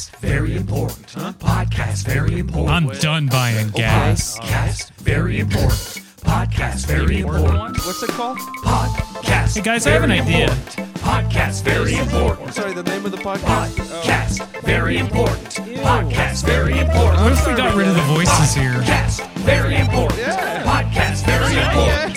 Podcast, 0.00 0.16
very 0.20 0.56
important. 0.56 1.06
Podcast, 1.38 2.06
very 2.06 2.38
important. 2.38 2.92
I'm 2.92 2.98
done 3.00 3.26
buying 3.26 3.68
gas. 3.70 4.38
Podcast, 4.38 4.92
very 4.94 5.40
important. 5.40 6.00
Podcast, 6.24 6.86
very 6.86 7.20
important. 7.20 7.76
What's 7.84 8.02
it 8.02 8.08
called? 8.10 8.38
Podcast. 8.64 9.56
Hey, 9.56 9.62
guys, 9.62 9.86
I 9.86 9.90
have 9.90 10.04
an 10.04 10.08
very 10.08 10.20
idea. 10.22 10.50
important. 10.50 10.94
Podcast, 11.00 11.62
very 11.64 11.96
important. 11.96 12.54
Sorry, 12.54 12.72
the 12.72 12.82
name 12.82 13.04
of 13.04 13.10
the 13.12 13.18
podcast? 13.18 13.74
Podcast, 13.76 14.40
oh. 14.40 14.60
very 14.62 14.96
important. 14.96 15.48
Podcast, 15.84 16.44
very 16.46 16.78
important. 16.78 17.20
What 17.20 17.32
if 17.32 17.46
we 17.46 17.54
got 17.54 17.74
rid 17.74 17.88
of 17.88 17.94
the 17.94 18.02
voices 18.02 18.54
here? 18.54 18.72
Podcast, 18.72 19.26
very 19.40 19.76
important. 19.76 20.18
Yeah. 20.18 20.62
Podcast, 20.64 21.24
very 21.26 21.56
important. 21.60 22.16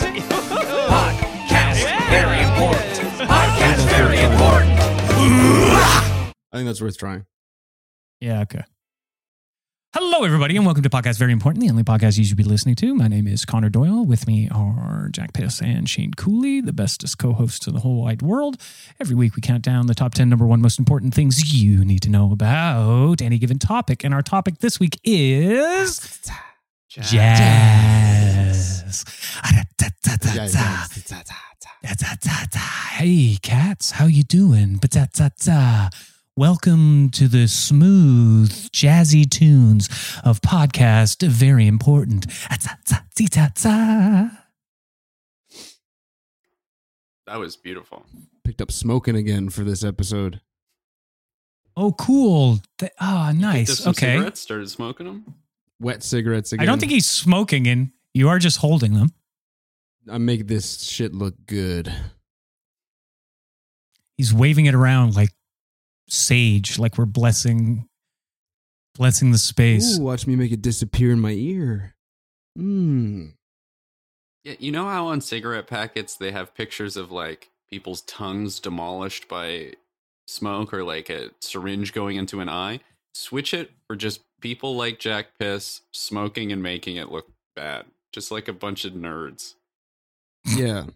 Podcast, 0.88 1.84
very 2.10 2.40
important. 2.48 2.94
Podcast, 3.28 3.86
very 3.90 4.22
important. 4.22 4.80
I 6.54 6.58
think 6.58 6.68
that's 6.68 6.82
worth 6.82 6.98
trying. 6.98 7.26
Yeah, 8.24 8.40
okay. 8.44 8.64
Hello, 9.94 10.24
everybody, 10.24 10.56
and 10.56 10.66
welcome 10.66 10.82
to 10.82 10.90
Podcast 10.90 11.20
Very 11.20 11.34
Important, 11.34 11.62
the 11.62 11.70
only 11.70 11.84
podcast 11.84 12.18
you 12.18 12.24
should 12.24 12.38
be 12.38 12.46
listening 12.46 12.76
to. 12.76 12.96
My 12.96 13.10
name 13.10 13.28
is 13.28 13.44
Connor 13.44 13.68
Doyle. 13.68 14.06
With 14.06 14.28
me 14.28 14.48
are 14.50 15.10
Jack 15.12 15.34
Piss 15.34 15.62
and 15.62 15.90
Shane 15.90 16.14
Cooley, 16.14 16.62
the 16.62 16.72
bestest 16.72 17.18
co 17.18 17.34
hosts 17.34 17.68
in 17.68 17.74
the 17.74 17.82
whole 17.82 18.02
wide 18.02 18.22
world. 18.22 18.62
Every 18.98 19.14
week, 19.14 19.36
we 19.36 19.42
count 19.42 19.62
down 19.62 19.88
the 19.88 19.94
top 19.94 20.14
10 20.14 20.30
number 20.30 20.46
one 20.46 20.62
most 20.62 20.80
important 20.80 21.14
things 21.14 21.54
you 21.54 21.84
need 21.84 22.02
to 22.04 22.10
know 22.10 22.32
about 22.32 23.22
any 23.22 23.38
given 23.38 23.60
topic. 23.60 24.06
And 24.06 24.14
our 24.14 24.22
topic 24.22 24.60
this 24.60 24.80
week 24.80 25.02
is 25.04 26.22
jazz. 26.88 29.04
Da-da-da-da. 31.84 32.60
Hey, 32.60 33.38
cats, 33.42 33.92
how 33.92 34.06
you 34.06 34.24
doing? 34.24 34.78
Ba-da-da-da. 34.78 35.90
Welcome 36.36 37.12
to 37.12 37.28
the 37.28 37.48
smooth, 37.48 38.52
jazzy 38.72 39.30
tunes 39.30 39.88
of 40.24 40.42
podcast 40.42 41.22
Very 41.28 41.68
Important. 41.68 42.26
That 47.28 47.38
was 47.40 47.56
beautiful. 47.56 48.06
Picked 48.44 48.62
up 48.62 48.72
smoking 48.72 49.16
again 49.16 49.50
for 49.50 49.64
this 49.64 49.84
episode. 49.84 50.42
Oh, 51.78 51.92
cool. 51.94 52.60
Th- 52.78 52.92
Ah, 53.00 53.28
Picked 53.32 53.38
up 53.44 53.52
nice. 53.52 53.78
some 53.80 53.92
Okay. 53.92 54.16
Cigarettes, 54.16 54.42
started 54.42 54.70
smoking 54.70 55.06
them. 55.06 55.36
Wet 55.80 56.04
cigarettes 56.04 56.52
again. 56.52 56.64
I 56.64 56.66
don't 56.66 56.80
think 56.80 56.92
he's 56.92 57.06
smoking, 57.10 57.68
and 57.68 57.92
you 58.14 58.30
are 58.30 58.40
just 58.40 58.58
holding 58.58 58.94
them. 58.94 59.10
I 60.12 60.18
make 60.18 60.48
this 60.48 60.82
shit 60.84 61.14
look 61.14 61.36
good. 61.46 61.94
He's 64.18 64.34
waving 64.34 64.66
it 64.66 64.76
around 64.76 65.16
like 65.16 65.30
sage, 66.08 66.80
like 66.80 66.98
we're 66.98 67.06
blessing, 67.06 67.88
blessing 68.96 69.32
the 69.32 69.38
space. 69.38 69.98
Ooh, 69.98 70.04
watch 70.04 70.28
me 70.28 70.36
make 70.36 70.52
it 70.52 70.62
disappear 70.62 71.12
in 71.12 71.20
my 71.20 71.32
ear. 71.32 71.96
Mmm. 72.58 73.34
Yeah, 74.44 74.56
you 74.60 74.72
know 74.72 74.88
how 74.88 75.08
on 75.08 75.22
cigarette 75.22 75.68
packets 75.68 76.16
they 76.16 76.32
have 76.32 76.54
pictures 76.54 76.98
of 76.98 77.12
like 77.12 77.50
people's 77.70 78.02
tongues 78.02 78.60
demolished 78.60 79.28
by 79.28 79.74
smoke 80.28 80.74
or 80.74 80.84
like 80.84 81.10
a 81.10 81.32
syringe 81.40 81.94
going 81.94 82.18
into 82.18 82.42
an 82.42 82.50
eye? 82.50 82.82
Switch 83.16 83.54
it 83.54 83.72
for 83.88 83.96
just 83.96 84.22
people 84.42 84.76
like 84.76 85.00
Jack 85.00 85.28
Piss 85.40 85.82
smoking 85.92 86.52
and 86.52 86.62
making 86.62 86.98
it 86.98 87.12
look 87.12 87.30
bad. 87.56 87.86
Just 88.12 88.32
like 88.32 88.48
a 88.48 88.54
bunch 88.54 88.86
of 88.86 88.94
nerds. 88.94 89.54
Yeah. 90.46 90.88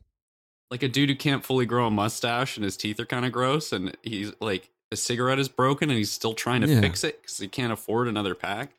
Like 0.69 0.83
a 0.83 0.89
dude 0.89 1.09
who 1.09 1.15
can't 1.15 1.45
fully 1.45 1.65
grow 1.65 1.87
a 1.87 1.91
mustache 1.91 2.57
and 2.57 2.63
his 2.63 2.75
teeth 2.75 2.99
are 2.99 3.05
kind 3.05 3.25
of 3.25 3.31
gross 3.31 3.71
and 3.71 3.95
he's 4.03 4.33
like 4.41 4.69
a 4.91 4.95
cigarette 4.95 5.39
is 5.39 5.49
broken 5.49 5.89
and 5.89 5.97
he's 5.97 6.11
still 6.11 6.33
trying 6.33 6.61
to 6.61 6.67
Yeah. 6.67 6.81
fix 6.81 7.03
it 7.03 7.21
because 7.21 7.37
he 7.37 7.47
can't 7.47 7.73
afford 7.73 8.07
another 8.07 8.35
pack. 8.35 8.71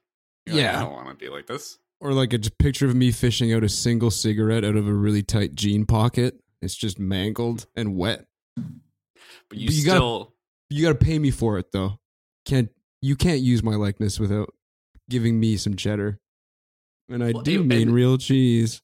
You're 0.46 0.56
like, 0.56 0.62
Yeah. 0.64 0.78
I 0.78 0.84
don't 0.84 0.92
want 0.92 1.08
to 1.18 1.24
be 1.24 1.30
like 1.30 1.46
this. 1.46 1.78
Or 2.00 2.12
like 2.12 2.32
a 2.32 2.38
picture 2.38 2.86
of 2.86 2.94
me 2.94 3.10
fishing 3.12 3.52
out 3.52 3.64
a 3.64 3.68
single 3.68 4.10
cigarette 4.10 4.64
out 4.64 4.76
of 4.76 4.86
a 4.86 4.92
really 4.94 5.22
tight 5.22 5.54
jean 5.54 5.84
pocket. 5.84 6.40
It's 6.62 6.76
just 6.76 6.98
mangled 6.98 7.66
and 7.76 7.96
wet. 7.96 8.26
But 8.56 9.58
you, 9.58 9.66
But 9.68 9.74
you 9.74 9.84
gotta- 9.84 10.30
You 10.70 10.82
got 10.82 10.98
to 10.98 11.04
pay 11.04 11.18
me 11.18 11.30
for 11.30 11.58
it 11.58 11.72
though. 11.72 11.98
Can't 12.44 12.70
you 13.00 13.16
can't 13.16 13.40
use 13.40 13.62
my 13.62 13.74
likeness 13.74 14.18
without 14.20 14.52
giving 15.08 15.38
me 15.40 15.56
some 15.56 15.76
cheddar. 15.76 16.18
And 17.08 17.22
I 17.24 17.30
Well, 17.32 17.42
do 17.42 17.62
mean 17.64 17.90
real 17.90 18.18
cheese. 18.18 18.82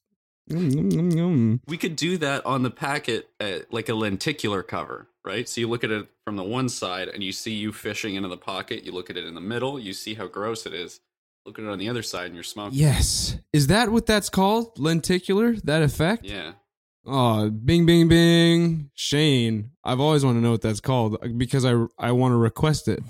Mm, 0.49 0.71
mm, 0.71 0.91
mm, 0.91 1.13
mm. 1.13 1.59
We 1.67 1.77
could 1.77 1.95
do 1.95 2.17
that 2.17 2.45
on 2.45 2.63
the 2.63 2.69
packet, 2.69 3.29
uh, 3.39 3.59
like 3.71 3.89
a 3.89 3.95
lenticular 3.95 4.61
cover, 4.61 5.07
right? 5.23 5.49
So 5.49 5.61
you 5.61 5.67
look 5.67 5.83
at 5.83 5.91
it 5.91 6.07
from 6.23 6.35
the 6.35 6.43
one 6.43 6.69
side 6.69 7.07
and 7.07 7.23
you 7.23 7.31
see 7.31 7.53
you 7.53 7.73
fishing 7.73 8.15
into 8.15 8.29
the 8.29 8.37
pocket. 8.37 8.83
You 8.83 8.91
look 8.91 9.09
at 9.09 9.17
it 9.17 9.25
in 9.25 9.33
the 9.33 9.41
middle, 9.41 9.79
you 9.79 9.93
see 9.93 10.13
how 10.13 10.27
gross 10.27 10.65
it 10.65 10.73
is. 10.73 10.99
Look 11.45 11.57
at 11.59 11.65
it 11.65 11.69
on 11.69 11.79
the 11.79 11.89
other 11.89 12.03
side 12.03 12.27
and 12.27 12.35
you're 12.35 12.43
smoking. 12.43 12.77
Yes. 12.77 13.37
Is 13.53 13.67
that 13.67 13.89
what 13.89 14.05
that's 14.05 14.29
called? 14.29 14.77
Lenticular? 14.77 15.55
That 15.63 15.81
effect? 15.81 16.25
Yeah. 16.25 16.53
Oh, 17.07 17.49
bing, 17.49 17.85
bing, 17.85 18.07
bing. 18.07 18.89
Shane. 18.95 19.71
I've 19.83 19.99
always 19.99 20.25
wanted 20.25 20.39
to 20.39 20.43
know 20.43 20.51
what 20.51 20.61
that's 20.61 20.79
called 20.79 21.17
because 21.37 21.63
I 21.63 21.85
I 21.99 22.11
want 22.13 22.31
to 22.31 22.37
request 22.37 22.87
it 22.87 23.03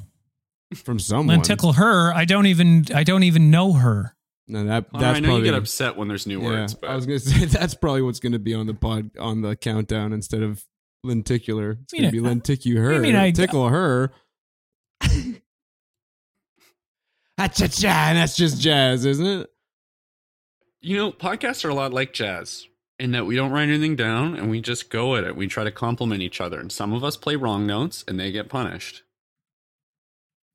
from 0.75 0.99
someone. 0.99 1.37
Lenticle 1.37 1.75
her. 1.75 2.13
I 2.13 2.25
don't 2.25 2.45
even. 2.45 2.85
I 2.93 3.03
don't 3.03 3.23
even 3.23 3.49
know 3.51 3.73
her. 3.73 4.15
No, 4.47 4.63
that 4.65 4.91
Connor, 4.91 5.01
that's 5.03 5.17
I 5.17 5.19
know 5.21 5.27
probably. 5.29 5.45
you 5.47 5.51
get 5.53 5.57
upset 5.57 5.95
when 5.97 6.07
there's 6.07 6.27
new 6.27 6.39
yeah, 6.41 6.45
words, 6.47 6.73
but 6.75 6.89
I 6.89 6.95
was 6.95 7.05
gonna 7.05 7.19
say 7.31 7.45
that's 7.45 7.73
probably 7.73 8.01
what's 8.03 8.19
gonna 8.19 8.37
be 8.39 8.53
on 8.53 8.67
the 8.67 8.73
pod 8.75 9.09
on 9.19 9.41
the 9.41 9.55
countdown 9.55 10.13
instead 10.13 10.43
of 10.43 10.63
lenticular. 11.03 11.77
It's 11.83 11.93
You 11.93 12.01
gonna 12.01 12.11
mean, 12.11 12.23
be 12.23 12.29
lenticu 12.55 12.77
her, 12.77 12.99
mean 12.99 13.15
I- 13.15 13.31
tickle 13.31 13.69
her. 13.69 14.11
Ah-cha-cha, 17.37 17.87
and 18.09 18.17
that's 18.17 18.35
just 18.37 18.61
jazz, 18.61 19.05
isn't 19.05 19.25
it? 19.25 19.49
you 20.81 20.95
know, 20.95 21.11
podcasts 21.11 21.65
are 21.65 21.69
a 21.69 21.73
lot 21.73 21.91
like 21.91 22.13
jazz 22.13 22.67
in 22.99 23.11
that 23.11 23.25
we 23.25 23.35
don't 23.35 23.51
write 23.51 23.69
anything 23.69 23.95
down 23.95 24.35
and 24.35 24.51
we 24.51 24.61
just 24.61 24.91
go 24.91 25.15
at 25.15 25.23
it. 25.23 25.35
We 25.35 25.47
try 25.47 25.63
to 25.63 25.71
compliment 25.71 26.21
each 26.21 26.39
other. 26.39 26.59
And 26.59 26.71
some 26.71 26.93
of 26.93 27.03
us 27.03 27.17
play 27.17 27.35
wrong 27.35 27.65
notes 27.65 28.05
and 28.07 28.19
they 28.19 28.31
get 28.31 28.49
punished. 28.49 29.01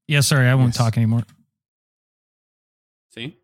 Yeah, 0.07 0.21
sorry, 0.21 0.47
I 0.47 0.55
won't 0.55 0.69
Yes. 0.69 0.77
talk 0.77 0.97
anymore. 0.97 1.25
See? 3.13 3.39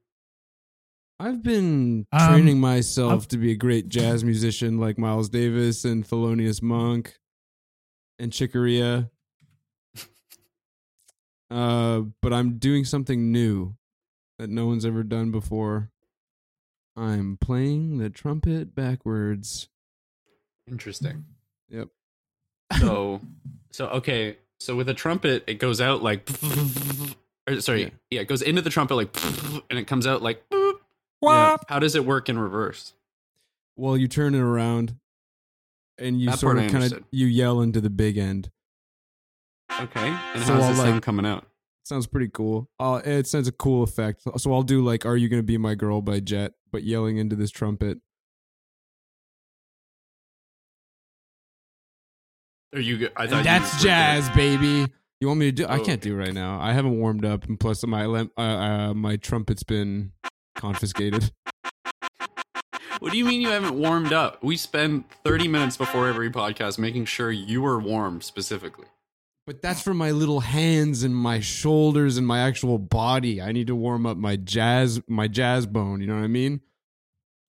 I've 1.19 1.43
been 1.43 2.07
Um, 2.13 2.29
training 2.29 2.61
myself 2.61 3.13
I've- 3.13 3.27
to 3.29 3.39
be 3.39 3.51
a 3.53 3.57
great 3.57 3.89
jazz 3.89 4.23
musician 4.25 4.79
like 4.79 4.99
Miles 4.99 5.29
Davis 5.29 5.85
and 5.85 6.05
Thelonious 6.07 6.61
Monk 6.63 7.19
and 8.19 8.33
Chick 8.33 8.53
Corea. 8.53 9.11
Uh, 11.49 12.01
but 12.23 12.33
I'm 12.33 12.59
doing 12.59 12.85
something 12.85 13.31
new 13.31 13.77
that 14.39 14.51
no 14.51 14.67
one's 14.67 14.85
ever 14.85 15.03
done 15.05 15.31
before. 15.31 15.91
I'm 16.97 17.37
playing 17.41 17.99
the 17.99 18.11
trumpet 18.11 18.75
backwards. 18.75 19.69
Interesting. 20.69 21.25
Yep. 21.69 21.89
so 22.81 23.21
so 23.71 23.87
okay 23.89 24.39
so 24.59 24.75
with 24.75 24.89
a 24.89 24.95
trumpet 24.95 25.45
it 25.47 25.55
goes 25.61 25.81
out 25.81 26.03
like 26.03 26.29
or, 27.49 27.61
sorry 27.61 27.83
Yeah. 27.83 27.91
yeah. 28.11 28.21
it 28.23 28.29
goes 28.29 28.43
into 28.43 28.61
the 28.63 28.71
trumpet 28.71 28.95
like 28.97 29.17
and 29.71 29.79
it 29.79 29.87
comes 29.87 30.07
out 30.07 30.23
like 30.23 30.43
Yeah. 31.33 31.57
how 31.69 31.79
does 31.79 31.95
it 31.95 32.05
work 32.05 32.29
in 32.29 32.39
reverse 32.39 32.93
Well, 33.77 33.97
you 33.97 34.09
turn 34.09 34.35
it 34.35 34.41
around 34.41 34.97
and 35.99 36.21
you 36.21 36.31
That 36.31 36.39
sort 36.39 36.57
part 36.57 36.67
of 36.67 36.73
kind 36.73 36.85
of 36.85 36.93
understood. 36.93 37.05
you 37.11 37.27
yell 37.27 37.61
into 37.61 37.81
the 37.81 37.91
big 37.91 38.19
end. 38.19 38.51
okay 39.81 40.09
and 40.09 40.43
So 40.45 40.53
how's 40.55 40.63
I'll, 40.65 40.73
the 40.73 40.79
like- 40.79 40.89
sound 40.89 41.03
coming 41.03 41.27
out 41.27 41.47
Sounds 41.85 42.09
pretty 42.09 42.29
cool. 42.35 42.69
Uh, 42.81 43.01
it 43.05 43.29
sounds 43.29 43.47
a 43.47 43.53
cool 43.53 43.85
effect. 43.85 44.21
So 44.39 44.53
I'll 44.53 44.65
do 44.65 44.83
like 44.83 45.07
"Are 45.07 45.17
You 45.17 45.29
Gonna 45.29 45.45
Be 45.45 45.57
My 45.57 45.77
Girl" 45.77 46.03
by 46.03 46.19
Jet, 46.19 46.55
but 46.73 46.83
yelling 46.83 47.19
into 47.19 47.37
this 47.37 47.53
trumpet. 47.53 47.99
are 52.75 52.81
you 52.81 52.99
go- 52.99 53.09
i 53.17 53.27
thought 53.27 53.37
And 53.37 53.39
you 53.39 53.45
that's 53.45 53.75
were 53.75 53.89
jazz, 53.89 54.29
baby. 54.31 54.93
You 55.21 55.29
want 55.29 55.39
me 55.41 55.47
to 55.47 55.53
do? 55.53 55.65
I 55.67 55.79
Oh, 55.79 55.85
can't 55.85 56.01
do 56.01 56.15
it 56.15 56.17
right 56.19 56.35
now. 56.35 56.61
I 56.61 56.73
haven't 56.73 56.99
warmed 56.99 57.25
up, 57.25 57.45
and 57.45 57.59
plus 57.59 57.87
my 57.87 58.05
lem- 58.07 58.33
uh, 58.37 58.41
uh, 58.41 58.95
my 58.95 59.17
trumpet's 59.17 59.63
been 59.63 60.13
confiscated. 60.57 61.31
what 63.01 63.13
do 63.13 63.19
you 63.19 63.25
mean 63.25 63.41
you 63.41 63.49
haven't 63.51 63.79
warmed 63.79 64.13
up 64.13 64.43
we 64.43 64.57
spend 64.57 65.05
30 65.25 65.49
minutes 65.49 65.77
before 65.77 66.09
every 66.09 66.31
podcast 66.31 66.79
making 66.79 67.05
sure 67.05 67.31
you 67.31 67.65
are 67.67 67.79
warm 67.79 68.21
specifically 68.21 68.87
But 69.47 69.63
that's 69.63 69.83
for 69.83 69.95
my 69.95 70.11
little 70.11 70.41
hands 70.41 71.03
and 71.03 71.15
my 71.15 71.39
shoulders 71.41 72.17
and 72.17 72.27
my 72.27 72.41
actual 72.41 72.79
body. 72.79 73.41
I 73.41 73.53
need 73.53 73.69
to 73.69 73.77
warm 73.77 74.05
up 74.07 74.17
my 74.17 74.35
jazz 74.37 75.01
my 75.07 75.29
jazz 75.29 75.67
bone. 75.67 76.01
You 76.01 76.09
know 76.09 76.17
what 76.17 76.25
I 76.25 76.29
mean? 76.29 76.61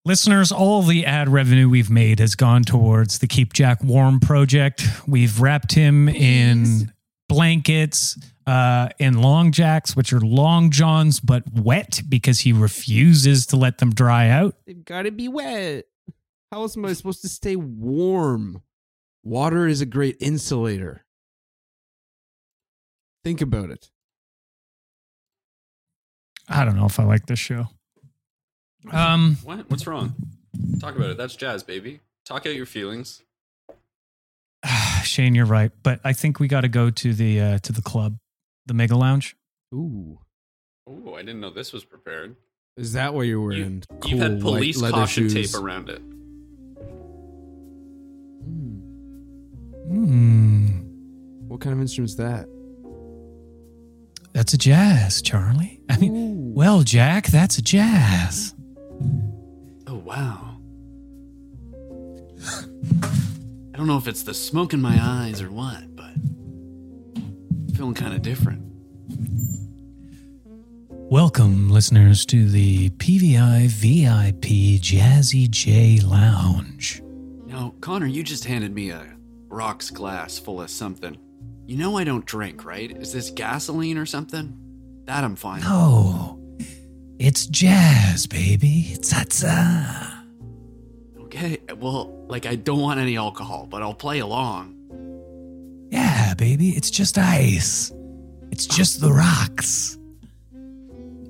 Listeners, 0.06 0.52
all 0.52 0.84
the 0.84 1.06
ad 1.06 1.28
revenue 1.28 1.68
we've 1.68 1.90
made 1.90 2.20
has 2.20 2.36
gone 2.36 2.64
towards 2.64 3.18
the 3.20 3.28
Keep 3.28 3.52
Jack 3.54 3.84
Warm 3.84 4.20
project. 4.20 4.84
We've 5.08 5.42
wrapped 5.42 5.74
him 5.74 6.08
in 6.08 6.94
blankets, 7.30 8.18
uh, 8.46 8.90
in 9.00 9.22
long 9.22 9.52
jacks, 9.52 9.96
which 9.96 10.14
are 10.14 10.20
long 10.22 10.72
johns 10.72 11.20
but 11.20 11.44
wet 11.54 12.02
because 12.08 12.40
he 12.42 12.54
refuses 12.54 13.46
to 13.48 13.58
let 13.58 13.78
them 13.80 13.94
dry 13.94 14.30
out. 14.30 14.56
They've 14.66 14.84
got 14.86 15.04
to 15.04 15.12
be 15.12 15.28
wet. 15.28 15.86
How 16.52 16.62
else 16.62 16.78
am 16.78 16.86
I 16.86 16.94
supposed 16.94 17.22
to 17.24 17.30
stay 17.30 17.56
warm? 17.58 18.62
Water 19.24 19.68
is 19.68 19.82
a 19.82 19.86
great 19.86 20.16
insulator. 20.22 21.04
Think 23.26 23.42
about 23.42 23.70
it. 23.70 23.90
I 26.48 26.64
don't 26.64 26.78
know 26.78 26.86
if 26.86 26.98
I 27.00 27.04
like 27.04 27.26
this 27.26 27.40
show. 27.40 27.68
Um, 28.90 29.38
What? 29.44 29.70
What's 29.70 29.86
wrong? 29.86 30.16
Talk 30.80 30.96
about 30.96 31.10
it. 31.10 31.18
That's 31.18 31.36
jazz, 31.36 31.62
baby. 31.64 32.00
Talk 32.26 32.46
out 32.46 32.56
your 32.56 32.66
feelings. 32.66 33.22
Shane, 35.04 35.36
you're 35.36 35.46
right, 35.46 35.72
but 35.84 36.00
I 36.04 36.14
think 36.14 36.40
we 36.40 36.48
got 36.48 36.62
to 36.62 36.68
go 36.68 36.90
to 36.90 37.14
the 37.14 37.40
uh, 37.42 37.58
to 37.60 37.72
the 37.72 37.82
club, 37.82 38.18
the 38.66 38.74
Mega 38.74 38.96
Lounge. 38.96 39.36
Ooh. 39.74 40.20
Oh, 40.90 41.14
I 41.16 41.20
didn't 41.22 41.42
know 41.42 41.50
this 41.50 41.74
was 41.74 41.84
prepared. 41.84 42.36
Is 42.78 42.94
that 42.94 43.14
what 43.14 43.24
you're 43.24 43.42
wearing? 43.42 43.84
You've 44.06 44.20
had 44.20 44.40
Cool, 44.42 44.52
white 44.54 44.58
police 44.60 44.78
leather 44.82 44.94
caution 44.94 45.30
shoes. 45.30 45.52
tape 45.52 45.62
around 45.62 45.90
it. 45.90 46.00
Hmm. 48.44 48.78
Hmm, 49.90 50.68
What 51.48 51.62
kind 51.62 51.74
of 51.74 51.80
instrument's 51.82 52.16
that? 52.16 52.48
that's 54.34 54.54
a 54.54 54.58
jazz, 54.58 55.22
Charlie. 55.22 55.82
I 55.90 55.98
mean, 55.98 56.16
Ooh. 56.16 56.54
well, 56.54 56.84
Jack, 56.84 57.28
that's 57.28 57.58
a 57.58 57.62
jazz. 57.62 58.54
Oh 59.88 59.96
wow. 59.96 60.47
I 63.78 63.80
don't 63.80 63.86
know 63.86 63.98
if 63.98 64.08
it's 64.08 64.24
the 64.24 64.34
smoke 64.34 64.74
in 64.74 64.82
my 64.82 64.98
eyes 65.00 65.40
or 65.40 65.52
what, 65.52 65.96
but 65.96 66.10
I'm 67.16 67.68
feeling 67.76 67.94
kind 67.94 68.16
of 68.16 68.24
different. 68.24 68.64
Welcome, 70.90 71.70
listeners, 71.70 72.26
to 72.26 72.50
the 72.50 72.90
PVI 72.90 73.68
VIP 73.68 74.82
Jazzy 74.82 75.48
J 75.48 76.00
Lounge. 76.00 77.04
Now, 77.46 77.76
Connor, 77.80 78.08
you 78.08 78.24
just 78.24 78.46
handed 78.46 78.74
me 78.74 78.90
a 78.90 79.16
rocks 79.48 79.92
glass 79.92 80.40
full 80.40 80.60
of 80.60 80.72
something. 80.72 81.16
You 81.68 81.78
know 81.78 82.00
I 82.00 82.04
don't 82.04 82.26
drink, 82.26 82.66
right? 82.66 82.90
Is 82.98 83.14
this 83.14 83.30
gasoline 83.30 84.00
or 84.00 84.08
something? 84.08 84.58
That 85.06 85.24
I'm 85.24 85.36
fine. 85.36 85.60
with. 85.60 85.70
No, 85.70 86.40
it's 87.20 87.46
jazz, 87.46 88.26
baby. 88.26 88.98
Ta-ta. 89.04 90.14
Uh, 90.16 90.17
Okay, 91.28 91.58
well, 91.76 92.24
like 92.30 92.46
I 92.46 92.56
don't 92.56 92.80
want 92.80 93.02
any 93.02 93.18
alcohol, 93.18 93.68
but 93.70 93.82
I'll 93.82 93.94
play 93.94 94.20
along. 94.20 94.76
Yeah, 95.92 96.34
baby, 96.36 96.70
it's 96.70 96.90
just 96.90 97.18
ice. 97.18 97.92
It's 98.50 98.66
oh. 98.72 98.74
just 98.74 99.02
the 99.02 99.12
rocks. 99.12 99.98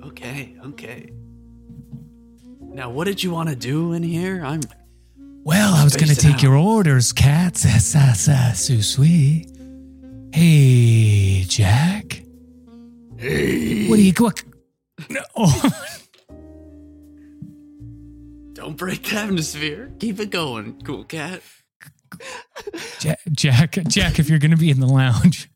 Okay, 0.03 0.55
okay. 0.67 1.09
Now, 2.61 2.91
what 2.91 3.05
did 3.05 3.23
you 3.23 3.31
want 3.31 3.49
to 3.49 3.55
do 3.55 3.93
in 3.93 4.03
here? 4.03 4.45
I'm 4.45 4.61
Well, 5.43 5.73
I 5.73 5.83
was 5.83 5.95
going 5.95 6.09
to 6.09 6.15
take 6.15 6.35
out. 6.35 6.43
your 6.43 6.55
orders, 6.55 7.11
cat. 7.11 7.57
Sa 7.57 7.79
sa 7.79 8.13
sa 8.13 8.51
su 8.51 8.83
sweet. 8.83 9.49
Hey, 10.31 11.43
Jack. 11.47 12.21
Hey. 13.17 13.89
What 13.89 13.95
do 13.95 14.03
you 14.03 14.13
what? 14.13 14.43
No. 15.09 15.23
don't 18.67 18.75
break 18.75 19.03
the 19.03 19.15
atmosphere. 19.15 19.89
Keep 19.99 20.19
it 20.19 20.29
going, 20.29 20.81
cool 20.83 21.05
cat. 21.05 21.41
Jack, 22.99 23.19
Jack, 23.31 23.77
Jack, 23.87 24.19
if 24.19 24.29
you're 24.29 24.39
going 24.39 24.51
to 24.51 24.57
be 24.57 24.69
in 24.69 24.81
the 24.81 24.87
lounge, 24.87 25.49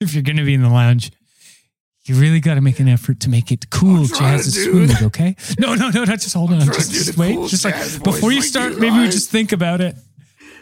if 0.00 0.12
you're 0.12 0.24
going 0.24 0.38
to 0.38 0.44
be 0.44 0.54
in 0.54 0.62
the 0.62 0.68
lounge, 0.68 1.12
you 2.02 2.16
really 2.16 2.40
got 2.40 2.54
to 2.54 2.60
make 2.60 2.80
an 2.80 2.88
effort 2.88 3.20
to 3.20 3.30
make 3.30 3.52
it 3.52 3.70
cool, 3.70 4.06
jazz, 4.06 4.46
and 4.46 4.88
smooth. 4.88 5.02
Okay? 5.04 5.36
No, 5.60 5.74
no, 5.76 5.90
no, 5.90 6.02
no. 6.04 6.16
Just 6.16 6.34
hold 6.34 6.50
on. 6.52 6.58
trying 6.58 6.70
to 6.70 6.74
Just, 6.74 6.90
just 6.92 7.18
wait. 7.18 7.36
cool 7.36 7.46
just 7.46 7.64
like 7.64 7.76
before 8.02 8.32
you 8.32 8.42
start, 8.42 8.78
maybe 8.78 8.98
we 8.98 9.04
just 9.06 9.30
think 9.30 9.52
about 9.52 9.80
it. 9.80 9.94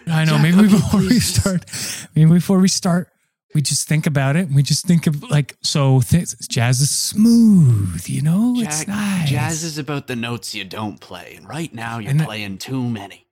I 0.06 0.24
know. 0.24 0.32
Jack, 0.32 0.42
maybe 0.42 0.68
before 0.68 1.00
we 1.00 1.18
start, 1.20 1.64
maybe 2.14 2.30
before 2.30 2.58
we 2.58 2.68
start, 2.68 3.08
we 3.56 3.62
just 3.62 3.88
think 3.88 4.06
about 4.06 4.36
it. 4.36 4.50
We 4.50 4.62
just 4.62 4.84
think 4.86 5.06
of 5.06 5.22
like 5.30 5.56
so. 5.62 6.02
Th- 6.02 6.28
jazz 6.46 6.82
is 6.82 6.90
smooth. 6.90 8.06
You 8.06 8.20
know, 8.20 8.52
it's 8.58 8.86
nice. 8.86 9.30
jazz 9.30 9.64
is 9.64 9.78
about 9.78 10.08
the 10.08 10.14
notes 10.14 10.54
you 10.54 10.62
don't 10.62 11.00
play, 11.00 11.32
and 11.38 11.48
right 11.48 11.72
now 11.72 11.98
you're 11.98 12.10
And- 12.10 12.20
playing 12.20 12.58
too 12.58 12.86
many. 12.86 13.26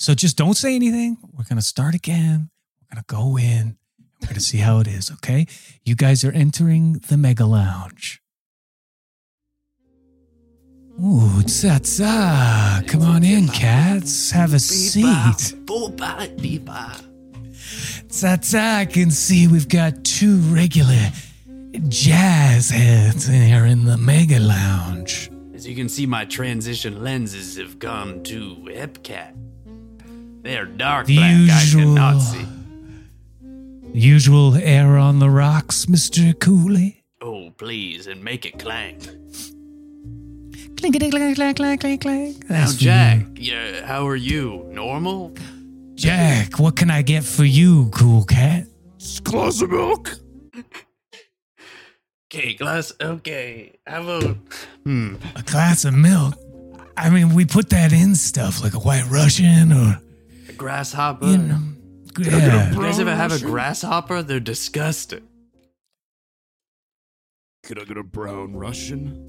So 0.00 0.14
just 0.14 0.36
don't 0.36 0.54
say 0.56 0.74
anything. 0.74 1.16
We're 1.32 1.44
going 1.44 1.60
to 1.60 1.64
start 1.64 1.94
again. 1.94 2.50
We're 2.80 2.96
going 2.96 3.04
to 3.04 3.14
go 3.14 3.38
in. 3.38 3.76
We're 4.20 4.26
going 4.26 4.34
to 4.34 4.40
see 4.40 4.58
how 4.58 4.80
it 4.80 4.88
is, 4.88 5.12
okay? 5.12 5.46
You 5.84 5.94
guys 5.94 6.24
are 6.24 6.32
entering 6.32 6.94
the 7.06 7.16
Mega 7.16 7.46
Lounge. 7.46 8.20
Ooh, 11.00 11.40
tsa 11.44 11.78
tsa. 11.84 12.82
Come 12.88 13.02
on 13.02 13.22
in, 13.22 13.46
cats. 13.46 14.32
Have 14.32 14.54
a 14.54 14.58
seat. 14.58 15.54
Tsa. 18.12 18.58
I 18.60 18.84
can 18.84 19.10
see 19.10 19.48
we've 19.48 19.68
got 19.68 20.04
two 20.04 20.36
regular 20.54 21.10
jazz 21.88 22.68
heads 22.68 23.28
in 23.28 23.40
here 23.42 23.64
in 23.64 23.84
the 23.86 23.96
Mega 23.96 24.38
Lounge. 24.38 25.30
As 25.54 25.66
you 25.66 25.74
can 25.74 25.88
see, 25.88 26.04
my 26.04 26.26
transition 26.26 27.02
lenses 27.02 27.56
have 27.56 27.78
gone 27.78 28.22
to 28.24 28.56
Epcat. 28.70 29.34
They're 30.42 30.66
dark 30.66 31.06
The 31.06 31.16
black. 31.16 31.50
I 31.50 31.64
cannot 31.70 32.14
usual. 32.16 32.20
see. 32.20 32.46
Usual 33.94 34.54
air 34.56 34.98
on 34.98 35.18
the 35.18 35.30
rocks, 35.30 35.86
Mr. 35.86 36.38
Cooley. 36.38 37.04
Oh, 37.22 37.50
please, 37.56 38.06
and 38.08 38.22
make 38.22 38.44
it 38.44 38.58
clang. 38.58 38.98
Clink, 40.76 40.98
clink, 40.98 41.12
clink, 41.14 41.36
clink, 41.36 41.56
clink, 41.56 41.80
clink, 41.80 42.00
clink. 42.02 42.50
Now, 42.50 42.66
Jack, 42.72 43.26
yeah, 43.36 43.86
how 43.86 44.06
are 44.06 44.16
you? 44.16 44.66
Normal? 44.72 45.32
Jack, 46.02 46.58
what 46.58 46.74
can 46.74 46.90
I 46.90 47.02
get 47.02 47.22
for 47.22 47.44
you, 47.44 47.88
cool 47.94 48.24
cat? 48.24 48.66
Glass 49.22 49.62
of 49.62 49.70
milk. 49.70 50.10
Okay, 52.26 52.54
glass. 52.54 52.92
Okay, 53.00 53.74
have 53.86 54.08
a. 54.08 54.36
Hmm. 54.84 55.14
A 55.36 55.42
glass 55.42 55.84
of 55.84 55.94
milk? 55.94 56.34
I 56.96 57.08
mean, 57.08 57.34
we 57.34 57.44
put 57.44 57.70
that 57.70 57.92
in 57.92 58.16
stuff 58.16 58.64
like 58.64 58.74
a 58.74 58.80
white 58.80 59.04
Russian 59.10 59.72
or, 59.72 60.00
A 60.48 60.52
grasshopper. 60.54 61.26
you 61.26 61.38
know. 61.38 61.60
You 62.18 62.24
Yeah. 62.30 62.74
guys 62.74 62.98
ever 62.98 63.14
have 63.14 63.30
a 63.30 63.38
grasshopper? 63.38 64.24
They're 64.24 64.40
disgusting. 64.40 65.22
Could 67.62 67.80
I 67.80 67.84
get 67.84 67.96
a 67.96 68.02
brown 68.02 68.54
Russian? 68.56 69.28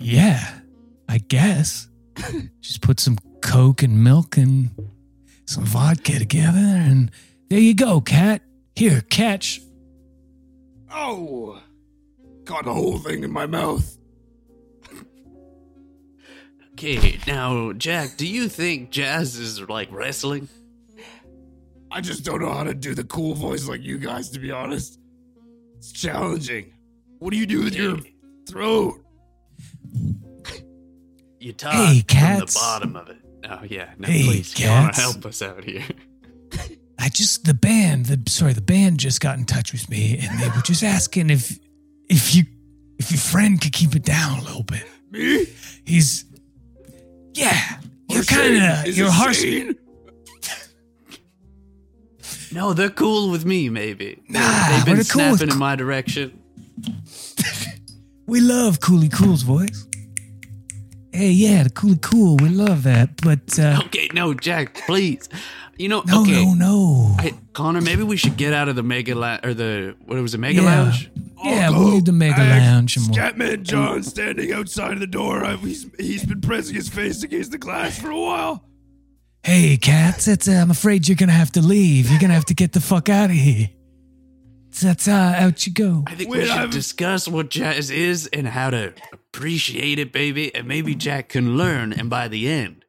Yeah, 0.00 0.60
I 1.10 1.18
guess. 1.18 1.88
Just 2.62 2.80
put 2.80 3.00
some 3.00 3.18
Coke 3.42 3.82
and 3.82 4.02
milk 4.02 4.36
and 4.36 4.70
some 5.44 5.64
vodka 5.64 6.18
together, 6.18 6.58
and 6.58 7.10
there 7.48 7.58
you 7.58 7.74
go, 7.74 8.00
cat. 8.00 8.42
Here, 8.74 9.02
catch. 9.02 9.60
Oh, 10.90 11.60
got 12.44 12.64
the 12.64 12.72
whole 12.72 12.98
thing 12.98 13.22
in 13.24 13.30
my 13.30 13.46
mouth. 13.46 13.98
Okay, 16.72 17.18
now, 17.26 17.72
Jack, 17.72 18.16
do 18.16 18.26
you 18.26 18.48
think 18.48 18.90
jazz 18.90 19.36
is 19.36 19.60
like 19.60 19.92
wrestling? 19.92 20.48
I 21.90 22.00
just 22.00 22.24
don't 22.24 22.40
know 22.40 22.52
how 22.52 22.64
to 22.64 22.72
do 22.74 22.94
the 22.94 23.04
cool 23.04 23.34
voice 23.34 23.68
like 23.68 23.82
you 23.82 23.98
guys, 23.98 24.30
to 24.30 24.40
be 24.40 24.50
honest. 24.50 24.98
It's 25.76 25.92
challenging. 25.92 26.72
What 27.18 27.32
do 27.32 27.36
you 27.36 27.46
do 27.46 27.62
with 27.62 27.76
your 27.76 27.98
throat? 28.48 28.94
You 31.38 31.52
talk 31.52 31.74
Hey, 31.74 32.02
from 32.08 32.38
the 32.40 32.52
bottom 32.54 32.96
of 32.96 33.08
it. 33.10 33.18
Oh 33.48 33.60
yeah, 33.68 33.90
no, 33.98 34.06
Hey, 34.08 34.24
please, 34.24 34.54
Connor, 34.54 34.86
cats. 34.86 34.98
help 35.00 35.26
us 35.26 35.42
out 35.42 35.64
here. 35.64 35.84
I 36.98 37.08
just 37.08 37.44
the 37.44 37.54
band, 37.54 38.06
the 38.06 38.30
sorry, 38.30 38.52
the 38.52 38.60
band 38.60 38.98
just 39.00 39.20
got 39.20 39.36
in 39.38 39.44
touch 39.44 39.72
with 39.72 39.88
me, 39.90 40.18
and 40.22 40.38
they 40.40 40.48
were 40.48 40.62
just 40.62 40.82
asking 40.84 41.30
if 41.30 41.58
if 42.08 42.34
you 42.34 42.44
if 42.98 43.10
your 43.10 43.18
friend 43.18 43.60
could 43.60 43.72
keep 43.72 43.96
it 43.96 44.04
down 44.04 44.38
a 44.38 44.42
little 44.42 44.62
bit. 44.62 44.84
Me? 45.10 45.46
He's 45.84 46.24
yeah, 47.34 47.78
you're 48.08 48.22
kind 48.24 48.56
of 48.56 48.96
you're 48.96 49.08
it 49.08 49.12
harsh. 49.12 49.40
Shane? 49.40 49.74
No, 52.52 52.74
they're 52.74 52.90
cool 52.90 53.30
with 53.30 53.44
me. 53.46 53.68
Maybe 53.70 54.22
Nah, 54.28 54.68
they've 54.68 54.84
been 54.84 54.96
we're 54.98 55.04
cool 55.04 55.36
snapping 55.36 55.52
in 55.52 55.58
my 55.58 55.74
direction. 55.76 56.38
We 58.24 58.40
love 58.40 58.78
Coolie 58.78 59.12
Cools, 59.12 59.42
boys. 59.42 59.86
Hey, 61.12 61.30
yeah, 61.30 61.62
the 61.64 61.70
Coolie 61.70 62.00
Cool, 62.00 62.36
we 62.38 62.48
love 62.48 62.84
that. 62.84 63.20
But 63.22 63.58
uh, 63.58 63.80
Okay, 63.86 64.08
no, 64.14 64.32
Jack, 64.34 64.74
please. 64.86 65.28
You 65.76 65.88
know, 65.88 66.02
no, 66.06 66.22
okay, 66.22 66.44
no, 66.44 66.54
no. 66.54 67.16
Hey, 67.20 67.32
Connor, 67.52 67.80
maybe 67.80 68.02
we 68.02 68.16
should 68.16 68.36
get 68.36 68.52
out 68.52 68.68
of 68.68 68.76
the 68.76 68.82
mega 68.82 69.14
la- 69.14 69.38
or 69.42 69.52
the 69.54 69.94
what 70.06 70.18
was 70.20 70.34
it, 70.34 70.38
mega 70.38 70.62
Yeah. 70.62 70.82
lounge? 70.82 71.10
Yeah, 71.44 71.70
we'll 71.70 71.88
leave 71.94 72.04
the 72.04 72.12
Mega 72.12 72.38
Lounge 72.40 72.96
and 72.96 73.08
we'll- 73.08 73.16
Scatman 73.16 73.64
John 73.64 74.04
standing 74.04 74.52
outside 74.52 75.00
the 75.00 75.08
door. 75.08 75.44
I, 75.44 75.56
he's, 75.56 75.86
he's 75.98 76.24
been 76.24 76.40
pressing 76.40 76.76
his 76.76 76.88
face 76.88 77.24
against 77.24 77.50
the 77.50 77.58
glass 77.58 77.98
for 77.98 78.10
a 78.10 78.20
while. 78.20 78.64
Hey, 79.42 79.76
cats, 79.76 80.28
it's, 80.28 80.46
uh, 80.46 80.52
I'm 80.52 80.70
afraid 80.70 81.08
you're 81.08 81.16
gonna 81.16 81.32
have 81.32 81.50
to 81.52 81.60
leave. 81.60 82.08
You're 82.08 82.20
gonna 82.20 82.34
have 82.34 82.44
to 82.44 82.54
get 82.54 82.70
the 82.72 82.80
fuck 82.80 83.08
out 83.08 83.30
of 83.30 83.34
here. 83.36 83.70
That's 84.80 85.06
uh, 85.08 85.34
out 85.36 85.66
you 85.66 85.72
go. 85.72 86.04
I 86.06 86.14
think 86.14 86.30
we 86.30 86.38
Wait, 86.38 86.46
should 86.48 86.56
I've- 86.56 86.72
discuss 86.72 87.28
what 87.28 87.50
jazz 87.50 87.90
is 87.90 88.26
and 88.32 88.48
how 88.48 88.70
to 88.70 88.94
appreciate 89.12 89.98
it, 89.98 90.12
baby, 90.12 90.54
and 90.54 90.66
maybe 90.66 90.94
Jack 90.94 91.28
can 91.30 91.56
learn, 91.56 91.92
and 91.92 92.08
by 92.08 92.28
the 92.28 92.48
end, 92.48 92.84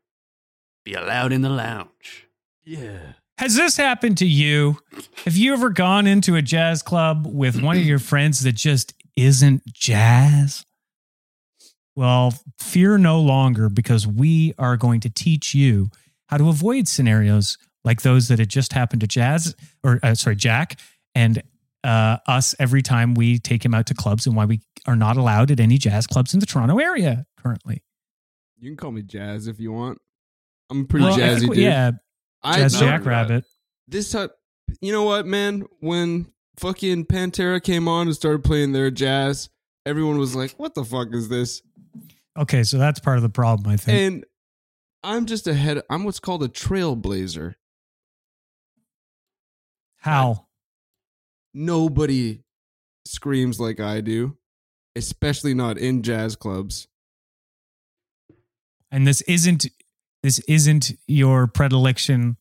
be 0.85 0.93
allowed 0.93 1.31
in 1.33 1.41
the 1.41 1.49
lounge. 1.49 2.27
Yeah. 2.63 3.13
Has 3.37 3.55
this 3.55 3.77
happened 3.77 4.17
to 4.19 4.25
you? 4.25 4.77
Have 5.25 5.35
you 5.35 5.53
ever 5.53 5.69
gone 5.69 6.07
into 6.07 6.35
a 6.35 6.41
jazz 6.41 6.81
club 6.81 7.25
with 7.27 7.61
one 7.61 7.77
of 7.77 7.83
your 7.83 7.99
friends 8.11 8.41
that 8.43 8.53
just 8.53 8.93
isn't 9.17 9.63
jazz? 9.73 10.65
Well, 11.95 12.33
fear 12.59 12.97
no 12.97 13.19
longer 13.19 13.69
because 13.69 14.07
we 14.07 14.53
are 14.57 14.77
going 14.77 14.99
to 15.01 15.09
teach 15.09 15.53
you 15.53 15.89
how 16.27 16.37
to 16.37 16.49
avoid 16.49 16.87
scenarios 16.87 17.57
like 17.83 18.01
those 18.01 18.27
that 18.29 18.39
had 18.39 18.49
just 18.49 18.73
happened 18.73 19.01
to 19.01 19.07
Jazz 19.07 19.55
or 19.83 19.99
uh, 20.01 20.15
sorry, 20.15 20.35
Jack 20.35 20.79
and 21.13 21.43
uh, 21.83 22.17
us 22.27 22.55
every 22.59 22.81
time 22.81 23.13
we 23.13 23.39
take 23.39 23.63
him 23.63 23.73
out 23.73 23.85
to 23.87 23.93
clubs 23.93 24.25
and 24.25 24.35
why 24.35 24.45
we 24.45 24.61
are 24.85 24.95
not 24.95 25.17
allowed 25.17 25.51
at 25.51 25.59
any 25.59 25.77
jazz 25.77 26.07
clubs 26.07 26.33
in 26.33 26.39
the 26.39 26.45
Toronto 26.45 26.79
area 26.79 27.25
currently. 27.37 27.83
You 28.59 28.69
can 28.69 28.77
call 28.77 28.91
me 28.91 29.01
Jazz 29.01 29.47
if 29.47 29.59
you 29.59 29.71
want. 29.73 29.99
I'm 30.69 30.81
a 30.81 30.85
pretty 30.85 31.05
Well, 31.05 31.17
jazzy 31.17 31.47
dude. 31.47 31.57
Yeah, 31.57 31.91
Jazz 32.45 32.79
Jackrabbit. 32.79 33.43
this 33.87 34.11
time, 34.11 34.29
you 34.79 34.91
know 34.93 35.03
what, 35.03 35.25
man? 35.25 35.65
When 35.81 36.31
fucking 36.57 37.05
Pantera 37.07 37.61
came 37.61 37.87
on 37.87 38.07
and 38.07 38.15
started 38.15 38.43
playing 38.43 38.71
their 38.71 38.89
jazz, 38.89 39.49
everyone 39.85 40.17
was 40.17 40.35
like, 40.35 40.51
"What 40.51 40.75
the 40.75 40.85
fuck 40.85 41.09
is 41.11 41.27
this?" 41.27 41.61
Okay, 42.37 42.63
so 42.63 42.77
that's 42.77 42.99
part 42.99 43.17
of 43.17 43.23
the 43.23 43.29
problem, 43.29 43.71
I 43.71 43.77
think. 43.77 43.99
And 43.99 44.25
I'm 45.03 45.25
just 45.25 45.45
ahead. 45.47 45.81
I'm 45.89 46.05
what's 46.05 46.21
called 46.21 46.41
a 46.43 46.47
trailblazer. 46.47 47.55
How? 49.97 50.47
Nobody 51.53 52.41
screams 53.05 53.59
like 53.59 53.79
I 53.79 54.01
do, 54.01 54.37
especially 54.95 55.53
not 55.53 55.77
in 55.77 56.01
jazz 56.01 56.35
clubs. 56.35 56.87
And 58.91 59.07
this 59.07 59.21
isn't 59.23 59.65
this 60.21 60.39
isn't 60.47 60.91
your 61.07 61.47
predilection 61.47 62.37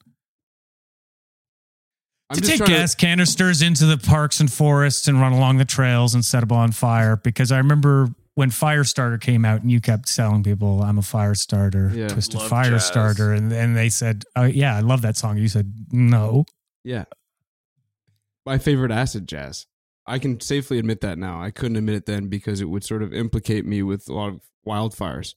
I'm 2.31 2.37
to 2.37 2.43
take 2.43 2.59
trying 2.59 2.71
gas 2.71 2.95
canisters 2.95 3.61
into 3.61 3.85
the 3.87 3.99
parks 3.99 4.41
and 4.41 4.51
forests 4.51 5.09
and 5.09 5.21
run 5.21 5.33
along 5.33 5.59
the 5.59 5.65
trails 5.65 6.15
and 6.15 6.25
set 6.25 6.41
them 6.41 6.53
on 6.57 6.73
fire 6.73 7.17
because 7.17 7.51
I 7.53 7.59
remember 7.59 8.09
when 8.35 8.51
Firestarter 8.51 9.21
came 9.21 9.45
out 9.45 9.61
and 9.61 9.71
you 9.71 9.81
kept 9.81 10.15
telling 10.15 10.43
people 10.43 10.83
I'm 10.83 10.97
a 10.99 11.03
fire 11.03 11.35
starter, 11.35 11.91
Yeah. 11.95 12.09
twisted 12.09 12.41
Love 12.41 12.49
fire 12.49 12.79
starter, 12.79 13.33
and 13.33 13.53
and 13.53 13.77
they 13.77 13.91
said, 13.91 14.25
oh, 14.37 14.45
"Yeah, 14.45 14.75
I 14.75 14.81
love 14.81 15.03
that 15.03 15.19
song." 15.19 15.37
You 15.37 15.49
said, 15.49 15.71
"No." 15.91 16.47
Yeah. 16.85 17.05
My 18.45 18.59
favorite 18.59 18.91
acid 18.91 19.29
jazz. 19.29 19.67
I 20.07 20.19
can 20.19 20.41
safely 20.41 20.79
admit 20.79 21.01
that 21.03 21.19
now. 21.19 21.41
I 21.41 21.51
couldn't 21.51 21.77
admit 21.77 21.95
it 21.95 22.07
then 22.07 22.29
because 22.29 22.61
it 22.61 22.69
would 22.69 22.85
sort 22.85 23.03
of 23.03 23.13
implicate 23.13 23.65
me 23.65 23.83
with 23.83 24.09
a 24.09 24.13
lot 24.13 24.31
of 24.31 24.41
wildfires. 24.67 25.35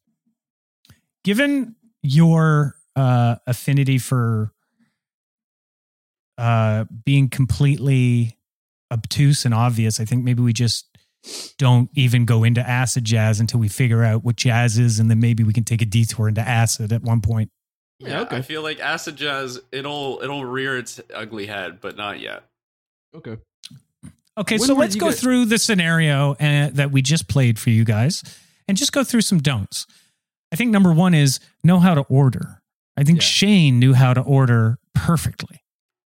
Given 1.24 1.76
your 2.02 2.76
uh, 2.96 3.36
affinity 3.46 3.98
for 3.98 4.54
uh, 6.38 6.86
being 7.04 7.30
completely 7.30 8.38
obtuse 8.92 9.46
and 9.46 9.54
obvious, 9.54 10.00
I 10.00 10.06
think 10.06 10.24
maybe 10.24 10.42
we 10.42 10.54
just 10.54 10.88
don't 11.58 11.90
even 11.96 12.26
go 12.26 12.44
into 12.44 12.68
acid 12.68 13.04
jazz 13.04 13.40
until 13.40 13.60
we 13.60 13.68
figure 13.68 14.04
out 14.04 14.24
what 14.24 14.36
jazz 14.36 14.78
is, 14.78 15.00
and 15.00 15.10
then 15.10 15.20
maybe 15.20 15.44
we 15.44 15.54
can 15.54 15.64
take 15.64 15.82
a 15.82 15.86
detour 15.86 16.28
into 16.28 16.42
acid 16.42 16.92
at 16.92 17.02
one 17.02 17.22
point. 17.22 17.52
Yeah, 18.00 18.10
Yeah, 18.10 18.22
okay. 18.22 18.38
I 18.38 18.42
feel 18.42 18.62
like 18.62 18.80
acid 18.80 19.16
jazz 19.16 19.60
it'll 19.72 20.20
it'll 20.22 20.46
rear 20.46 20.78
its 20.78 21.00
ugly 21.14 21.46
head, 21.46 21.80
but 21.82 21.96
not 21.96 22.20
yet. 22.20 22.44
Okay. 23.16 23.38
Okay, 24.38 24.58
When 24.58 24.68
so 24.68 24.74
let's 24.76 24.96
go 24.96 25.08
guys- 25.08 25.20
through 25.22 25.46
the 25.46 25.58
scenario 25.58 26.34
uh, 26.34 26.70
that 26.74 26.92
we 26.92 27.02
just 27.02 27.28
played 27.30 27.58
for 27.58 27.70
you 27.70 27.86
guys 27.86 28.22
and 28.68 28.78
just 28.78 28.92
go 28.92 29.04
through 29.04 29.22
some 29.22 29.40
don'ts. 29.40 29.88
I 30.52 30.56
think 30.58 30.72
number 30.72 30.92
one 30.94 31.14
is 31.14 31.40
know 31.64 31.80
how 31.80 31.96
to 31.96 32.02
order. 32.02 32.62
I 32.98 33.04
think 33.04 33.20
Yeah. 33.20 33.26
Shane 33.28 33.80
knew 33.80 33.94
how 33.94 34.14
to 34.14 34.22
order 34.22 34.78
perfectly. 34.94 35.64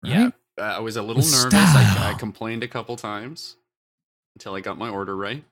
Yeah, 0.04 0.24
right? 0.24 0.32
uh, 0.58 0.62
I 0.62 0.78
was 0.80 0.96
a 0.96 1.02
little 1.02 1.22
With 1.22 1.32
nervous. 1.32 1.54
I, 1.54 2.10
I 2.10 2.14
complained 2.18 2.62
a 2.62 2.68
couple 2.68 2.96
times 2.96 3.56
until 4.36 4.54
I 4.54 4.60
got 4.60 4.78
my 4.78 4.88
order 4.88 5.16
right. 5.16 5.44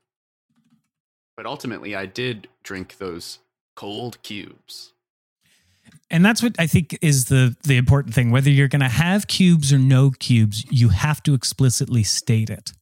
But 1.36 1.46
ultimately, 1.46 1.94
I 1.96 2.06
did 2.06 2.48
drink 2.62 2.98
those 2.98 3.38
cold 3.76 4.20
cubes. 4.22 4.92
And 6.10 6.24
that's 6.24 6.42
what 6.42 6.56
I 6.58 6.66
think 6.66 6.98
is 7.02 7.26
the 7.26 7.56
the 7.62 7.76
important 7.76 8.14
thing. 8.14 8.30
Whether 8.30 8.50
you're 8.50 8.68
going 8.68 8.80
to 8.80 8.88
have 8.88 9.28
cubes 9.28 9.72
or 9.72 9.78
no 9.78 10.10
cubes, 10.10 10.64
you 10.70 10.88
have 10.88 11.22
to 11.24 11.34
explicitly 11.34 12.02
state 12.02 12.50
it 12.50 12.72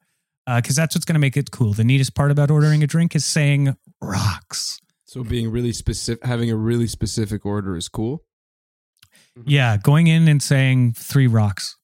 because 0.47 0.76
that's 0.76 0.95
what's 0.95 1.05
going 1.05 1.14
to 1.14 1.21
make 1.21 1.37
it 1.37 1.50
cool. 1.50 1.75
The 1.75 1.85
neatest 1.85 2.14
part 2.14 2.31
about 2.31 2.50
ordering 2.50 2.83
a 2.83 2.87
drink 2.87 3.14
is 3.14 3.26
saying 3.26 3.76
rocks. 4.00 4.81
So 5.05 5.23
being 5.23 5.50
really 5.50 5.73
specific, 5.73 6.25
having 6.25 6.50
a 6.50 6.57
really 6.57 6.87
specific 6.87 7.45
order 7.45 7.76
is 7.76 7.88
cool. 7.88 8.25
Yeah, 9.45 9.76
going 9.76 10.07
in 10.07 10.26
and 10.26 10.43
saying 10.43 10.95
three 10.95 11.26
rocks. 11.26 11.76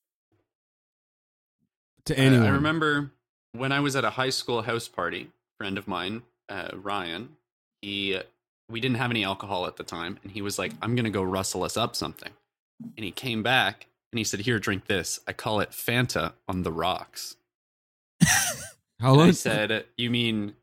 To 2.06 2.14
Uh, 2.14 2.22
anyone. 2.22 2.46
I 2.46 2.50
remember 2.50 3.12
when 3.52 3.70
I 3.72 3.80
was 3.80 3.96
at 3.96 4.04
a 4.04 4.10
high 4.10 4.30
school 4.30 4.62
house 4.62 4.88
party, 4.88 5.30
friend 5.58 5.78
of 5.78 5.86
mine, 5.86 6.22
uh, 6.48 6.70
Ryan, 6.74 7.36
he 7.80 8.18
we 8.68 8.80
didn't 8.80 8.96
have 8.96 9.10
any 9.10 9.24
alcohol 9.24 9.66
at 9.66 9.76
the 9.76 9.84
time, 9.84 10.18
and 10.22 10.32
he 10.32 10.42
was 10.42 10.58
like, 10.58 10.72
"I'm 10.82 10.94
gonna 10.96 11.10
go 11.10 11.22
rustle 11.22 11.62
us 11.64 11.76
up 11.76 11.94
something," 11.96 12.32
and 12.96 13.04
he 13.04 13.10
came 13.10 13.42
back 13.42 13.86
and 14.12 14.18
he 14.18 14.24
said, 14.24 14.40
"Here, 14.40 14.58
drink 14.58 14.86
this. 14.86 15.20
I 15.26 15.32
call 15.32 15.60
it 15.60 15.70
Fanta 15.70 16.32
on 16.48 16.62
the 16.62 16.72
rocks." 16.72 17.36
How 19.00 19.12
And 19.12 19.20
I 19.20 19.24
long? 19.24 19.32
said, 19.32 19.86
"You 19.96 20.10
mean 20.10 20.54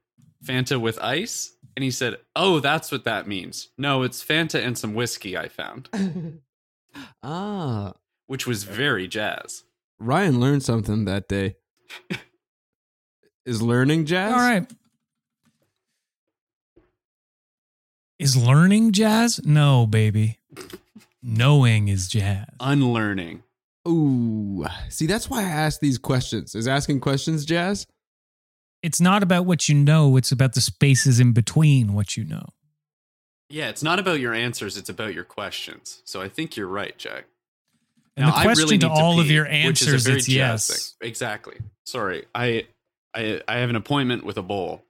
Fanta 0.44 0.80
with 0.80 1.00
ice?" 1.02 1.54
And 1.76 1.84
he 1.84 1.92
said, 1.92 2.18
"Oh, 2.36 2.60
that's 2.60 2.92
what 2.92 3.04
that 3.06 3.28
means. 3.28 3.70
No, 3.78 4.04
it's 4.04 4.24
Fanta 4.24 4.64
and 4.66 4.78
some 4.78 4.94
whiskey 4.94 5.38
I 5.38 5.48
found," 5.48 5.90
ah, 7.24 7.94
which 8.28 8.48
was 8.48 8.64
very 8.64 9.08
jazz. 9.08 9.64
Ryan 10.00 10.40
learned 10.40 10.64
something 10.64 11.06
that 11.06 11.28
day. 11.28 11.56
is 13.46 13.62
learning 13.62 14.06
jazz? 14.06 14.34
All 14.34 14.40
right. 14.40 14.72
Is 18.22 18.38
learning 18.38 18.92
jazz? 18.92 19.42
No, 19.44 19.88
baby. 19.88 20.38
Knowing 21.24 21.88
is 21.88 22.08
jazz. 22.08 22.46
Unlearning. 22.60 23.42
Ooh, 23.88 24.64
see, 24.90 25.08
that's 25.08 25.28
why 25.28 25.40
I 25.40 25.50
ask 25.50 25.80
these 25.80 25.98
questions. 25.98 26.54
Is 26.54 26.68
asking 26.68 27.00
questions 27.00 27.46
jazz? 27.46 27.88
It's 28.84 29.02
not 29.02 29.24
about 29.24 29.48
what 29.48 29.68
you 29.68 29.74
know, 29.74 30.18
it's 30.18 30.32
about 30.32 30.54
the 30.54 30.62
spaces 30.62 31.20
in 31.20 31.32
between 31.32 31.94
what 31.94 32.16
you 32.16 32.24
know. 32.24 32.46
Yeah, 33.50 33.70
it's 33.70 33.82
not 33.82 33.98
about 33.98 34.20
your 34.20 34.36
answers; 34.36 34.78
it's 34.78 34.90
about 34.90 35.16
your 35.16 35.24
questions. 35.24 36.04
So 36.06 36.22
I 36.22 36.30
think 36.30 36.56
you're 36.56 36.68
right, 36.68 36.96
Jack. 37.00 37.26
And 38.16 38.28
Now, 38.28 38.36
the 38.36 38.42
question 38.44 38.66
really 38.66 38.78
to 38.78 38.90
all 38.90 39.20
of 39.20 39.26
pee, 39.26 39.34
your 39.34 39.48
answers 39.48 40.08
is 40.08 40.30
yes. 40.30 40.68
thing. 40.68 41.08
Exactly. 41.08 41.58
Sorry, 41.86 42.26
I, 42.36 42.68
I, 43.16 43.42
I 43.48 43.58
have 43.58 43.72
an 43.72 43.76
appointment 43.76 44.24
with 44.24 44.38
a 44.38 44.44
bowl. 44.44 44.84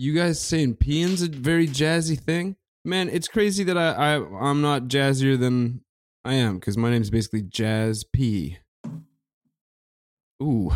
You 0.00 0.14
guys 0.14 0.40
saying 0.40 0.76
peeing's 0.76 1.22
a 1.22 1.28
very 1.28 1.66
jazzy 1.66 2.16
thing? 2.16 2.54
Man, 2.84 3.08
it's 3.08 3.26
crazy 3.26 3.64
that 3.64 3.76
I, 3.76 4.14
I 4.14 4.48
I'm 4.48 4.60
not 4.60 4.82
jazzier 4.84 5.36
than 5.36 5.80
I 6.24 6.34
am 6.34 6.58
because 6.60 6.76
my 6.76 6.88
name's 6.88 7.10
basically 7.10 7.42
Jazz 7.42 8.04
P. 8.04 8.58
Ooh, 10.40 10.70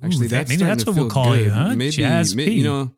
actually, 0.00 0.28
that- 0.28 0.46
that's 0.46 0.50
maybe 0.50 0.58
starting 0.58 0.68
that's 0.68 0.84
to 0.84 0.90
what 0.92 0.96
we'll 0.96 1.04
feel 1.06 1.10
call 1.10 1.36
you, 1.36 1.44
good. 1.46 1.52
huh? 1.52 1.68
Maybe, 1.74 1.90
Jazz 1.90 2.36
may- 2.36 2.44
P. 2.46 2.52
You 2.52 2.62
know, 2.64 2.94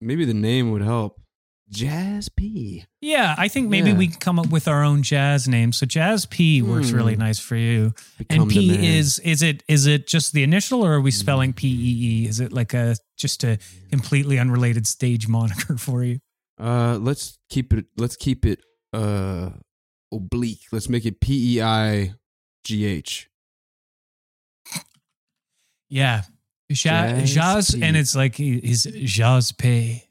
maybe 0.00 0.24
the 0.24 0.34
name 0.34 0.70
would 0.70 0.82
help. 0.82 1.20
Jazz 1.68 2.28
P. 2.28 2.84
Yeah, 3.00 3.34
I 3.36 3.48
think 3.48 3.68
maybe 3.68 3.90
Yeah. 3.90 3.96
we 3.96 4.06
can 4.06 4.20
come 4.20 4.38
up 4.38 4.50
with 4.50 4.68
our 4.68 4.84
own 4.84 5.02
jazz 5.02 5.48
name. 5.48 5.72
So 5.72 5.84
Jazz 5.84 6.24
P 6.24 6.62
works 6.62 6.90
really 6.92 7.14
Hmm. 7.14 7.20
nice 7.20 7.40
for 7.40 7.56
you. 7.56 7.92
Become 8.18 8.42
and 8.42 8.50
P 8.50 8.86
is 8.96 9.18
is 9.18 9.42
it 9.42 9.64
is 9.66 9.84
it 9.86 10.06
just 10.06 10.32
the 10.32 10.44
initial 10.44 10.82
or 10.84 10.94
are 10.94 11.00
we 11.00 11.10
Hmm. 11.10 11.16
spelling 11.16 11.52
P 11.52 11.66
E 11.68 12.22
E? 12.24 12.28
Is 12.28 12.38
it 12.38 12.52
like 12.52 12.72
a 12.72 12.96
just 13.16 13.42
a 13.42 13.58
completely 13.90 14.38
unrelated 14.38 14.86
stage 14.86 15.26
moniker 15.36 15.76
for 15.76 16.04
you? 16.04 16.20
Uh, 16.58 16.98
let's 16.98 17.38
keep 17.50 17.72
it. 17.72 17.86
Let's 17.96 18.16
keep 18.16 18.46
it 18.46 18.60
uh 18.92 19.50
oblique. 20.12 20.62
Let's 20.70 20.88
make 20.88 21.04
it 21.04 21.20
P 21.20 21.56
E 21.56 21.60
I 21.62 22.14
G 22.64 22.84
H. 22.84 23.28
Yeah. 25.88 26.22
Ja- 26.68 26.74
Jazz 26.74 27.34
Jazz, 27.34 27.74
and 27.74 27.96
it's 27.96 28.14
like 28.16 28.38
is 28.40 28.88
Jazz 29.04 29.52
P. 29.52 30.02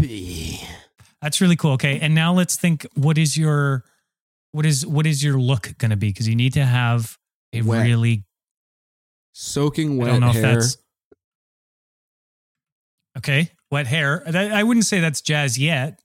P. 0.00 0.60
That's 1.22 1.40
really 1.40 1.56
cool. 1.56 1.72
Okay, 1.72 1.98
and 2.00 2.14
now 2.14 2.32
let's 2.32 2.56
think. 2.56 2.86
What 2.94 3.18
is 3.18 3.36
your 3.36 3.84
what 4.52 4.64
is 4.66 4.86
what 4.86 5.06
is 5.06 5.22
your 5.22 5.38
look 5.38 5.76
going 5.78 5.90
to 5.90 5.96
be? 5.96 6.08
Because 6.08 6.26
you 6.28 6.34
need 6.36 6.54
to 6.54 6.64
have 6.64 7.18
a 7.52 7.62
Wet. 7.62 7.84
really. 7.86 8.24
Soaking 9.32 9.96
wet 9.96 10.08
I 10.08 10.12
don't 10.12 10.20
know 10.20 10.32
hair. 10.32 10.36
if 10.50 10.58
that's 10.60 10.76
okay. 13.18 13.50
Wet 13.70 13.86
hair. 13.86 14.22
I 14.26 14.62
wouldn't 14.64 14.86
say 14.86 15.00
that's 15.00 15.20
jazz 15.20 15.56
yet. 15.58 16.00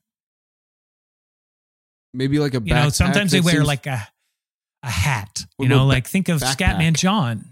Maybe 2.14 2.40
like 2.40 2.54
a 2.54 2.62
You 2.64 2.74
know, 2.74 2.90
sometimes 2.90 3.32
they 3.32 3.42
wear 3.42 3.56
seems- 3.56 3.68
like 3.68 3.88
a 3.88 4.08
a 4.84 4.90
hat. 4.90 5.46
What 5.58 5.64
You 5.66 5.70
know, 5.70 5.86
like 5.86 6.08
think 6.08 6.30
of? 6.30 6.40
Scatman 6.42 6.94
John. 6.96 7.50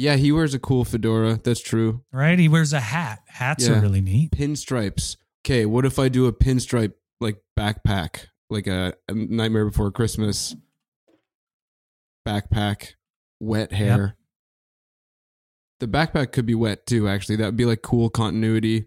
Yeah, 0.00 0.16
he 0.16 0.32
wears 0.32 0.54
a 0.54 0.58
cool 0.58 0.86
fedora. 0.86 1.38
That's 1.44 1.60
true. 1.60 2.02
Right? 2.10 2.38
He 2.38 2.48
wears 2.48 2.72
a 2.72 2.80
hat. 2.80 3.20
Hats 3.28 3.68
Yeah. 3.68 3.78
are 3.78 3.82
really 3.82 4.00
neat. 4.00 4.30
Pinstripes. 4.32 5.16
Okay, 5.44 5.66
what 5.66 5.84
if 5.84 5.98
I 5.98 6.08
do 6.08 6.26
a 6.26 6.32
pinstripe 6.32 6.94
like 7.20 7.42
backpack, 7.58 8.28
like 8.48 8.66
a, 8.66 8.94
a 9.08 9.12
Nightmare 9.12 9.66
Before 9.66 9.90
Christmas 9.90 10.56
backpack, 12.26 12.94
wet 13.40 13.72
hair. 13.72 14.16
The 15.80 15.86
backpack 15.88 16.32
could 16.32 16.46
be 16.46 16.54
wet 16.54 16.86
too. 16.86 17.06
Actually, 17.06 17.36
that 17.36 17.46
would 17.46 17.56
be 17.56 17.64
like 17.66 17.82
cool 17.82 18.08
continuity 18.08 18.86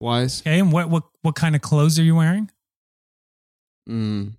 wise. 0.00 0.40
Okay, 0.40 0.58
and 0.60 0.72
what 0.72 0.88
what 0.88 1.04
what 1.20 1.34
kind 1.34 1.54
of 1.54 1.60
clothes 1.60 1.98
are 1.98 2.02
you 2.04 2.14
wearing? 2.16 2.50
Mm. 3.88 4.34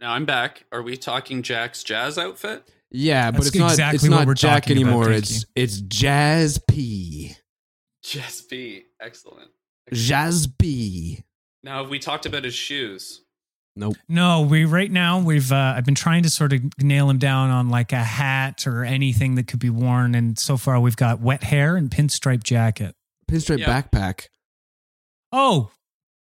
Now 0.00 0.12
I'm 0.12 0.24
back. 0.24 0.66
Are 0.70 0.82
we 0.82 0.96
talking 0.96 1.42
Jack's 1.42 1.82
jazz 1.82 2.16
outfit? 2.16 2.68
Yeah, 2.90 3.30
but 3.30 3.38
That's 3.38 3.48
it's 3.48 3.56
not. 3.56 3.70
exactly 3.70 3.96
it's 3.96 4.02
what 4.08 4.10
not 4.18 4.26
we're 4.26 4.34
Jack 4.34 4.64
talking 4.64 4.78
about, 4.82 4.88
anymore. 4.88 5.04
thank 5.06 5.18
it's 5.18 5.46
it's 5.54 5.80
Jazz 5.80 6.58
P. 6.68 7.36
Jazz 8.02 8.42
B. 8.42 8.84
Excellent. 9.00 9.50
Jazz 9.92 10.46
B. 10.46 11.22
Now, 11.62 11.82
have 11.82 11.90
we 11.90 11.98
talked 11.98 12.26
about 12.26 12.44
his 12.44 12.54
shoes? 12.54 13.22
Nope. 13.76 13.96
No, 14.08 14.40
we 14.42 14.64
right 14.64 14.90
now 14.90 15.20
we've 15.20 15.52
uh, 15.52 15.74
I've 15.76 15.84
been 15.84 15.94
trying 15.94 16.24
to 16.24 16.30
sort 16.30 16.52
of 16.52 16.60
nail 16.80 17.08
him 17.08 17.18
down 17.18 17.50
on 17.50 17.68
like 17.68 17.92
a 17.92 18.02
hat 18.02 18.66
or 18.66 18.84
anything 18.84 19.36
that 19.36 19.46
could 19.46 19.60
be 19.60 19.70
worn, 19.70 20.14
and 20.16 20.36
so 20.38 20.56
far 20.56 20.80
we've 20.80 20.96
got 20.96 21.20
wet 21.20 21.44
hair 21.44 21.76
and 21.76 21.90
pinstripe 21.90 22.42
jacket. 22.42 22.94
Pinstripe 23.30 23.58
Yeah. 23.60 23.82
backpack. 23.82 24.26
Oh, 25.32 25.70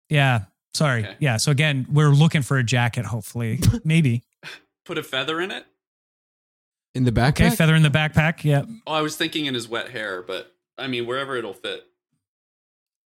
yeah. 0.10 0.46
Sorry. 0.74 1.06
Okay. 1.06 1.16
Yeah. 1.20 1.38
So 1.38 1.52
again, 1.52 1.88
we're 1.90 2.10
looking 2.10 2.42
for 2.42 2.58
a 2.58 2.64
jacket. 2.64 3.06
Hopefully, 3.06 3.60
maybe. 3.86 4.24
Put 4.86 4.98
a 4.98 5.04
feather 5.04 5.40
in 5.40 5.52
it? 5.52 5.66
In 6.96 7.04
the 7.04 7.12
backpack. 7.12 7.48
Okay, 7.48 7.50
feather 7.52 7.76
in 7.76 7.84
the 7.84 7.90
backpack. 7.90 8.44
Yeah. 8.44 8.64
Oh, 8.88 8.94
I 8.94 9.02
was 9.02 9.16
thinking 9.16 9.46
in 9.46 9.54
his 9.54 9.68
wet 9.68 9.90
hair, 9.92 10.24
but 10.24 10.52
I 10.78 10.88
mean, 10.88 11.06
wherever 11.06 11.36
it'll 11.36 11.54
fit. 11.54 11.84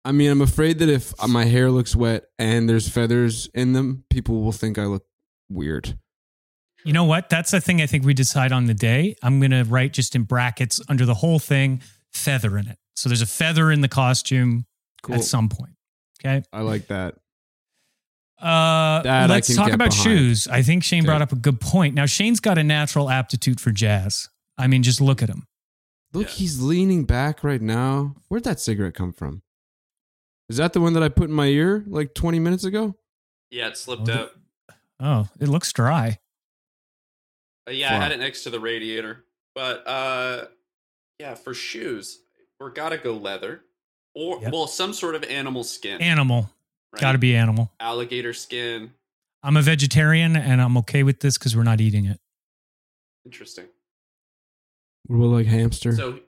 I 0.04 0.12
mean, 0.12 0.30
I'm 0.32 0.42
afraid 0.42 0.80
that 0.80 0.90
if 0.90 1.14
my 1.28 1.46
hair 1.46 1.72
looks 1.72 1.96
wet 1.96 2.26
and 2.38 2.70
there's 2.70 2.88
feathers 2.88 3.50
in 3.54 3.74
them, 3.74 4.04
people 4.10 4.42
will 4.44 4.52
think 4.52 4.78
I 4.78 4.86
look 4.86 5.04
weird. 5.50 5.98
You 6.84 6.94
know 6.94 7.06
what? 7.06 7.30
That's 7.30 7.50
the 7.50 7.60
thing 7.60 7.82
I 7.82 7.88
think 7.88 8.06
we 8.06 8.14
decide 8.14 8.52
on 8.52 8.66
the 8.66 8.76
day. 8.76 9.16
I'm 9.24 9.40
going 9.40 9.50
to 9.52 9.64
write 9.64 9.94
just 9.94 10.16
in 10.16 10.22
brackets 10.24 10.80
under 10.90 11.06
the 11.08 11.16
whole 11.16 11.40
thing, 11.40 11.82
feather 12.14 12.56
in 12.60 12.68
it. 12.68 12.78
So 12.96 13.10
there's 13.10 13.24
a 13.24 13.28
feather 13.28 13.72
in 13.72 13.82
the 13.82 13.88
costume 13.88 14.66
Cool. 15.02 15.16
at 15.16 15.24
some 15.24 15.50
point. 15.50 15.74
Okay. 16.24 16.44
I 16.54 16.62
like 16.62 16.88
that. 16.88 17.16
Uh, 18.46 19.02
That 19.02 19.30
let's 19.30 19.54
talk 19.56 19.72
about 19.72 19.90
behind. 19.90 20.04
shoes. 20.04 20.48
I 20.48 20.62
think 20.62 20.84
Shane 20.84 21.00
Okay. 21.02 21.08
brought 21.08 21.22
up 21.24 21.32
a 21.32 21.36
good 21.36 21.60
point. 21.60 21.96
Now, 21.96 22.06
Shane's 22.06 22.40
got 22.40 22.58
a 22.58 22.64
natural 22.64 23.10
aptitude 23.10 23.60
for 23.60 23.72
jazz. 23.72 24.30
I 24.58 24.68
mean, 24.68 24.84
just 24.84 25.02
look 25.02 25.24
at 25.24 25.30
him. 25.30 25.48
Look, 26.14 26.28
Yeah. 26.28 26.34
he's 26.34 26.62
leaning 26.62 27.06
back 27.06 27.44
right 27.44 27.62
now. 27.62 28.16
Where'd 28.28 28.44
that 28.44 28.60
cigarette 28.60 28.94
come 28.94 29.12
from? 29.14 29.42
Is 30.48 30.58
that 30.58 30.74
the 30.74 30.80
one 30.80 30.94
that 30.94 31.02
I 31.02 31.10
put 31.10 31.30
in 31.30 31.36
my 31.36 31.48
ear 31.48 31.84
like 31.88 32.14
20 32.14 32.38
minutes 32.40 32.64
ago? 32.64 32.96
Yeah, 33.50 33.68
it 33.70 33.78
slipped 33.78 34.08
Oh, 34.10 34.14
out. 34.14 34.32
Oh, 35.00 35.30
it 35.40 35.48
looks 35.50 35.74
dry. 35.74 36.20
Uh, 37.68 37.72
yeah, 37.72 37.96
I 37.96 37.98
had 38.00 38.12
it 38.12 38.20
next 38.20 38.44
to 38.44 38.52
the 38.52 38.60
radiator. 38.60 39.26
But 39.56 39.88
uh 39.88 40.46
yeah, 41.20 41.34
for 41.34 41.54
shoes, 41.54 42.20
we're 42.60 42.70
gotta 42.72 42.98
go 42.98 43.14
leather. 43.18 43.62
Or 44.14 44.40
Yep. 44.42 44.54
well, 44.54 44.68
some 44.68 44.94
sort 44.94 45.16
of 45.16 45.24
animal 45.24 45.64
skin. 45.64 46.00
Animal. 46.02 46.52
Right? 46.96 47.02
Got 47.02 47.12
to 47.14 47.18
be 47.18 47.36
animal. 47.36 47.72
alligator 47.80 48.34
skin. 48.34 48.92
I'm 49.44 49.58
a 49.58 49.62
vegetarian 49.62 50.36
and 50.36 50.62
I'm 50.62 50.76
okay 50.78 51.04
with 51.04 51.20
this 51.20 51.38
because 51.38 51.56
we're 51.56 51.64
not 51.64 51.80
eating 51.80 52.06
it. 52.06 52.20
Interesting. 53.26 53.66
What 55.06 55.18
about 55.18 55.28
like 55.28 55.46
hamster? 55.46 55.96
So 55.96 56.20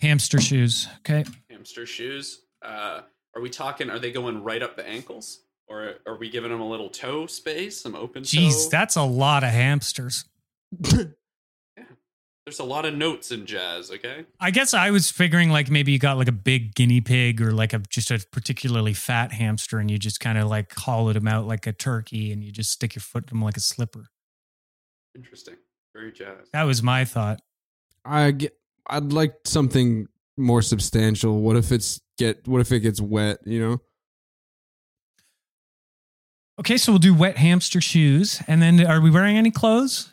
Hamster 0.00 0.40
shoes. 0.40 0.88
Okay. 1.00 1.24
hamster 1.50 1.86
shoes. 1.86 2.40
Uh 2.64 3.00
are 3.34 3.40
we 3.42 3.48
talking 3.50 3.90
are 3.90 3.98
they 3.98 4.12
going 4.12 4.42
right 4.42 4.62
up 4.62 4.76
the 4.76 4.86
ankles? 4.88 5.40
Or 5.68 5.94
are 6.06 6.18
we 6.18 6.28
giving 6.28 6.50
them 6.50 6.60
a 6.60 6.68
little 6.68 6.90
toe 6.90 7.26
space, 7.26 7.80
some 7.80 7.94
open 7.94 8.24
Jeez, 8.24 8.64
toe? 8.64 8.68
that's 8.70 8.96
a 8.96 9.02
lot 9.02 9.42
of 9.42 9.50
hamsters. 9.50 10.24
There's 12.44 12.58
a 12.58 12.64
lot 12.64 12.84
of 12.84 12.94
notes 12.94 13.30
in 13.30 13.46
jazz, 13.46 13.90
okay? 13.92 14.26
I 14.40 14.50
guess 14.50 14.74
I 14.74 14.90
was 14.90 15.10
figuring 15.10 15.50
like 15.50 15.70
maybe 15.70 15.92
you 15.92 16.00
got 16.00 16.18
like 16.18 16.26
a 16.26 16.32
big 16.32 16.74
guinea 16.74 17.00
pig 17.00 17.40
or 17.40 17.52
like 17.52 17.72
a 17.72 17.78
just 17.88 18.10
a 18.10 18.24
particularly 18.32 18.94
fat 18.94 19.32
hamster 19.32 19.78
and 19.78 19.88
you 19.88 19.96
just 19.96 20.18
kind 20.18 20.36
of 20.36 20.48
like 20.48 20.74
hollowed 20.74 21.14
him 21.14 21.28
out 21.28 21.46
like 21.46 21.68
a 21.68 21.72
turkey 21.72 22.32
and 22.32 22.42
you 22.42 22.50
just 22.50 22.72
stick 22.72 22.96
your 22.96 23.02
foot 23.02 23.30
in 23.30 23.36
him 23.36 23.44
like 23.44 23.56
a 23.56 23.60
slipper. 23.60 24.06
Interesting. 25.14 25.54
Very 25.94 26.10
jazz. 26.10 26.48
That 26.52 26.64
was 26.64 26.82
my 26.82 27.04
thought. 27.04 27.40
I 28.04 28.32
get, 28.32 28.56
I'd 28.88 29.12
like 29.12 29.34
something 29.44 30.08
more 30.36 30.62
substantial. 30.62 31.40
What 31.42 31.56
if 31.56 31.70
it's 31.70 32.00
get 32.18 32.48
what 32.48 32.60
if 32.60 32.72
it 32.72 32.80
gets 32.80 33.00
wet, 33.00 33.38
you 33.44 33.60
know? 33.60 33.78
Okay, 36.58 36.76
so 36.76 36.92
we'll 36.92 36.98
do 36.98 37.14
wet 37.14 37.38
hamster 37.38 37.80
shoes. 37.80 38.42
And 38.48 38.60
then 38.60 38.84
are 38.84 39.00
we 39.00 39.10
wearing 39.10 39.36
any 39.36 39.50
clothes? 39.50 40.11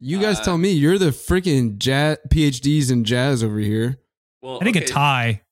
You 0.00 0.18
guys 0.20 0.38
Uh, 0.40 0.44
tell 0.44 0.58
me. 0.58 0.70
You're 0.70 0.98
the 0.98 1.10
freaking 1.10 1.76
jazz 1.78 2.18
PhDs 2.28 2.90
in 2.90 3.04
jazz 3.04 3.42
over 3.44 3.58
here. 3.58 3.98
Well, 4.42 4.58
I 4.60 4.64
think 4.64 4.76
a 4.76 4.84
tie. 4.84 5.42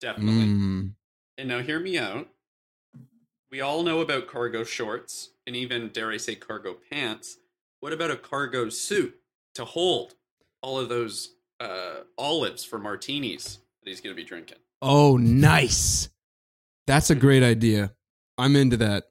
Definitely. 0.00 0.44
Mm. 0.46 0.94
And 1.38 1.48
now 1.48 1.60
hear 1.60 1.80
me 1.80 1.98
out. 1.98 2.28
We 3.50 3.60
all 3.60 3.82
know 3.82 4.00
about 4.00 4.28
cargo 4.28 4.62
shorts 4.62 5.30
and 5.46 5.56
even, 5.56 5.88
dare 5.88 6.10
I 6.10 6.16
say, 6.18 6.34
cargo 6.34 6.76
pants. 6.90 7.38
What 7.80 7.92
about 7.92 8.10
a 8.10 8.16
cargo 8.16 8.68
suit 8.68 9.18
to 9.54 9.64
hold 9.64 10.14
all 10.62 10.78
of 10.78 10.88
those 10.88 11.34
uh, 11.58 12.00
olives 12.16 12.64
for 12.64 12.78
martinis 12.78 13.58
that 13.82 13.90
he's 13.90 14.00
going 14.00 14.14
to 14.14 14.20
be 14.20 14.26
drinking? 14.26 14.58
Oh, 14.82 15.16
nice. 15.16 16.08
That's 16.86 17.10
a 17.10 17.14
great 17.14 17.42
idea. 17.42 17.92
I'm 18.36 18.54
into 18.54 18.76
that. 18.76 19.04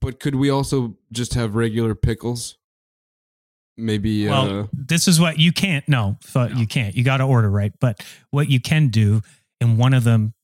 But 0.00 0.20
could 0.20 0.34
we 0.34 0.50
also 0.50 0.96
just 1.10 1.34
have 1.34 1.54
regular 1.54 1.94
pickles? 1.94 2.58
Maybe 3.80 4.28
Well, 4.28 4.60
uh 4.60 4.66
this 4.72 5.08
is 5.08 5.18
what 5.20 5.38
you 5.38 5.52
can't. 5.52 5.88
No, 5.88 6.16
No. 6.34 6.46
you 6.46 6.66
can't. 6.66 6.94
You 6.94 7.02
got 7.04 7.18
to 7.18 7.24
order 7.24 7.50
right. 7.50 7.72
But 7.80 8.04
what 8.30 8.48
you 8.48 8.60
can 8.60 8.88
do, 8.88 9.22
and 9.60 9.78
one 9.78 9.94
of 9.94 10.04
them 10.04 10.34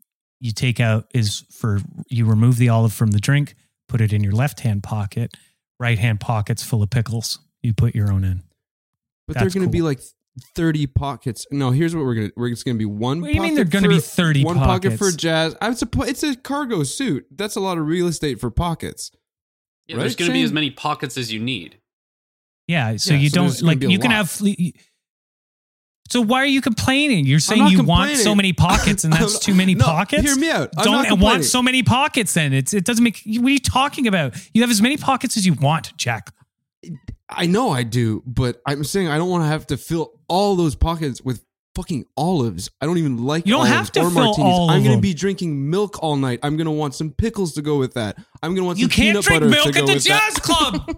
you 0.41 0.53
take 0.53 0.81
out 0.81 1.07
is 1.15 1.45
for 1.51 1.81
you 2.09 2.27
remove 2.27 2.57
the 2.59 2.69
olive 2.69 2.93
from 2.93 3.11
the 3.13 3.19
drink, 3.21 3.55
put 3.89 4.01
it 4.01 4.13
in 4.13 4.23
your 4.23 4.33
left 4.33 4.61
hand 4.61 4.83
pocket, 4.83 5.35
right 5.81 5.99
hand 5.99 6.21
pocket's 6.21 6.63
full 6.63 6.83
of 6.83 6.91
pickles. 6.91 7.39
You 7.63 7.73
put 7.75 7.95
your 7.95 8.13
own 8.13 8.23
in. 8.25 8.43
but 9.27 9.35
that's 9.35 9.55
they're 9.55 9.61
going 9.61 9.69
to 9.69 9.73
be 9.73 9.83
like 9.83 10.01
30 10.55 10.87
pockets. 10.89 11.47
No, 11.51 11.71
here's 11.71 11.97
what 11.97 12.05
we're 12.05 12.15
going 12.15 12.29
to 12.29 12.33
we're 12.37 12.49
it's 12.49 12.63
going 12.63 12.77
to 12.77 12.79
be 12.79 12.85
one 12.85 13.23
What 13.23 13.29
do 13.29 13.33
you 13.35 13.41
mean 13.41 13.53
pocket 13.57 13.71
they're 13.71 13.81
gonna 13.81 13.95
be 13.95 14.01
30 14.01 14.45
one 14.45 14.57
pocket 14.59 14.99
for 14.99 15.11
jazz. 15.11 15.57
I 15.61 15.71
was 15.71 15.81
suppo- 15.83 16.07
it's 16.07 16.23
a 16.23 16.37
cargo 16.37 16.83
suit. 16.83 17.27
That's 17.31 17.57
a 17.57 17.61
lot 17.61 17.79
of 17.79 17.87
real 17.87 18.07
estate 18.07 18.39
for 18.39 18.51
pockets. 18.51 19.11
Yeah, 19.87 19.97
Right, 19.97 20.01
there's 20.03 20.17
going 20.17 20.29
to 20.29 20.33
be 20.35 20.43
as 20.43 20.53
many 20.53 20.71
pockets 20.71 21.17
as 21.17 21.33
you 21.33 21.41
need. 21.41 21.79
Yeah. 22.69 22.97
So 22.97 23.15
Yeah, 23.15 23.21
you 23.21 23.31
so 23.31 23.35
don't 23.35 23.63
like 23.63 23.83
you 23.83 23.99
can 23.99 24.11
lot. 24.11 24.27
have. 24.29 24.43
So 26.09 26.21
why 26.21 26.39
are 26.43 26.47
you 26.47 26.61
complaining? 26.61 27.27
You're 27.27 27.41
saying 27.41 27.67
you 27.69 27.83
want 27.83 28.17
so 28.17 28.35
many 28.35 28.53
pockets, 28.53 29.05
and 29.05 29.13
that's 29.13 29.39
too 29.39 29.55
many 29.55 29.75
No, 29.77 29.85
pockets. 29.85 30.23
hear 30.23 30.37
me 30.37 30.51
out. 30.51 30.71
I'm 30.77 30.85
Don't 30.85 31.21
want 31.21 31.45
so 31.45 31.63
many 31.63 31.83
pockets. 31.83 32.35
Then 32.35 32.53
it's 32.53 32.73
it 32.73 32.85
doesn't 32.85 33.03
make. 33.03 33.23
What 33.27 33.45
are 33.47 33.51
you 33.51 33.59
talking 33.59 34.07
about? 34.07 34.37
You 34.55 34.63
have 34.63 34.71
as 34.71 34.81
many 34.83 34.97
pockets 34.97 35.37
as 35.37 35.45
you 35.47 35.55
want, 35.55 35.97
Jack. 35.97 36.33
I 37.29 37.47
know 37.47 37.71
I 37.71 37.83
do, 37.83 38.23
but 38.25 38.61
I'm 38.67 38.85
saying 38.85 39.09
I 39.09 39.19
don't 39.19 39.29
want 39.31 39.43
to 39.43 39.49
have 39.49 39.67
to 39.69 39.77
fill 39.77 40.13
all 40.29 40.55
those 40.55 40.77
pockets 40.77 41.21
with 41.23 41.45
fucking 41.77 42.07
olives. 42.17 42.71
I 42.81 42.87
don't 42.87 42.99
even 42.99 43.19
like 43.25 43.47
You 43.47 43.53
don't 43.53 43.61
olives 43.61 43.75
have 43.77 43.93
to 43.93 44.01
or 44.01 44.11
fill 44.11 44.25
martinis. 44.25 44.39
all 44.53 44.71
I'm 44.71 44.79
of 44.79 44.83
gonna 44.85 44.95
them. 44.97 45.01
be 45.03 45.15
drinking 45.15 45.71
milk 45.71 46.03
all 46.03 46.17
night. 46.17 46.41
I'm 46.43 46.57
gonna 46.57 46.73
want 46.73 46.95
some 46.97 47.13
pickles 47.13 47.53
to 47.55 47.63
go 47.63 47.79
with 47.79 47.95
that. 47.95 48.19
I'm 48.43 48.55
gonna 48.55 48.67
want 48.67 48.79
You 48.79 48.87
some 48.87 48.91
can't 48.91 49.09
peanut 49.09 49.25
drink 49.25 49.41
butter 49.43 49.51
milk 49.51 49.67
to 49.67 49.73
go 49.73 49.81
at 49.81 49.87
the 49.87 49.95
with 49.95 50.05
jazz 50.05 50.35
that. 50.35 50.43
club. 50.43 50.97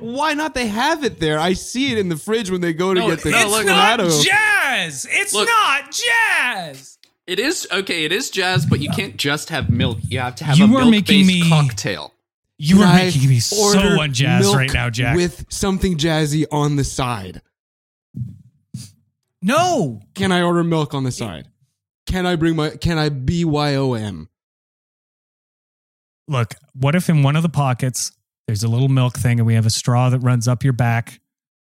Why 0.00 0.32
not? 0.34 0.54
They 0.54 0.66
have 0.68 1.04
it 1.04 1.20
there. 1.20 1.38
I 1.38 1.52
see 1.52 1.92
it 1.92 1.98
in 1.98 2.08
the 2.08 2.16
fridge 2.16 2.50
when 2.50 2.60
they 2.62 2.72
go 2.72 2.94
to 2.94 3.00
No, 3.00 3.08
get 3.10 3.20
the 3.22 3.30
no, 3.30 3.38
it's 3.42 3.50
look, 3.50 3.66
not 3.66 3.96
tomato. 3.98 4.22
jazz. 4.22 5.06
It's 5.10 5.34
Look. 5.34 5.48
not 5.48 5.90
jazz. 5.92 6.98
It 7.26 7.38
is 7.38 7.68
okay. 7.70 8.04
It 8.04 8.12
is 8.12 8.30
jazz, 8.30 8.64
but 8.66 8.80
you 8.80 8.90
can't 8.90 9.16
just 9.16 9.50
have 9.50 9.70
milk. 9.70 9.98
You 10.02 10.18
have 10.20 10.34
to 10.36 10.44
have 10.44 10.58
You 10.58 10.64
a 10.64 10.82
are 10.82 10.84
making 10.90 11.26
milk-based 11.26 11.44
me- 11.44 11.48
cocktail. 11.48 12.12
You 12.58 12.76
Can 12.76 12.84
are 12.84 12.88
I 12.92 13.04
making 13.04 13.28
me 13.28 13.40
so 13.40 13.56
order 13.62 13.96
unjazz 13.96 14.40
milk 14.40 14.56
right 14.56 14.72
now, 14.74 14.90
Jack. 14.90 15.16
With 15.16 15.46
something 15.48 15.96
jazzy 15.96 16.44
on 16.52 16.76
the 16.76 16.84
side. 16.84 17.40
No, 19.42 20.00
Can 20.14 20.32
I 20.32 20.42
order 20.42 20.64
milk 20.64 20.94
on 20.94 21.04
the 21.04 21.12
side? 21.12 21.48
Can 22.06 22.26
I 22.26 22.36
bring 22.36 22.56
my? 22.56 22.70
Can 22.70 22.98
I 22.98 23.08
BYOM? 23.08 24.28
look. 26.28 26.54
What 26.74 26.94
if 26.94 27.08
in 27.08 27.22
one 27.22 27.36
of 27.36 27.42
the 27.42 27.48
pockets 27.48 28.12
there's 28.46 28.62
a 28.64 28.68
little 28.68 28.88
milk 28.88 29.16
thing, 29.16 29.38
and 29.38 29.46
we 29.46 29.54
have 29.54 29.66
a 29.66 29.70
straw 29.70 30.10
that 30.10 30.18
runs 30.20 30.48
up 30.48 30.64
your 30.64 30.72
back, 30.72 31.20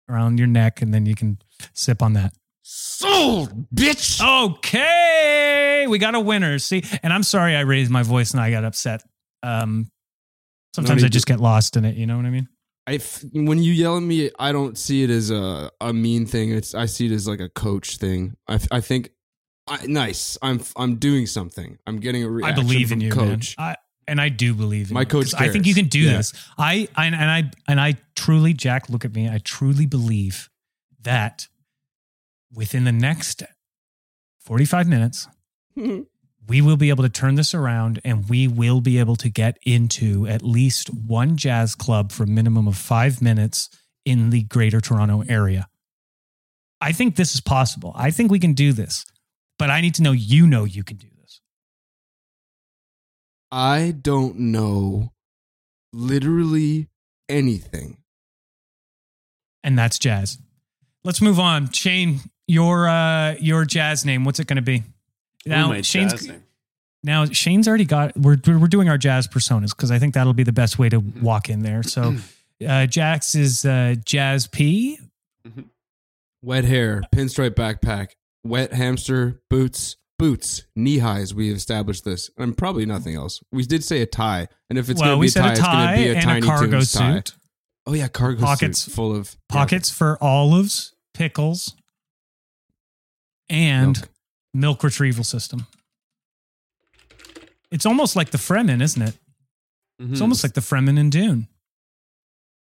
around 0.10 0.38
your 0.40 0.48
neck, 0.48 0.82
and 0.82 0.94
then 0.94 1.06
you 1.06 1.16
can 1.16 1.38
sip 1.74 2.02
on 2.02 2.14
that. 2.14 2.34
Sold, 2.64 3.70
bitch. 3.74 4.20
Okay, 4.48 5.86
we 5.88 5.98
got 5.98 6.16
a 6.16 6.20
winner. 6.20 6.60
See, 6.60 6.84
and 7.04 7.14
I'm 7.14 7.24
sorry 7.24 7.56
I 7.56 7.62
raised 7.62 7.92
my 7.92 8.04
voice 8.04 8.32
and 8.32 8.42
I 8.42 8.52
got 8.52 8.66
upset. 8.66 9.04
Um, 9.44 9.92
sometimes 10.74 11.04
need 11.04 11.08
I 11.08 11.10
just 11.12 11.28
get 11.28 11.40
lost 11.40 11.78
in 11.78 11.86
it. 11.86 11.96
You 11.96 12.08
know 12.08 12.18
what 12.18 12.26
I 12.26 12.30
mean? 12.30 12.50
I 12.88 12.96
f- 12.96 13.24
when 13.34 13.64
you 13.64 13.72
yell 13.74 13.98
at 13.98 14.04
me, 14.04 14.30
I 14.38 14.52
don't 14.52 14.78
see 14.78 15.04
it 15.04 15.10
as 15.10 15.32
a, 15.32 15.72
a 15.82 15.92
mean 15.92 16.26
thing. 16.26 16.52
It's 16.52 16.76
I 16.76 16.86
see 16.86 17.08
it 17.08 17.12
as 17.12 17.28
like 17.28 17.40
a 17.40 17.50
coach 17.50 17.98
thing. 17.98 18.36
I, 18.48 18.60
I 18.72 18.80
think, 18.82 19.10
I, 19.68 19.86
nice. 19.88 20.38
I'm 20.44 20.62
I'm 20.78 20.98
doing 20.98 21.26
something. 21.26 21.80
I'm 21.88 21.98
getting 21.98 22.24
a 22.24 22.28
I 22.28 22.30
reaction 22.30 22.68
believe 22.68 22.90
from 22.90 23.00
in 23.00 23.02
you, 23.02 23.12
coach. 23.12 23.56
I, 23.58 23.76
and 24.08 24.22
I 24.22 24.30
do 24.30 24.54
believe 24.54 24.92
in 24.92 24.94
My 24.94 25.02
you, 25.02 25.06
coach 25.08 25.34
I 25.34 25.50
think 25.50 25.66
you 25.66 25.74
can 25.74 25.88
do 25.88 26.00
Yeah. 26.00 26.18
this. 26.18 26.34
I, 26.60 26.88
I 26.96 27.08
and 27.08 27.16
I 27.16 27.52
and 27.68 27.82
I 27.82 27.96
truly, 28.16 28.54
Jack, 28.54 28.88
look 28.90 29.04
at 29.04 29.16
me. 29.16 29.28
I 29.28 29.40
truly 29.40 29.88
believe 29.88 30.50
that 31.02 31.48
within 32.54 32.84
the 32.84 32.92
next 32.92 33.42
45 34.42 34.88
minutes, 34.88 35.28
we 36.48 36.62
will 36.62 36.78
be 36.78 36.90
able 36.90 37.04
to 37.04 37.10
turn 37.10 37.36
this 37.36 37.54
around 37.54 38.00
and 38.04 38.30
we 38.30 38.48
will 38.48 38.82
be 38.82 39.00
able 39.00 39.16
to 39.18 39.30
get 39.30 39.58
into 39.64 40.28
at 40.28 40.42
least 40.42 40.94
one 40.94 41.38
jazz 41.38 41.76
club 41.76 42.12
for 42.12 42.24
a 42.24 42.28
minimum 42.28 42.68
of 42.68 42.78
five 42.78 43.22
minutes 43.22 43.70
in 44.06 44.30
the 44.30 44.44
greater 44.44 44.80
Toronto 44.80 45.24
area. 45.28 45.68
I 46.82 46.92
think 46.92 47.16
this 47.16 47.34
is 47.34 47.42
possible. 47.42 47.94
I 47.96 48.12
think 48.12 48.32
we 48.32 48.40
can 48.40 48.54
do 48.54 48.74
this, 48.74 49.06
but 49.58 49.70
I 49.70 49.82
need 49.82 49.96
to 49.96 50.04
know 50.04 50.12
you 50.12 50.46
know 50.46 50.66
you 50.66 50.84
can 50.84 50.98
do 50.98 51.08
this. 51.22 51.42
I 53.52 53.96
don't 54.00 54.38
know 54.38 55.14
literally 55.94 56.90
anything. 57.28 57.98
And 59.64 59.78
that's 59.80 59.98
jazz. 59.98 60.38
Let's 61.04 61.22
move 61.22 61.40
on. 61.40 61.72
Shane, 61.72 62.20
your 62.48 62.88
uh 62.88 63.36
your 63.40 63.66
jazz 63.66 64.06
name, 64.06 64.26
what's 64.26 64.40
it 64.40 64.48
going 64.48 64.58
to 64.58 64.62
be? 64.62 64.84
Ooh, 65.48 65.84
Shane's. 65.84 66.30
Now 67.04 67.26
Shane's 67.26 67.68
already 67.68 67.86
got. 67.86 68.18
We're 68.18 68.38
we're 68.48 68.68
doing 68.68 68.90
our 68.90 68.98
jazz 68.98 69.28
personas 69.28 69.70
because 69.76 69.92
I 69.92 70.00
think 70.00 70.16
that'll 70.16 70.34
be 70.34 70.44
the 70.44 70.52
best 70.54 70.80
way 70.80 70.90
to 70.90 70.98
walk 71.00 71.50
in 71.50 71.62
there. 71.62 71.84
So, 71.84 72.16
uh, 72.68 72.88
Jax 72.88 73.36
is 73.36 73.64
uh, 73.66 73.96
Jazz 74.04 74.48
P. 74.48 74.98
Wet 76.42 76.64
hair, 76.66 77.02
pinstripe 77.14 77.52
backpack, 77.52 78.10
wet 78.44 78.72
hamster, 78.74 79.42
boots, 79.50 79.98
boots, 80.20 80.66
knee 80.76 81.00
highs. 81.00 81.34
We 81.34 81.52
established 81.52 82.06
this, 82.06 82.30
and 82.38 82.56
probably 82.58 82.86
nothing 82.86 83.16
else. 83.16 83.42
We 83.52 83.64
did 83.64 83.84
say 83.84 84.02
a 84.02 84.06
tie, 84.06 84.48
and 84.70 84.78
if 84.80 84.90
it's 84.90 85.00
well, 85.00 85.12
gonna 85.12 85.18
we 85.20 85.28
be 85.28 85.30
a 85.32 85.34
tie, 85.34 85.50
a 85.50 85.52
it's 85.52 85.60
gonna 85.62 85.86
tie 85.86 85.96
be 85.98 86.08
a 86.10 86.14
and 86.16 86.24
tiny 86.24 86.46
a 86.46 86.50
cargo 86.50 86.72
Toons 86.72 86.92
tie. 86.92 87.14
suit, 87.16 87.36
Oh 87.88 87.94
yeah, 87.94 88.08
cargo 88.08 88.42
Pockets- 88.42 88.80
suit 88.84 88.94
full 88.94 89.16
of 89.16 89.36
pockets 89.50 89.90
for 89.92 90.18
olives, 90.24 90.94
pickles, 91.14 91.76
and 93.50 93.98
Milk. 93.98 94.10
Milk, 94.56 94.84
retrieval 94.84 95.24
system. 95.24 95.68
It's 97.72 97.86
almost 97.86 98.16
like 98.16 98.32
the 98.32 98.38
Fremen, 98.38 98.82
isn't 98.82 99.02
it? 99.02 99.16
Mhm. 100.02 100.12
It's 100.14 100.22
almost 100.22 100.44
like 100.44 100.54
the 100.54 100.62
Fremen 100.62 100.98
in 100.98 101.10
Dune. 101.10 101.48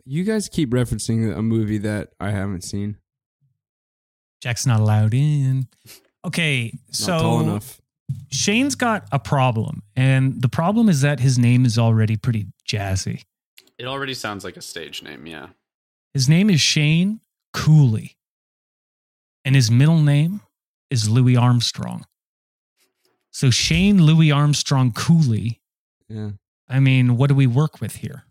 You 0.06 0.24
guys 0.24 0.50
keep 0.50 0.70
referencing 0.72 1.36
a 1.36 1.42
movie 1.42 1.78
that 1.80 2.14
I 2.20 2.32
haven't 2.32 2.64
seen. 2.64 2.98
Jack's 4.42 4.66
not 4.66 4.80
allowed 4.80 5.14
in. 5.14 5.68
Okay, 6.26 6.72
Not 6.88 6.96
so 6.96 7.20
tall 7.20 7.42
enough. 7.42 7.82
Shane's 8.32 8.76
got 8.76 9.08
a 9.12 9.20
problem, 9.20 9.84
and 9.96 10.42
the 10.42 10.50
problem 10.50 10.90
is 10.90 11.02
that 11.02 11.20
his 11.20 11.38
name 11.38 11.66
is 11.66 11.78
already 11.78 12.18
pretty 12.18 12.48
jazzy. 12.68 13.24
It 13.78 13.86
already 13.86 14.14
sounds 14.14 14.44
like 14.44 14.58
a 14.58 14.62
stage 14.62 15.02
name, 15.04 15.26
yeah. 15.26 15.50
His 16.14 16.28
name 16.28 16.50
is 16.50 16.60
Shane 16.62 17.22
Cooley, 17.54 18.18
and 19.46 19.56
his 19.56 19.70
middle 19.72 20.02
name 20.02 20.42
is 20.92 21.10
Louis 21.10 21.36
Armstrong. 21.36 22.06
So 23.32 23.50
Shane 23.50 24.04
Louis 24.04 24.32
Armstrong 24.32 24.92
Cooley. 24.92 25.62
Yeah. 26.08 26.32
I 26.70 26.80
mean, 26.80 27.18
what 27.18 27.28
do 27.28 27.36
we 27.36 27.48
work 27.48 27.82
with 27.82 27.96
here? 27.98 28.26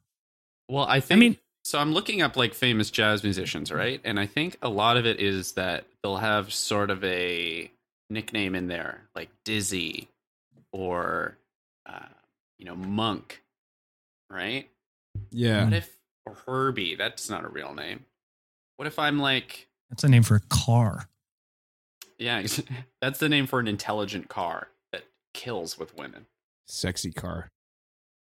Well, 0.68 0.84
I 0.84 1.00
think 1.00 1.04
I 1.04 1.08
think 1.08 1.20
mean, 1.20 1.36
so. 1.64 1.78
I'm 1.78 1.92
looking 1.92 2.22
up 2.22 2.36
like 2.36 2.54
famous 2.54 2.90
jazz 2.90 3.24
musicians, 3.24 3.72
right? 3.72 4.00
And 4.04 4.20
I 4.20 4.26
think 4.26 4.56
a 4.62 4.68
lot 4.68 4.96
of 4.96 5.06
it 5.06 5.18
is 5.18 5.52
that 5.52 5.84
they'll 6.02 6.18
have 6.18 6.52
sort 6.52 6.90
of 6.90 7.02
a 7.02 7.70
nickname 8.08 8.54
in 8.54 8.68
there, 8.68 9.02
like 9.14 9.30
Dizzy 9.44 10.08
or 10.72 11.38
uh, 11.86 12.06
you 12.58 12.66
know 12.66 12.76
Monk, 12.76 13.42
right? 14.30 14.68
Yeah. 15.30 15.64
What 15.64 15.72
if 15.72 15.96
or 16.26 16.34
Herbie? 16.46 16.94
That's 16.94 17.28
not 17.28 17.44
a 17.44 17.48
real 17.48 17.74
name. 17.74 18.04
What 18.76 18.86
if 18.86 18.98
I'm 18.98 19.18
like, 19.18 19.68
that's 19.88 20.04
a 20.04 20.08
name 20.08 20.22
for 20.22 20.36
a 20.36 20.40
car. 20.40 21.08
Yeah, 22.20 22.46
that's 23.00 23.18
the 23.18 23.28
name 23.28 23.46
for 23.46 23.58
an 23.58 23.66
intelligent 23.66 24.28
car 24.28 24.68
that 24.92 25.04
kills 25.34 25.78
with 25.78 25.96
women. 25.96 26.26
Sexy 26.66 27.10
car. 27.10 27.48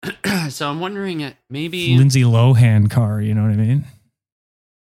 so 0.48 0.70
I'm 0.70 0.78
wondering, 0.78 1.24
uh, 1.24 1.32
maybe 1.50 1.96
Lindsay 1.96 2.22
Lohan 2.22 2.88
car, 2.88 3.20
you 3.20 3.34
know 3.34 3.42
what 3.42 3.50
I 3.50 3.56
mean? 3.56 3.84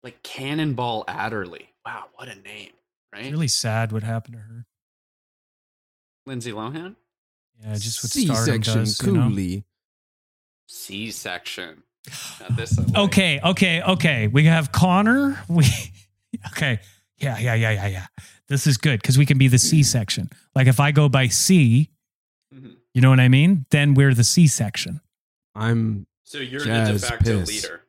like 0.05 0.21
Cannonball 0.23 1.03
Adderley. 1.07 1.71
Wow, 1.85 2.05
what 2.15 2.29
a 2.29 2.35
name, 2.35 2.71
right? 3.11 3.23
It's 3.23 3.31
really 3.31 3.47
sad 3.47 3.91
what 3.91 4.03
happened 4.03 4.35
to 4.35 4.39
her. 4.39 4.65
Lindsay 6.27 6.51
Lohan. 6.51 6.95
Yeah, 7.61 7.73
just 7.73 8.03
what 8.03 8.11
C-section 8.11 8.61
does. 8.61 9.01
You 9.01 9.13
know? 9.13 9.63
C-section. 10.67 11.83
This 12.55 12.77
Okay, 12.95 13.39
okay, 13.43 13.81
okay. 13.81 14.27
We 14.27 14.43
have 14.45 14.71
Connor. 14.71 15.43
We 15.49 15.65
okay. 16.51 16.79
Yeah, 17.17 17.39
yeah, 17.39 17.55
yeah, 17.55 17.71
yeah, 17.71 17.87
yeah. 17.87 18.05
This 18.47 18.67
is 18.67 18.77
good 18.77 19.01
because 19.01 19.17
we 19.17 19.25
can 19.25 19.37
be 19.37 19.47
the 19.47 19.57
C 19.57 19.81
section. 19.83 20.29
Like 20.53 20.67
if 20.67 20.79
I 20.79 20.91
go 20.91 21.09
by 21.09 21.27
C, 21.27 21.89
Mhm. 22.53 22.77
you 22.93 23.01
know 23.01 23.09
what 23.09 23.19
I 23.19 23.27
mean? 23.27 23.65
Then 23.71 23.93
we're 23.95 24.13
the 24.13 24.23
C 24.23 24.47
section. 24.47 25.01
I'm 25.55 26.05
So 26.23 26.39
you're 26.39 26.59
the 26.59 26.65
Jazz 26.65 27.01
de 27.01 27.07
facto 27.07 27.39
piss. 27.39 27.49
leader. 27.49 27.81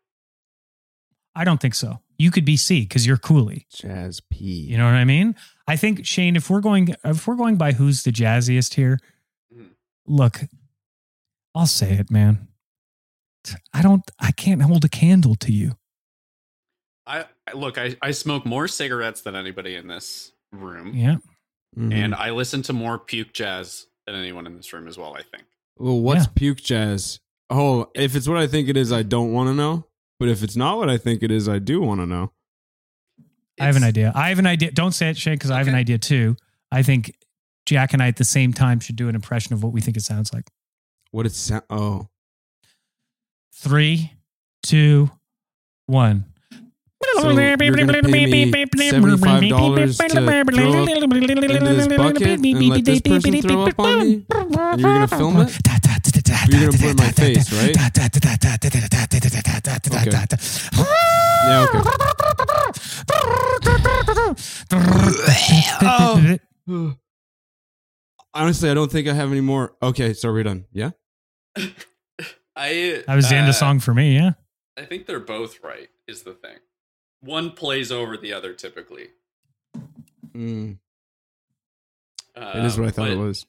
I 1.35 1.45
don't 1.45 1.61
think 1.61 1.75
so. 1.75 2.01
You 2.19 2.31
could 2.31 2.47
be 2.47 2.57
C 2.57 2.81
because 2.83 3.07
you're 3.07 3.19
Cooley. 3.19 3.67
Jazz 3.71 4.21
P. 4.31 4.45
You 4.45 4.79
know 4.79 4.87
what 4.87 4.95
I 4.95 5.05
mean? 5.05 5.35
I 5.69 5.77
think 5.77 6.07
Shane, 6.07 6.37
if 6.37 6.49
we're 6.49 6.61
going, 6.63 6.95
if 7.05 7.27
we're 7.27 7.35
going 7.37 7.57
by 7.57 7.73
who's 7.73 8.05
the 8.05 8.13
jazziest 8.13 8.75
here, 8.75 8.99
Mhm. 9.55 9.71
look, 10.07 10.41
I'll 11.55 11.67
say 11.67 11.93
it, 11.93 12.11
man. 12.11 12.49
I 13.73 13.83
don't. 13.83 14.03
I 14.19 14.33
can't 14.33 14.63
hold 14.63 14.85
a 14.85 14.89
candle 14.89 15.35
to 15.37 15.53
you. 15.53 15.77
I, 17.07 17.27
I 17.47 17.53
look. 17.53 17.79
I, 17.79 17.97
I 18.03 18.11
smoke 18.11 18.45
more 18.47 18.67
cigarettes 18.67 19.21
than 19.21 19.37
anybody 19.37 19.77
in 19.77 19.87
this 19.87 20.33
room, 20.63 20.95
Yeah. 20.95 21.17
Mhm. 21.77 21.93
and 21.93 22.15
I 22.15 22.31
listen 22.31 22.63
to 22.63 22.73
more 22.73 22.99
puke 22.99 23.33
jazz 23.33 23.87
than 24.07 24.15
anyone 24.15 24.47
in 24.47 24.57
this 24.57 24.73
room 24.73 24.87
as 24.89 24.97
well. 24.99 25.15
I 25.17 25.23
think. 25.23 25.45
well, 25.79 26.01
what's 26.01 26.25
Yeah. 26.25 26.33
puke 26.35 26.59
jazz? 26.63 27.21
Oh, 27.51 27.91
if 27.95 28.15
it's 28.17 28.27
what 28.27 28.39
I 28.39 28.47
think 28.47 28.69
it 28.69 28.77
is, 28.77 28.91
I 28.93 29.03
don't 29.03 29.33
want 29.33 29.49
to 29.49 29.55
know. 29.55 29.87
But 30.19 30.29
if 30.31 30.43
it's 30.43 30.57
not 30.57 30.79
what 30.79 30.89
I 30.89 30.97
think 30.97 31.23
it 31.23 31.31
is, 31.31 31.49
I 31.49 31.59
do 31.59 31.81
want 31.83 32.01
to 32.01 32.07
know. 32.07 32.33
I 33.61 33.67
have 33.67 33.77
an 33.77 33.85
idea. 33.85 34.11
I 34.15 34.31
have 34.31 34.39
an 34.39 34.47
idea. 34.47 34.71
Don't 34.71 34.93
say 34.93 35.11
it, 35.11 35.17
Shane, 35.19 35.35
because 35.35 35.51
I 35.51 35.59
have 35.59 35.69
an 35.69 35.75
idea 35.75 35.99
too. 35.99 36.37
I 36.73 36.83
think 36.83 37.15
Jack 37.67 37.93
and 37.93 38.03
I 38.03 38.09
at 38.09 38.17
the 38.17 38.25
same 38.25 38.53
time 38.55 38.81
should 38.81 38.97
do 38.97 39.09
an 39.11 39.15
impression 39.15 39.53
of 39.53 39.63
what 39.63 39.73
we 39.75 39.81
think 39.83 39.97
it 39.97 40.03
sounds 40.03 40.33
like. 40.33 40.51
What 41.11 41.27
it's 41.27 41.37
sa- 41.37 41.61
oh, 41.71 42.09
Three, 43.53 44.13
two, 44.63 45.11
one. 45.87 46.27
So 47.21 47.31
you're 47.31 47.57
gonna 47.57 48.03
pay 48.03 48.27
me 48.27 48.53
$75 48.53 49.97
to 49.97 50.27
throw 50.55 50.85
up 50.85 51.03
into 51.13 51.61
this 51.75 51.87
bucket 51.89 52.23
and 52.45 52.69
let 52.69 52.85
this 52.85 53.01
person 53.01 53.43
throw 53.43 53.67
up 53.67 53.79
on 53.79 54.01
me? 54.01 54.27
And 54.31 54.81
you're 54.81 54.95
gonna 54.95 55.09
film 55.09 55.37
it? 55.41 55.59
You're 56.49 56.61
gonna 56.61 56.73
put 56.73 56.83
it 56.83 56.91
in 56.91 56.97
my 56.97 57.13
face, 57.13 57.53
right? 57.53 57.75
Yeah, 61.47 61.67
okay. 66.17 66.41
Honestly, 68.35 68.71
I 68.71 68.75
don't 68.75 68.93
think 68.93 69.09
I 69.09 69.15
have 69.15 69.31
any 69.31 69.41
more. 69.41 69.75
Okay, 69.83 70.13
so 70.13 70.31
we're 70.31 70.43
done. 70.43 70.67
Yeah. 70.73 70.91
I 72.57 73.03
That 73.07 73.15
was 73.17 73.29
the 73.29 73.37
end 73.37 73.47
uh, 73.47 73.51
of 73.51 73.55
song 73.55 73.81
for 73.81 73.95
me. 73.95 74.15
Yeah. 74.15 74.33
I 74.77 74.83
think 74.83 75.07
they're 75.07 75.21
both 75.21 75.63
right. 75.63 75.89
Is 76.07 76.23
the 76.23 76.35
thing. 76.35 76.59
One 77.27 77.51
plays 77.51 77.93
over 77.93 78.17
the 78.17 78.33
other 78.33 78.53
typically. 78.55 79.09
Mm, 80.35 80.79
Uh, 82.35 82.53
it 82.57 82.65
is 82.65 82.79
what 82.79 82.89
I 82.89 82.91
thought 82.91 83.09
but, 83.09 83.13
it 83.13 83.17
was. 83.19 83.47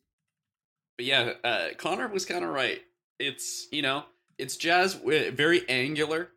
But 0.98 1.06
yeah, 1.06 1.34
uh, 1.44 1.68
Connor 1.78 2.08
was 2.08 2.26
kind 2.26 2.44
of 2.44 2.52
right. 2.52 2.82
It's 3.20 3.68
you 3.72 3.82
know, 3.82 4.06
it's 4.38 4.58
jazz, 4.58 4.94
very 4.96 5.68
angular. 5.70 6.30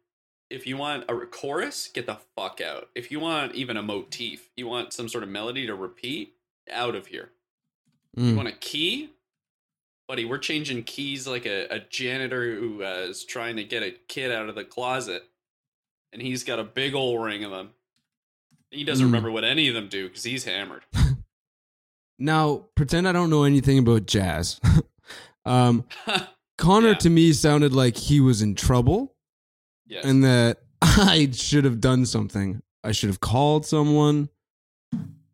If 0.51 0.67
you 0.67 0.77
want 0.77 1.05
a 1.09 1.15
chorus, 1.27 1.89
get 1.89 2.07
the 2.07 2.19
fuck 2.37 2.61
out. 2.61 2.89
If 2.97 3.11
you 3.13 3.21
want 3.21 3.55
even 3.55 3.77
a 3.77 3.83
motif, 3.83 4.51
you 4.57 4.67
want 4.67 4.93
some 4.93 5.09
sort 5.09 5.23
of 5.23 5.31
melody 5.31 5.67
to 5.67 5.75
repeat, 5.77 6.35
out 6.71 6.95
of 6.97 7.07
here. 7.07 7.31
You 8.17 8.33
Mm. 8.33 8.37
want 8.37 8.49
a 8.49 8.53
key, 8.53 9.11
buddy? 10.09 10.25
We're 10.25 10.39
changing 10.39 10.83
keys 10.83 11.29
like 11.29 11.47
a, 11.47 11.67
a 11.73 11.79
janitor 11.79 12.57
who 12.57 12.83
uh, 12.83 13.07
is 13.09 13.25
trying 13.25 13.55
to 13.57 13.65
get 13.65 13.85
a 13.85 13.93
kid 14.09 14.33
out 14.33 14.49
of 14.49 14.57
the 14.57 14.65
closet, 14.65 15.23
and 16.13 16.21
he's 16.23 16.45
got 16.45 16.59
a 16.59 16.65
big 16.65 16.95
old 16.95 17.23
ring 17.23 17.45
of 17.45 17.51
them. 17.51 17.71
He 18.71 18.85
doesn't 18.85 19.05
Mm. 19.05 19.09
remember 19.09 19.31
what 19.31 19.45
any 19.45 19.69
of 19.69 19.75
them 19.75 19.89
do 19.89 20.09
because 20.09 20.23
he's 20.25 20.45
hammered. 20.45 20.85
Now, 22.23 22.67
pretend 22.75 23.09
I 23.09 23.13
don't 23.13 23.31
know 23.31 23.45
anything 23.45 23.79
about 23.79 24.05
jazz. 24.05 24.61
um, 25.47 25.87
Connor 26.59 26.89
Yeah. 26.89 26.95
to 26.97 27.09
me 27.09 27.33
sounded 27.33 27.73
like 27.73 27.97
he 27.97 28.21
was 28.21 28.43
in 28.43 28.55
trouble 28.55 29.15
yes. 29.87 30.05
and 30.05 30.23
that 30.23 30.59
I 30.83 31.31
should 31.33 31.65
have 31.65 31.81
done 31.81 32.05
something. 32.05 32.63
I 32.85 32.93
should 32.93 33.09
have 33.09 33.21
called 33.21 33.65
someone. 33.65 34.29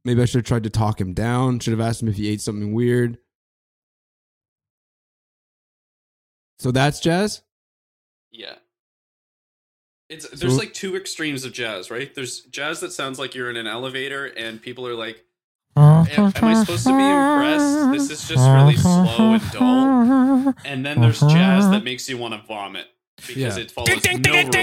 Maybe 0.04 0.22
I 0.22 0.26
should 0.26 0.38
have 0.38 0.44
tried 0.46 0.62
to 0.62 0.70
talk 0.70 1.00
him 1.00 1.12
down. 1.12 1.58
Should 1.58 1.72
have 1.72 1.80
asked 1.80 2.02
him 2.02 2.08
if 2.08 2.14
he 2.14 2.28
ate 2.28 2.40
something 2.40 2.72
weird. 2.72 3.18
So 6.60 6.70
that's 6.70 7.00
jazz? 7.00 7.42
Yeah. 10.08 10.16
It's 10.16 10.28
there's 10.30 10.52
So- 10.54 10.58
like 10.58 10.72
two 10.74 10.96
extremes 10.96 11.44
of 11.44 11.52
jazz, 11.52 11.90
right? 11.90 12.14
There's 12.14 12.40
jazz 12.42 12.80
that 12.80 12.92
sounds 12.92 13.18
like 13.18 13.34
you're 13.34 13.50
in 13.50 13.56
an 13.56 13.66
elevator 13.66 14.26
and 14.26 14.60
people 14.62 14.86
are 14.86 14.94
like, 14.94 15.24
"Am, 15.76 16.06
am 16.16 16.44
I 16.44 16.54
supposed 16.64 16.84
to 16.84 16.90
be 16.96 17.04
impressed? 17.04 17.92
This 17.92 18.10
is 18.22 18.28
just 18.28 18.46
really 18.48 18.76
slow 18.76 19.32
and 19.34 19.50
dull." 19.52 20.54
And 20.64 20.84
then 20.86 21.00
there's 21.00 21.20
jazz 21.20 21.68
that 21.70 21.82
makes 21.84 22.08
you 22.08 22.18
want 22.18 22.34
to 22.34 22.46
vomit 22.46 22.86
because 23.26 23.56
Yeah. 23.56 23.62
it 23.64 23.70
follows 23.70 23.88
no 24.04 24.12
rules. 24.12 24.54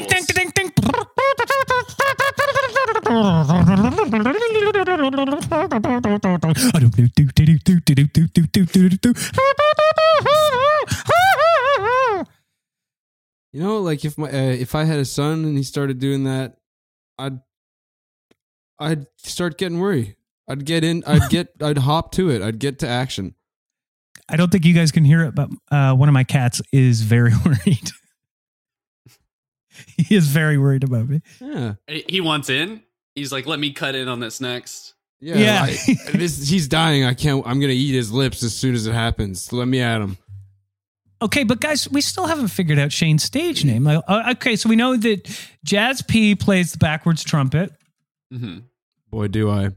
You 13.54 13.62
know, 13.62 13.78
like 13.80 14.04
if 14.04 14.18
my 14.18 14.28
uh, 14.30 14.32
if 14.52 14.74
I 14.76 14.84
had 14.84 15.00
a 15.00 15.06
son 15.06 15.46
and 15.46 15.56
he 15.56 15.64
started 15.64 16.00
doing 16.00 16.24
that, 16.24 16.58
I'd 17.20 17.40
I'd 18.80 19.06
start 19.18 19.58
getting 19.60 19.80
worried. 19.80 20.16
I'd 20.50 20.66
get 20.66 20.84
in. 20.84 21.04
I'd 21.06 21.30
get. 21.30 21.50
I'd 21.62 21.78
hop 21.78 22.12
to 22.14 22.30
it. 22.32 22.42
I'd 22.42 22.58
get 22.60 22.80
to 22.80 22.88
action. 22.88 23.36
I 24.28 24.38
don't 24.38 24.52
think 24.52 24.66
you 24.66 24.74
guys 24.74 24.92
can 24.92 25.04
hear 25.06 25.24
it, 25.24 25.36
but 25.36 25.50
uh, 25.72 25.94
one 25.96 26.10
of 26.10 26.14
my 26.14 26.24
cats 26.24 26.62
is 26.72 27.02
very 27.02 27.32
worried. 27.46 27.92
he 29.98 30.16
is 30.16 30.28
very 30.28 30.58
worried 30.58 30.84
about 30.84 31.08
me. 31.10 31.22
Yeah, 31.40 31.74
He 31.88 32.22
wants 32.22 32.50
in. 32.50 32.82
He's 33.16 33.32
like, 33.32 33.46
"Let 33.46 33.60
me 33.60 33.72
cut 33.72 33.96
in 33.96 34.08
on 34.08 34.20
this 34.20 34.42
next." 34.42 34.96
yeah. 35.20 35.38
Yeah. 35.38 35.62
like, 35.62 36.12
this, 36.14 36.50
he's 36.50 36.68
dying. 36.68 37.06
I 37.06 37.14
can't. 37.14 37.46
I'm 37.46 37.60
gonna 37.60 37.74
eat 37.74 37.94
his 37.94 38.12
lips 38.12 38.42
as 38.44 38.56
soon 38.56 38.74
as 38.74 38.88
it 38.88 38.94
happens. 38.94 39.54
Let 39.54 39.68
me 39.68 39.80
at 39.80 40.02
him. 40.02 40.18
Okay, 41.24 41.44
but 41.44 41.62
guys, 41.62 41.90
we 41.90 42.02
still 42.02 42.28
haven't 42.28 42.50
figured 42.50 42.78
out 42.78 42.92
Shane's 42.92 43.24
stage 43.24 43.64
name. 43.64 43.86
Like, 43.86 44.04
uh, 44.10 44.34
okay, 44.36 44.58
so 44.58 44.68
we 44.68 44.76
know 44.76 44.98
that 44.98 45.40
Jazz 45.64 46.02
P 46.02 46.36
plays 46.36 46.74
the 46.74 46.78
backwards 46.78 47.24
trumpet. 47.24 47.72
hmm 48.30 48.60
Boy, 49.10 49.28
do 49.30 49.50
I. 49.50 49.70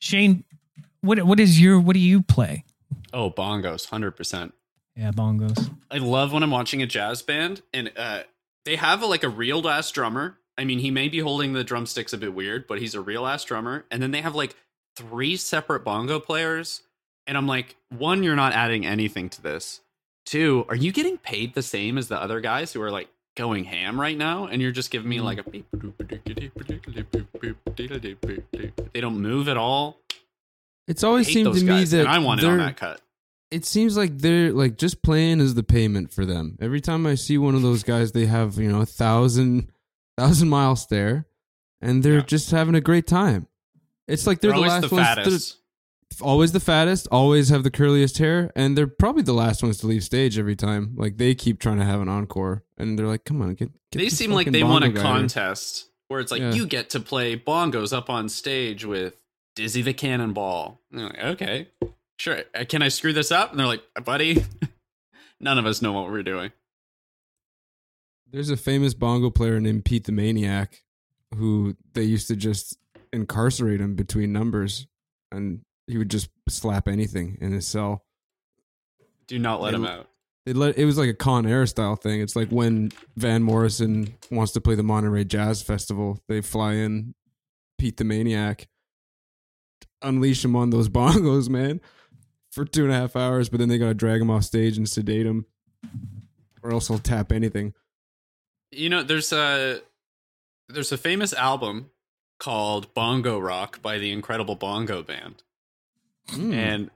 Shane, 0.00 0.44
what 1.00 1.22
what 1.22 1.40
is 1.40 1.60
your 1.60 1.80
what 1.80 1.94
do 1.94 2.00
you 2.00 2.22
play? 2.22 2.64
Oh, 3.12 3.30
bongos, 3.30 3.86
hundred 3.86 4.12
percent. 4.12 4.52
Yeah, 4.94 5.12
bongos. 5.12 5.70
I 5.90 5.98
love 5.98 6.32
when 6.32 6.42
I'm 6.42 6.50
watching 6.50 6.82
a 6.82 6.86
jazz 6.86 7.22
band 7.22 7.62
and 7.72 7.90
uh, 7.96 8.22
they 8.64 8.76
have 8.76 9.02
a, 9.02 9.06
like 9.06 9.22
a 9.22 9.28
real 9.28 9.66
ass 9.68 9.90
drummer. 9.90 10.38
I 10.58 10.64
mean, 10.64 10.80
he 10.80 10.90
may 10.90 11.08
be 11.08 11.20
holding 11.20 11.52
the 11.52 11.62
drumsticks 11.64 12.12
a 12.12 12.18
bit 12.18 12.34
weird, 12.34 12.66
but 12.66 12.80
he's 12.80 12.94
a 12.94 13.00
real 13.00 13.24
ass 13.26 13.44
drummer. 13.44 13.86
And 13.90 14.02
then 14.02 14.10
they 14.10 14.20
have 14.20 14.34
like 14.34 14.56
three 14.96 15.36
separate 15.36 15.84
bongo 15.84 16.18
players. 16.18 16.82
And 17.28 17.36
I'm 17.36 17.46
like, 17.46 17.76
one, 17.90 18.22
you're 18.24 18.34
not 18.36 18.54
adding 18.54 18.84
anything 18.86 19.28
to 19.30 19.42
this. 19.42 19.80
Two, 20.26 20.64
are 20.68 20.74
you 20.74 20.90
getting 20.92 21.18
paid 21.18 21.54
the 21.54 21.62
same 21.62 21.96
as 21.98 22.08
the 22.08 22.20
other 22.20 22.40
guys 22.40 22.72
who 22.72 22.82
are 22.82 22.90
like 22.90 23.08
going 23.36 23.64
ham 23.64 24.00
right 24.00 24.16
now? 24.16 24.46
And 24.46 24.60
you're 24.60 24.72
just 24.72 24.90
giving 24.90 25.08
me 25.08 25.20
like 25.20 25.38
a. 25.38 25.44
They 28.92 29.00
don't 29.00 29.20
move 29.20 29.48
at 29.48 29.56
all. 29.56 29.98
It's 30.86 31.04
always 31.04 31.26
seemed 31.26 31.54
to 31.54 31.60
me 31.60 31.66
guys, 31.66 31.90
that 31.90 32.06
I 32.06 32.18
want 32.18 32.40
it 32.42 32.46
on 32.46 32.58
that 32.58 32.76
cut. 32.76 33.00
it 33.50 33.66
seems 33.66 33.96
like 33.96 34.18
they're 34.18 34.52
like 34.52 34.78
just 34.78 35.02
playing 35.02 35.40
is 35.40 35.54
the 35.54 35.62
payment 35.62 36.12
for 36.12 36.24
them. 36.24 36.56
Every 36.60 36.80
time 36.80 37.06
I 37.06 37.14
see 37.14 37.36
one 37.36 37.54
of 37.54 37.62
those 37.62 37.82
guys, 37.82 38.12
they 38.12 38.24
have 38.26 38.56
you 38.56 38.70
know 38.72 38.80
a 38.80 38.86
thousand 38.86 39.70
thousand 40.16 40.48
mile 40.48 40.76
stare, 40.76 41.26
and 41.82 42.02
they're 42.02 42.14
Yeah. 42.18 42.22
just 42.22 42.50
having 42.50 42.74
a 42.74 42.80
great 42.80 43.06
time. 43.06 43.46
It's 44.06 44.26
like 44.26 44.40
they're, 44.40 44.52
They're 44.52 44.60
the 44.60 44.66
last 44.66 44.88
the 44.88 44.94
ones. 44.94 45.06
fattest. 45.06 45.56
Always 46.20 46.52
the 46.52 46.60
fattest. 46.60 47.06
Always 47.12 47.48
have 47.50 47.62
the 47.62 47.70
curliest 47.70 48.18
hair, 48.18 48.50
and 48.56 48.76
they're 48.76 48.86
probably 48.88 49.22
the 49.22 49.32
last 49.34 49.62
ones 49.62 49.78
to 49.78 49.86
leave 49.86 50.02
stage 50.02 50.38
every 50.38 50.56
time. 50.56 50.94
Like 50.96 51.16
they 51.18 51.34
keep 51.34 51.60
trying 51.60 51.78
to 51.78 51.84
have 51.84 52.00
an 52.00 52.08
encore, 52.08 52.64
and 52.76 52.98
they're 52.98 53.06
like, 53.06 53.24
"Come 53.24 53.40
on, 53.42 53.54
get." 53.54 53.70
get 53.92 53.98
they 53.98 54.08
seem 54.08 54.32
like 54.32 54.50
they 54.50 54.64
want 54.64 54.84
a 54.84 54.88
guy 54.88 54.94
here." 54.94 55.02
contest 55.02 55.90
where 56.08 56.20
it's 56.20 56.32
like 56.32 56.40
Yeah. 56.40 56.52
you 56.54 56.66
get 56.66 56.90
to 56.90 57.00
play 57.00 57.36
bongos 57.38 57.92
up 57.96 58.08
on 58.10 58.28
stage 58.28 58.84
with 58.84 59.14
Dizzy 59.54 59.82
the 59.82 59.92
Cannonball. 59.92 60.80
And 60.90 61.02
like, 61.02 61.18
okay, 61.18 61.68
sure. 62.18 62.42
Uh, 62.54 62.64
Can 62.66 62.80
I 62.82 62.88
screw 62.88 63.12
this 63.12 63.30
up? 63.30 63.50
And 63.50 63.60
they're 63.60 63.66
like, 63.66 63.82
buddy, 64.04 64.42
none 65.40 65.58
of 65.58 65.66
us 65.66 65.82
know 65.82 65.92
what 65.92 66.10
we're 66.10 66.22
doing. 66.22 66.50
There's 68.30 68.50
a 68.50 68.56
famous 68.56 68.94
bongo 68.94 69.30
player 69.30 69.60
named 69.60 69.84
Pete 69.84 70.04
the 70.04 70.12
Maniac, 70.12 70.82
who 71.34 71.76
they 71.94 72.02
used 72.02 72.28
to 72.28 72.36
just 72.36 72.78
incarcerate 73.12 73.80
him 73.80 73.94
between 73.94 74.32
numbers, 74.32 74.86
and 75.30 75.60
he 75.88 75.98
would 75.98 76.10
just 76.10 76.28
slap 76.48 76.86
anything 76.86 77.38
in 77.40 77.52
his 77.52 77.66
cell. 77.66 78.04
Do 79.26 79.38
not 79.38 79.60
let 79.60 79.70
They- 79.72 79.76
him 79.78 79.84
out. 79.86 80.08
It 80.46 80.56
let 80.56 80.78
it 80.78 80.86
was 80.86 80.96
like 80.96 81.10
a 81.10 81.14
Con 81.14 81.46
Air 81.46 81.66
style 81.66 81.94
thing. 81.96 82.20
It's 82.22 82.34
like 82.34 82.48
when 82.48 82.90
Van 83.16 83.42
Morrison 83.42 84.14
wants 84.30 84.52
to 84.52 84.62
play 84.62 84.74
the 84.76 84.82
Monterey 84.82 85.24
Jazz 85.24 85.60
Festival, 85.60 86.22
they 86.26 86.40
fly 86.40 86.74
in 86.74 87.14
Pete 87.76 87.98
the 87.98 88.04
Maniac, 88.04 88.66
unleash 90.00 90.44
him 90.44 90.56
on 90.56 90.70
those 90.70 90.88
bongos, 90.88 91.50
man, 91.50 91.82
for 92.50 92.64
two 92.64 92.84
and 92.84 92.92
a 92.92 92.96
half 92.96 93.14
hours. 93.14 93.50
But 93.50 93.58
then 93.60 93.68
they 93.68 93.76
gotta 93.76 93.92
drag 93.94 94.22
him 94.22 94.30
off 94.30 94.44
stage 94.44 94.78
and 94.78 94.88
sedate 94.88 95.26
him, 95.26 95.44
or 96.62 96.72
else 96.72 96.88
he'll 96.88 96.98
tap 96.98 97.30
anything. 97.30 97.74
You 98.70 98.88
know, 98.88 99.02
there's 99.02 99.32
a 99.34 99.82
there's 100.70 100.92
a 100.92 100.98
famous 100.98 101.34
album 101.34 101.90
called 102.38 102.94
Bongo 102.94 103.38
Rock 103.38 103.82
by 103.82 103.98
the 103.98 104.12
Incredible 104.12 104.54
Bongo 104.54 105.02
Band. 105.02 105.42
Mm. 106.28 106.54
and 106.54 106.90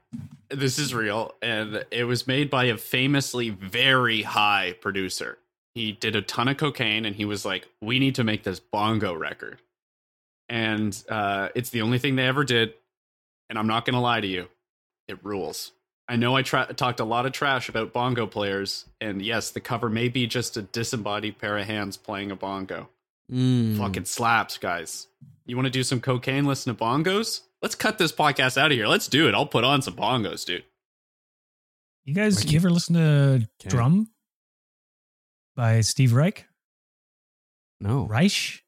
this 0.49 0.77
is 0.77 0.93
real. 0.93 1.33
And 1.41 1.85
it 1.91 2.03
was 2.05 2.27
made 2.27 2.49
by 2.49 2.65
a 2.65 2.77
famously 2.77 3.49
very 3.49 4.21
high 4.21 4.75
producer. 4.79 5.37
He 5.73 5.91
did 5.91 6.15
a 6.15 6.21
ton 6.21 6.47
of 6.47 6.57
cocaine 6.57 7.05
and 7.05 7.15
he 7.15 7.25
was 7.25 7.45
like 7.45 7.67
we 7.81 7.99
need 7.99 8.15
to 8.15 8.23
make 8.23 8.43
this 8.43 8.59
bongo 8.59 9.13
record. 9.13 9.59
And 10.49 11.01
uh, 11.09 11.49
it's 11.55 11.71
the 11.71 11.81
only 11.81 11.97
thing 11.97 12.15
they 12.15 12.27
ever 12.27 12.43
did. 12.43 12.73
And 13.49 13.59
i'm 13.59 13.67
not 13.67 13.85
gonna 13.85 14.01
lie 14.01 14.21
to 14.21 14.27
you 14.27 14.47
it 15.07 15.23
rules. 15.23 15.71
I 16.07 16.15
know 16.15 16.35
i 16.35 16.41
tra- 16.41 16.73
talked 16.73 16.99
a 16.99 17.05
lot 17.05 17.25
of 17.25 17.31
trash 17.31 17.69
about 17.69 17.93
bongo 17.93 18.27
players. 18.27 18.85
And 19.01 19.21
yes 19.21 19.49
the 19.51 19.59
cover 19.59 19.89
may 19.89 20.09
be 20.09 20.27
just 20.27 20.57
a 20.57 20.61
disembodied 20.61 21.39
pair 21.39 21.57
of 21.57 21.65
hands 21.65 21.97
playing 21.97 22.31
a 22.31 22.35
bongo. 22.35 22.89
Mm. 23.31 23.77
fucking 23.77 24.05
slaps 24.05 24.57
guys. 24.57 25.07
You 25.45 25.55
want 25.55 25.65
to 25.65 25.71
do 25.71 25.83
some 25.83 26.01
cocaine 26.01 26.45
listen 26.45 26.75
to 26.75 26.83
bongos 26.83 27.41
let's 27.63 27.73
cut 27.73 27.97
this 27.97 28.11
podcast 28.11 28.57
out 28.57 28.71
of 28.71 28.77
here 28.77 28.85
let's 28.87 29.07
do 29.07 29.27
it 29.27 29.33
i'll 29.33 29.47
put 29.47 29.63
on 29.63 29.81
some 29.81 29.95
bongos 29.95 30.45
dude 30.45 30.63
You 32.05 32.13
guys, 32.13 32.45
you 32.51 32.59
ever 32.59 32.69
listen 32.69 32.95
to 32.95 33.47
Can't. 33.59 33.71
Drum 33.71 34.07
by 35.55 35.81
Steve 35.81 36.13
Reich? 36.13 36.45
No. 37.79 38.05
Reich? 38.07 38.61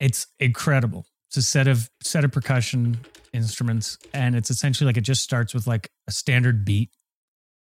It's 0.00 0.26
incredible. 0.40 1.06
It's 1.28 1.36
a 1.36 1.42
set 1.42 1.68
of 1.68 1.90
set 2.02 2.24
of 2.24 2.32
percussion 2.32 2.98
instruments, 3.32 3.98
and 4.12 4.34
it's 4.34 4.50
essentially 4.50 4.86
like 4.86 4.96
it 4.96 5.02
just 5.02 5.22
starts 5.22 5.54
with 5.54 5.66
like 5.66 5.90
a 6.08 6.12
standard 6.12 6.64
beat. 6.64 6.90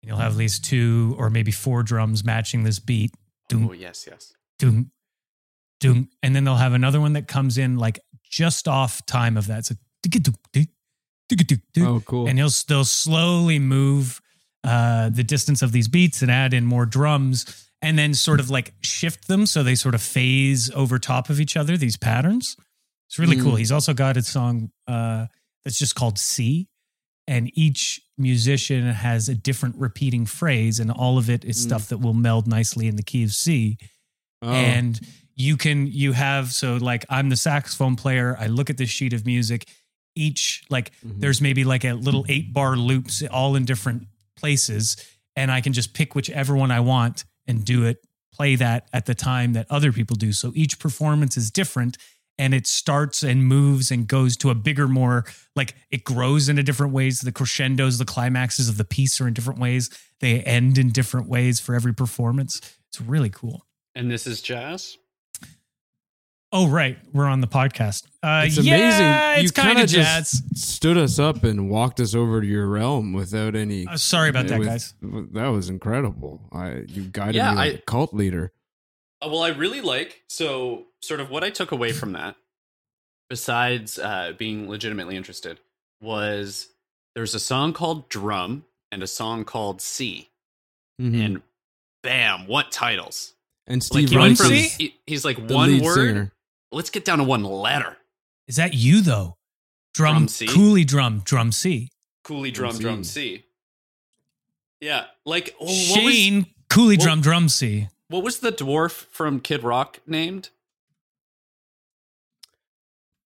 And 0.03 0.09
you'll 0.09 0.19
have 0.19 0.33
at 0.33 0.39
least 0.39 0.65
two 0.65 1.15
or 1.19 1.29
maybe 1.31 1.51
four 1.51 1.83
drums 1.83 2.25
matching 2.25 2.65
this 2.65 2.79
beat. 2.79 3.13
Doom, 3.49 3.69
oh 3.69 3.73
yes 3.73 4.07
yes 4.11 4.33
doom, 4.59 4.91
doom, 5.81 6.09
and 6.23 6.35
then 6.35 6.45
they'll 6.45 6.57
have 6.57 6.73
another 6.73 7.01
one 7.01 7.13
that 7.13 7.29
comes 7.29 7.59
in 7.59 7.77
like 7.79 8.01
just 8.29 8.67
off 8.69 9.05
time 9.07 9.37
of 9.37 9.47
that. 9.47 9.67
So 9.67 9.75
Oh, 11.87 12.01
cool. 12.07 12.27
and 12.27 12.39
he'll 12.39 12.51
they'll 12.69 12.85
slowly 12.85 13.59
move 13.59 14.21
uh, 14.65 15.09
the 15.11 15.23
distance 15.25 15.63
of 15.63 15.73
these 15.73 15.89
beats 15.89 16.23
and 16.23 16.31
add 16.31 16.53
in 16.55 16.65
more 16.65 16.87
drums, 16.87 17.69
and 17.83 17.99
then 17.99 18.15
sort 18.15 18.41
of 18.41 18.51
like 18.51 18.75
shift 18.81 19.29
them 19.29 19.47
so 19.47 19.63
they 19.63 19.75
sort 19.75 19.95
of 19.95 20.03
phase 20.03 20.71
over 20.75 20.99
top 20.99 21.31
of 21.31 21.41
each 21.41 21.57
other. 21.57 21.77
These 21.77 21.97
patterns. 21.97 22.57
It's 23.09 23.19
really 23.19 23.37
Mm. 23.37 23.43
cool. 23.45 23.57
He's 23.57 23.73
also 23.73 23.95
got 23.95 24.17
a 24.19 24.23
song 24.23 24.71
uh, 24.87 25.27
that's 25.65 25.79
just 25.79 25.95
called 25.95 26.19
C, 26.19 26.69
and 27.27 27.51
each 27.57 28.01
musician 28.19 28.87
has 28.91 29.29
a 29.29 29.35
different 29.35 29.77
repeating 29.77 30.27
phrase, 30.27 30.79
and 30.81 30.91
all 30.91 31.17
of 31.19 31.31
it 31.31 31.45
is 31.45 31.57
Mm. 31.59 31.63
stuff 31.69 31.89
that 31.89 31.99
will 31.99 32.15
meld 32.15 32.47
nicely 32.47 32.87
in 32.87 32.97
the 32.97 33.03
key 33.03 33.23
of 33.25 33.33
C 33.33 33.79
oh. 34.43 34.51
and 34.53 35.01
you 35.41 35.57
can 35.57 35.87
you 35.87 36.11
have 36.13 36.53
so 36.53 36.77
like 36.79 37.05
i'm 37.09 37.29
the 37.29 37.37
saxophone 37.37 37.95
player 37.95 38.37
i 38.41 38.49
look 38.49 38.71
at 38.71 38.77
this 38.77 38.91
sheet 38.91 39.13
of 39.13 39.25
music 39.25 39.69
each 40.19 40.65
like 40.71 40.91
Mhm. 41.05 41.21
there's 41.21 41.41
maybe 41.41 41.65
like 41.65 41.85
a 41.85 41.93
little 41.95 42.25
eight 42.29 42.53
bar 42.53 42.77
loops 42.77 43.23
all 43.31 43.57
in 43.57 43.65
different 43.65 44.07
places 44.37 44.97
and 45.37 45.51
i 45.51 45.61
can 45.61 45.73
just 45.73 45.95
pick 45.95 46.15
whichever 46.15 46.55
one 46.57 46.71
i 46.71 46.81
want 46.81 47.25
and 47.47 47.65
do 47.65 47.85
it 47.85 47.99
play 48.33 48.55
that 48.57 48.89
at 48.93 49.07
the 49.07 49.15
time 49.17 49.53
that 49.55 49.67
other 49.69 49.91
people 49.91 50.15
do. 50.15 50.33
So 50.33 50.53
each 50.55 50.79
performance 50.79 51.37
is 51.37 51.51
different 51.51 51.97
and 52.39 52.55
it 52.55 52.69
starts 52.69 53.25
and 53.25 53.45
moves 53.45 53.91
and 53.91 54.07
goes 54.07 54.37
to 54.37 54.51
a 54.51 54.55
bigger 54.55 54.87
more 54.87 55.25
like 55.57 55.75
it 55.91 56.05
grows 56.05 56.49
in 56.49 56.57
a 56.57 56.63
different 56.63 56.93
ways. 56.93 57.21
The 57.21 57.33
crescendos 57.33 57.99
the 57.99 58.05
climaxes 58.05 58.69
of 58.69 58.77
the 58.77 58.85
piece 58.85 59.21
are 59.21 59.27
in 59.27 59.35
different 59.35 59.59
ways. 59.59 59.91
They 60.21 60.41
end 60.43 60.79
in 60.79 60.91
different 60.91 61.29
ways 61.29 61.59
for 61.59 61.75
every 61.75 61.93
performance. 61.93 62.61
It's 62.91 63.01
really 63.01 63.31
cool. 63.31 63.67
And 63.97 64.09
this 64.09 64.25
is 64.25 64.41
jazz 64.41 64.97
Oh, 66.51 66.67
right. 66.69 66.99
We're 67.13 67.27
on 67.27 67.41
the 67.43 67.47
podcast. 67.47 68.07
Uh, 68.23 68.45
It's 68.47 68.57
yeah, 68.59 68.75
amazing. 68.77 69.43
It's 69.45 69.57
you 69.57 69.63
kind 69.63 69.77
kinda 69.77 69.87
just 69.87 70.57
stood 70.57 70.97
us 70.97 71.19
up 71.19 71.45
and 71.45 71.69
walked 71.69 72.01
us 72.01 72.15
over 72.15 72.41
to 72.41 72.47
your 72.47 72.67
realm 72.67 73.13
without 73.13 73.55
any. 73.55 73.87
Uh, 73.87 73.97
sorry 73.99 74.31
about 74.31 74.47
that, 74.49 74.59
with- 74.59 74.69
guys. 74.69 74.95
That 75.03 75.49
was 75.49 75.69
incredible. 75.69 76.49
I 76.51 76.85
you 76.89 77.03
guided 77.05 77.35
Yeah, 77.37 77.51
me 77.51 77.57
like 77.57 77.73
I- 77.75 77.77
a 77.77 77.79
cult 77.83 78.15
leader. 78.15 78.53
Uh, 79.23 79.29
well, 79.29 79.43
I 79.43 79.49
really 79.49 79.81
like 79.83 80.23
so 80.29 80.87
sort 81.03 81.21
of 81.21 81.29
what 81.29 81.45
I 81.45 81.51
took 81.51 81.71
away 81.71 81.93
from 81.93 82.13
that, 82.13 82.37
besides 83.29 83.99
uh, 83.99 84.33
being 84.39 84.69
legitimately 84.71 85.17
interested, 85.17 85.61
was 86.01 86.69
there's 87.15 87.35
a 87.35 87.41
song 87.41 87.73
called 87.75 88.09
Drum 88.09 88.65
and 88.91 89.03
a 89.03 89.07
song 89.07 89.45
called 89.45 89.83
C, 89.83 90.31
Mhm. 91.01 91.25
and 91.25 91.43
bam, 92.03 92.47
what 92.47 92.73
titles! 92.73 93.35
And 93.67 93.83
Like 93.83 94.07
Steve 94.07 94.09
he 94.09 94.15
from 94.17 94.35
C? 94.37 94.69
he- 94.79 94.95
he's 95.07 95.25
like 95.27 95.47
the 95.47 95.55
one 95.55 95.79
word. 95.81 95.95
singer. 95.97 96.33
Let's 96.71 96.91
get 96.91 97.05
down 97.05 97.19
to 97.19 97.25
one 97.25 97.45
letter. 97.45 97.97
Is 98.47 98.57
that 98.57 98.75
you 98.75 99.01
though? 99.01 99.37
Drum, 99.95 100.15
Drum 100.15 100.29
C? 100.29 100.47
Cooley 100.47 100.85
drum, 100.85 101.23
drum 101.25 101.51
C. 101.53 101.91
Cooley 102.25 102.51
Drum 102.51 102.71
drum 102.79 102.79
C. 102.79 102.83
drum 102.83 103.05
C. 103.05 103.45
Yeah, 104.81 105.07
like 105.25 105.55
oh, 105.61 105.65
what 105.65 106.05
was 106.05 106.15
Shane 106.15 106.47
Cooley 106.71 106.97
what- 106.97 107.03
drum, 107.05 107.21
drum 107.21 107.49
C. 107.49 107.89
what 108.09 108.23
was 108.23 108.41
the 108.41 108.53
dwarf 108.53 109.07
from 109.11 109.41
Kid 109.41 109.65
Rock 109.65 109.99
named? 110.07 110.51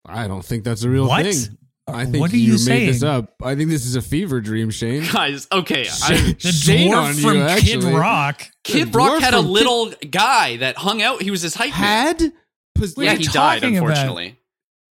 I 0.07 0.27
don't 0.29 0.45
think 0.45 0.65
that's 0.65 0.83
a 0.83 0.91
real 0.91 1.07
What? 1.09 1.25
thing. 1.25 1.57
I 1.87 2.05
think 2.05 2.21
what 2.21 2.33
are 2.33 2.37
you, 2.37 2.55
you 2.57 2.69
made 2.69 2.89
this 2.89 3.03
up. 3.03 3.35
I 3.43 3.57
think 3.57 3.69
this 3.69 3.85
is 3.85 3.97
a 3.97 4.03
fever 4.03 4.41
dream, 4.41 4.71
Shane. 4.71 5.05
Guys, 5.13 5.49
okay, 5.51 5.81
I, 5.83 5.85
Shane- 5.85 6.37
The 6.41 6.53
Shame 6.53 6.95
on 6.95 7.13
dwarf 7.13 7.17
you, 7.17 7.23
from 7.23 7.33
Kid 7.35 7.49
actually. 7.77 7.95
Rock. 7.95 8.43
Kid 8.63 8.95
Rock 8.95 9.21
had 9.21 9.35
a 9.35 9.39
from 9.39 9.47
Kid- 9.47 9.51
little 9.51 9.93
guy 10.09 10.57
that 10.59 10.77
hung 10.77 11.03
out. 11.03 11.21
He 11.23 11.31
was 11.33 11.43
his 11.43 11.55
hype 11.55 11.73
man. 11.79 12.33
Had 12.81 12.95
Pos- 12.97 13.05
yeah, 13.05 13.15
he 13.15 13.25
died 13.25 13.61
talking 13.63 13.79
about? 13.79 13.89
unfortunately. 13.91 14.37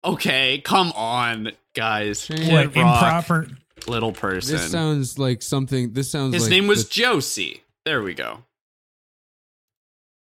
Okay, 0.04 0.60
come 0.64 0.92
on, 0.92 1.52
guys. 1.74 2.28
What 2.28 2.40
Rock, 2.74 2.76
improper? 2.76 3.46
little 3.86 4.12
person. 4.12 4.56
this 4.56 4.70
sounds 4.70 5.18
like 5.18 5.42
something. 5.42 5.92
This 5.92 6.10
sounds. 6.10 6.34
His 6.34 6.44
like 6.44 6.50
name 6.50 6.66
was 6.66 6.84
the- 6.88 6.94
Joe 6.94 7.20
C. 7.20 7.62
There 7.84 8.02
we 8.02 8.14
go. 8.14 8.44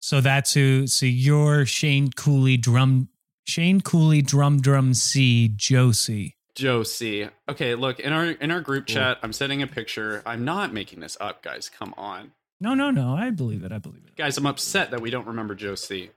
So 0.01 0.21
that's 0.21 0.53
who. 0.53 0.87
So 0.87 1.05
you're 1.05 1.65
Shane 1.65 2.11
Cooley 2.11 2.57
drum. 2.57 3.09
Shane 3.47 3.81
Cooley 3.81 4.21
drum, 4.21 4.61
drum 4.61 4.93
C. 4.93 5.47
Joe 5.55 5.91
C. 5.91 6.35
Josie. 6.55 7.27
Okay, 7.49 7.75
look 7.75 7.99
in 7.99 8.13
our 8.13 8.25
in 8.31 8.49
our 8.49 8.61
group 8.61 8.87
Cool. 8.87 8.95
chat. 8.95 9.17
I'm 9.21 9.33
sending 9.33 9.61
a 9.61 9.67
picture. 9.67 10.23
I'm 10.25 10.45
not 10.45 10.73
making 10.73 10.99
this 11.01 11.17
up, 11.19 11.43
guys. 11.43 11.69
Come 11.69 11.93
on, 11.97 12.31
No, 12.61 12.73
no, 12.73 12.91
no. 12.91 13.13
I 13.13 13.29
believe 13.31 13.63
it. 13.65 13.71
I 13.73 13.77
believe 13.77 14.03
it. 14.05 14.15
guys. 14.15 14.37
I'm 14.37 14.45
upset 14.45 14.91
that 14.91 15.01
we 15.01 15.09
don't 15.09 15.27
remember 15.27 15.53
Joe 15.53 15.75
C. 15.75 16.11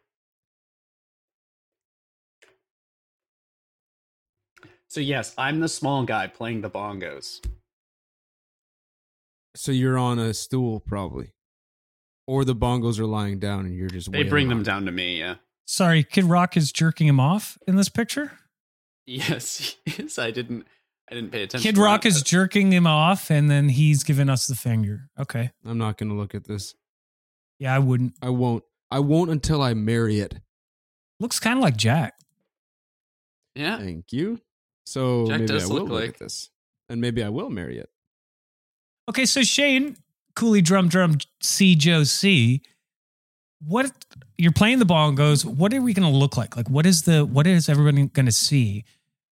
So 4.89 5.01
yes, 5.01 5.35
I'm 5.37 5.61
the 5.61 5.69
small 5.69 6.05
guy 6.05 6.27
playing 6.27 6.63
the 6.63 6.71
bongos. 6.71 7.45
So 9.55 9.73
you're 9.73 9.99
on 9.99 10.19
a 10.19 10.33
stool, 10.35 10.81
probably, 10.81 11.33
or 12.27 12.45
the 12.45 12.55
bongos 12.55 12.99
are 12.99 13.07
lying 13.07 13.39
down, 13.39 13.67
and 13.67 13.75
you're 13.77 13.89
just. 13.89 14.11
They 14.11 14.19
wailing 14.19 14.31
bring 14.31 14.49
them 14.49 14.63
down 14.63 14.87
to 14.87 14.93
me. 14.93 15.19
Yeah. 15.19 15.37
Sorry, 15.67 16.03
Kid 16.05 16.25
Rock 16.25 16.57
is 16.57 16.73
jerking 16.73 17.07
him 17.07 17.21
off 17.21 17.59
in 17.67 17.77
this 17.77 17.89
picture. 17.89 18.33
Yes. 19.07 19.77
Yes. 19.99 20.19
I 20.19 20.31
didn't. 20.31 20.67
I 21.11 21.15
didn't 21.15 21.33
pay 21.33 21.43
attention. 21.43 21.67
Kid 21.67 21.75
to 21.77 21.81
Rock 21.83 22.03
that, 22.03 22.09
is 22.09 22.19
but- 22.21 22.27
jerking 22.27 22.71
him 22.73 22.87
off, 22.87 23.31
and 23.31 23.51
then 23.51 23.71
he's 23.71 24.05
giving 24.05 24.29
us 24.29 24.47
the 24.47 24.55
finger. 24.55 25.09
Okay. 25.19 25.51
I'm 25.65 25.79
not 25.79 25.97
going 25.99 26.11
to 26.11 26.15
look 26.15 26.35
at 26.35 26.45
this. 26.45 26.75
Yeah, 27.59 27.75
I 27.75 27.79
wouldn't. 27.79 28.15
I 28.23 28.29
won't. 28.31 28.63
I 28.91 29.01
won't 29.01 29.31
until 29.31 29.61
I 29.61 29.75
marry 29.75 30.21
it. 30.21 30.37
Looks 31.21 31.41
kind 31.41 31.59
of 31.59 31.63
like 31.63 31.77
Jack. 31.77 32.15
Yeah. 33.55 33.79
Thank 33.79 34.13
you. 34.13 34.41
So 34.89 35.27
Jack 35.27 35.41
maybe 35.41 35.53
I 35.53 35.59
does 35.59 35.69
will 35.69 35.77
look 35.77 35.89
look 35.91 36.01
like- 36.01 36.09
at 36.11 36.19
this, 36.19 36.49
and 36.89 36.99
maybe 37.01 37.23
I 37.23 37.29
will 37.29 37.51
marry 37.51 37.79
it. 37.79 37.91
Okay, 39.09 39.27
so 39.27 39.43
Shane 39.43 39.97
Cooley 40.35 40.63
drum 40.63 40.89
drum 40.89 41.19
C 41.43 41.75
Joe 41.75 42.05
C. 42.05 42.63
What 43.61 43.91
you're 44.39 44.53
playing 44.53 44.79
the 44.79 44.87
bongos? 44.87 45.45
What 45.45 45.75
are 45.75 45.83
we 45.83 45.93
going 45.93 46.11
to 46.11 46.17
look 46.17 46.37
like? 46.37 46.57
Like, 46.57 46.71
what 46.71 46.87
is 46.87 47.03
the 47.03 47.27
what 47.27 47.47
is 47.47 47.69
everybody 47.69 48.07
going 48.07 48.27
to 48.27 48.33
see 48.33 48.85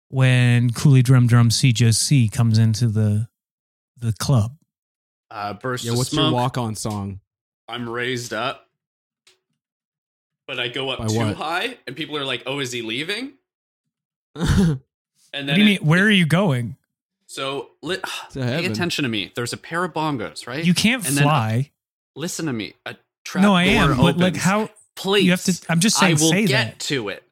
when 0.09 0.73
Cooley 0.73 1.01
drum 1.03 1.27
drum 1.27 1.51
C 1.51 1.73
Joe 1.73 1.91
C 1.93 2.29
comes 2.29 2.59
into 2.59 2.89
the 2.89 3.29
the 3.97 4.13
club? 4.15 4.57
Uh, 5.31 5.55
burst 5.55 5.85
Yeah. 5.85 5.93
What's 5.95 6.11
smoke. 6.11 6.25
your 6.25 6.33
walk-on 6.33 6.75
song? 6.75 7.21
I'm 7.69 7.89
raised 7.89 8.33
up, 8.35 8.69
but 10.47 10.61
I 10.61 10.69
go 10.69 10.91
up 10.91 10.99
By 10.99 11.07
too 11.07 11.17
what? 11.17 11.37
high, 11.37 11.79
and 11.87 11.97
people 11.97 12.17
are 12.19 12.25
like, 12.25 12.43
"Oh, 12.47 12.59
is 12.61 12.73
he 12.73 12.83
leaving?" 12.83 13.33
And 15.37 15.47
What 15.49 15.55
do 15.55 15.61
you 15.61 15.67
mean? 15.67 15.75
it- 15.77 15.85
Where 15.85 16.05
are 16.05 16.11
you 16.11 16.27
going? 16.27 16.77
So 17.27 17.71
li- 17.83 17.99
pay 18.33 18.41
heaven. 18.41 18.71
attention 18.73 19.03
to 19.03 19.09
me. 19.09 19.33
There's 19.35 19.53
a 19.53 19.57
pair 19.57 19.85
of 19.85 19.93
bongos, 19.93 20.47
right? 20.47 20.65
You 20.65 20.75
can't 20.75 21.07
And 21.07 21.17
then- 21.17 21.25
fly. 21.25 21.71
Listen 22.15 22.47
to 22.47 22.53
me. 22.53 22.75
A 22.87 22.97
trap 23.25 23.43
No, 23.43 23.55
I 23.55 23.65
door 23.67 23.75
am. 23.93 23.97
But 23.99 24.17
like, 24.17 24.33
opens. 24.35 24.43
how 24.43 24.71
Please, 24.95 25.25
you 25.25 25.31
have 25.33 25.43
to? 25.45 25.61
I'm 25.69 25.81
just 25.81 25.99
saying. 25.99 26.17
I 26.17 26.21
will 26.21 26.31
say 26.31 26.47
get 26.47 26.67
that. 26.67 26.79
to 26.87 27.09
it. 27.11 27.23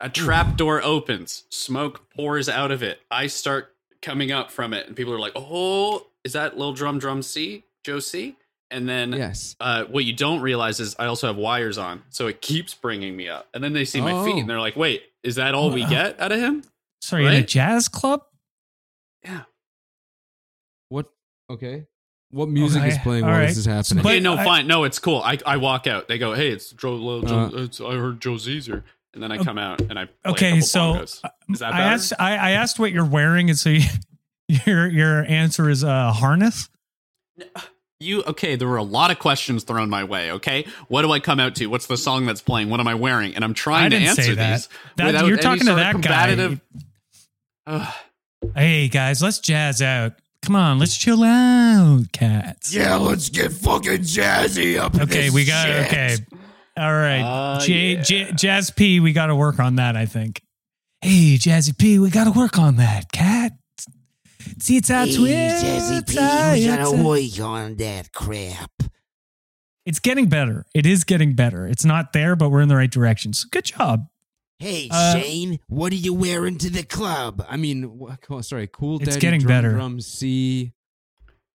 A 0.00 0.10
trap 0.10 0.56
door 0.56 0.82
opens, 0.82 1.44
smoke 1.48 2.10
pours 2.14 2.48
out 2.48 2.70
of 2.70 2.82
it. 2.82 3.00
I 3.10 3.28
start 3.28 3.74
coming 4.02 4.30
up 4.32 4.50
from 4.50 4.74
it, 4.74 4.86
and 4.86 4.94
people 4.94 5.14
are 5.14 5.18
like, 5.18 5.32
"Oh, 5.34 6.06
is 6.24 6.34
that 6.34 6.58
little 6.58 6.74
drum 6.74 6.98
drum 6.98 7.22
C, 7.22 7.62
Joe 7.84 8.00
C?" 8.00 8.36
And 8.70 8.86
then 8.88 9.12
yes. 9.12 9.56
uh, 9.60 9.84
what 9.84 10.04
you 10.04 10.12
don't 10.12 10.40
realize 10.42 10.80
is 10.80 10.94
I 10.98 11.06
also 11.06 11.28
have 11.28 11.36
wires 11.36 11.78
on, 11.78 12.02
so 12.10 12.26
it 12.26 12.42
keeps 12.42 12.74
bringing 12.74 13.16
me 13.16 13.28
up. 13.28 13.48
And 13.54 13.64
then 13.64 13.72
they 13.72 13.84
see 13.86 14.00
my 14.02 14.12
Oh. 14.12 14.24
feet, 14.26 14.36
and 14.40 14.50
they're 14.50 14.60
like, 14.60 14.76
"Wait, 14.76 15.04
is 15.22 15.36
that 15.36 15.54
all 15.54 15.70
we 15.70 15.84
get 15.86 16.20
out 16.20 16.32
of 16.32 16.40
him?" 16.40 16.64
Sorry, 17.04 17.26
in 17.26 17.32
a 17.34 17.42
jazz 17.42 17.88
club. 17.88 18.22
Yeah. 19.24 19.42
What? 20.88 21.06
Okay. 21.50 21.86
What 22.30 22.48
music 22.48 22.80
Okay, 22.82 22.90
is 22.92 22.98
playing 22.98 23.24
all 23.24 23.30
while 23.30 23.38
right. 23.40 23.48
this 23.48 23.58
is 23.58 23.66
happening? 23.66 24.02
But 24.02 24.10
okay, 24.10 24.20
no, 24.20 24.34
I- 24.34 24.44
fine, 24.44 24.66
no, 24.66 24.84
it's 24.84 24.98
cool. 24.98 25.20
I, 25.22 25.38
I 25.46 25.56
walk 25.58 25.86
out. 25.86 26.08
They 26.08 26.18
go, 26.18 26.32
"Hey, 26.34 26.48
it's 26.50 26.70
Joe. 26.72 26.94
Uh, 27.20 27.26
Joe, 27.26 27.38
Uh, 27.56 27.62
it's, 27.62 27.80
I 27.80 27.92
heard 27.92 28.20
Joe 28.20 28.32
Zezer," 28.32 28.82
and 29.12 29.22
then 29.22 29.30
I 29.30 29.38
oh, 29.38 29.44
come 29.44 29.58
out 29.58 29.80
and 29.82 29.98
I 29.98 30.06
play 30.06 30.32
Okay, 30.32 30.50
couple 30.52 30.66
so 30.66 30.80
bongos. 30.80 31.20
Uh, 31.24 31.28
is 31.50 31.58
that 31.60 31.74
I 31.74 31.80
asked. 31.82 32.12
I, 32.18 32.36
I 32.36 32.50
asked 32.52 32.78
what 32.80 32.90
you're 32.90 33.04
wearing, 33.04 33.50
and 33.50 33.58
so 33.58 33.68
you, 33.70 33.82
your 34.48 34.88
your 34.88 35.24
answer 35.26 35.68
is 35.70 35.82
a 35.84 36.12
harness. 36.12 36.68
You 38.00 38.22
okay? 38.24 38.56
There 38.56 38.66
were 38.68 38.76
a 38.78 38.82
lot 38.82 39.12
of 39.12 39.20
questions 39.20 39.62
thrown 39.62 39.88
my 39.88 40.02
way. 40.02 40.32
Okay, 40.32 40.66
what 40.88 41.02
do 41.02 41.12
I 41.12 41.20
come 41.20 41.38
out 41.38 41.54
to? 41.56 41.66
What's 41.66 41.86
the 41.86 41.96
song 41.96 42.26
that's 42.26 42.42
playing? 42.42 42.68
What 42.68 42.80
am 42.80 42.88
I 42.88 42.96
wearing? 42.96 43.34
And 43.36 43.44
I'm 43.44 43.54
trying 43.54 43.90
to 43.90 43.96
answer 43.96 44.34
that. 44.34 44.52
these 44.56 44.68
That- 44.96 45.26
you're 45.26 45.36
talking 45.36 45.60
to 45.60 45.66
sort 45.66 45.78
of 45.78 45.84
that 45.84 45.92
combative. 45.92 46.60
guy. 46.74 46.80
Ugh. 47.66 47.94
Hey 48.54 48.88
guys, 48.88 49.22
let's 49.22 49.38
jazz 49.38 49.80
out. 49.80 50.12
Come 50.42 50.56
on, 50.56 50.78
let's 50.78 50.96
chill 50.96 51.24
out, 51.24 52.04
cats. 52.12 52.74
Yeah, 52.74 52.96
let's 52.96 53.30
get 53.30 53.52
fucking 53.52 54.00
jazzy 54.02 54.78
up. 54.78 54.94
in 54.94 55.02
Okay, 55.02 55.22
this 55.26 55.34
we 55.34 55.44
got 55.46 55.66
shit. 55.66 55.86
okay. 55.86 56.16
All 56.76 56.92
right, 56.92 57.20
Uh, 57.22 57.60
J, 57.60 57.94
yeah. 57.94 58.02
J, 58.02 58.32
Jazz 58.32 58.70
P, 58.70 59.00
we 59.00 59.12
got 59.12 59.26
to 59.26 59.36
work 59.36 59.58
on 59.60 59.76
that. 59.76 59.96
I 59.96 60.06
think. 60.06 60.42
Hey, 61.00 61.36
Jazzy 61.38 61.76
P, 61.76 61.98
we 61.98 62.10
got 62.10 62.24
to 62.24 62.32
work 62.38 62.58
on 62.58 62.76
that, 62.76 63.12
cat. 63.12 63.52
See, 64.58 64.76
it's 64.76 64.90
our 64.90 65.06
Hey, 65.06 65.16
twist. 65.16 65.64
Jazzy 65.64 66.06
P, 66.06 66.16
It's 66.18 66.60
we 66.60 66.66
gotta 66.66 67.02
work 67.02 67.40
on 67.40 67.76
that 67.76 68.12
crap. 68.12 68.70
It's 69.86 70.00
getting 70.00 70.28
better. 70.28 70.66
It 70.74 70.84
is 70.86 71.04
getting 71.04 71.34
better. 71.34 71.66
It's 71.66 71.84
not 71.84 72.12
there, 72.12 72.36
but 72.36 72.50
we're 72.50 72.60
in 72.60 72.68
the 72.68 72.76
right 72.76 72.90
direction. 72.90 73.32
So 73.32 73.46
good 73.50 73.64
job. 73.64 74.06
Hey, 74.58 74.88
Uh, 74.90 75.18
Shane, 75.18 75.58
what 75.66 75.92
are 75.92 75.96
you 75.96 76.14
wearing 76.14 76.58
to 76.58 76.70
the 76.70 76.84
club? 76.84 77.44
I 77.48 77.56
mean, 77.56 77.98
wha- 77.98 78.16
cool- 78.22 78.42
sorry, 78.42 78.68
cool. 78.72 78.96
It's 78.96 79.10
Daddy 79.10 79.20
getting 79.20 79.40
drum, 79.40 79.48
better. 79.48 79.72
Drum 79.72 80.00
C, 80.00 80.72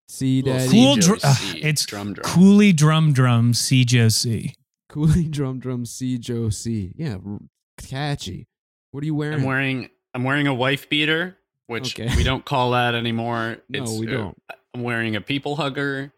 C 0.08 0.42
daddy, 0.42 0.70
Cool 0.70 0.96
Joe 0.98 1.16
dr- 1.16 1.20
uh, 1.24 1.36
it's 1.58 1.86
drum 1.86 2.14
drum. 2.14 2.24
Cooley 2.24 2.74
drum 2.74 3.14
drum 3.14 3.54
C 3.54 3.86
Joe 3.86 4.10
C. 4.10 4.54
Cooley 4.90 5.26
drum 5.26 5.60
drum 5.60 5.86
C 5.86 6.18
Joe 6.18 6.50
C. 6.50 6.92
Yeah, 6.96 7.18
r- 7.26 7.40
catchy. 7.78 8.48
What 8.92 9.04
are 9.04 9.06
you 9.06 9.16
wearing? 9.16 9.40
I'm 9.40 9.46
wearing 9.46 9.90
I'm 10.14 10.24
wearing 10.24 10.48
a 10.48 10.54
wife 10.54 10.90
beater, 10.90 11.38
which 11.68 11.98
Okay. 12.00 12.14
we 12.16 12.24
don't 12.24 12.44
call 12.44 12.72
that 12.72 12.96
anymore. 12.96 13.58
No, 13.70 13.84
It's, 13.84 13.92
we 13.98 14.08
uh, 14.08 14.12
don't. 14.12 14.42
I'm 14.74 14.82
wearing 14.84 15.16
a 15.16 15.22
people 15.22 15.56
hugger. 15.56 16.12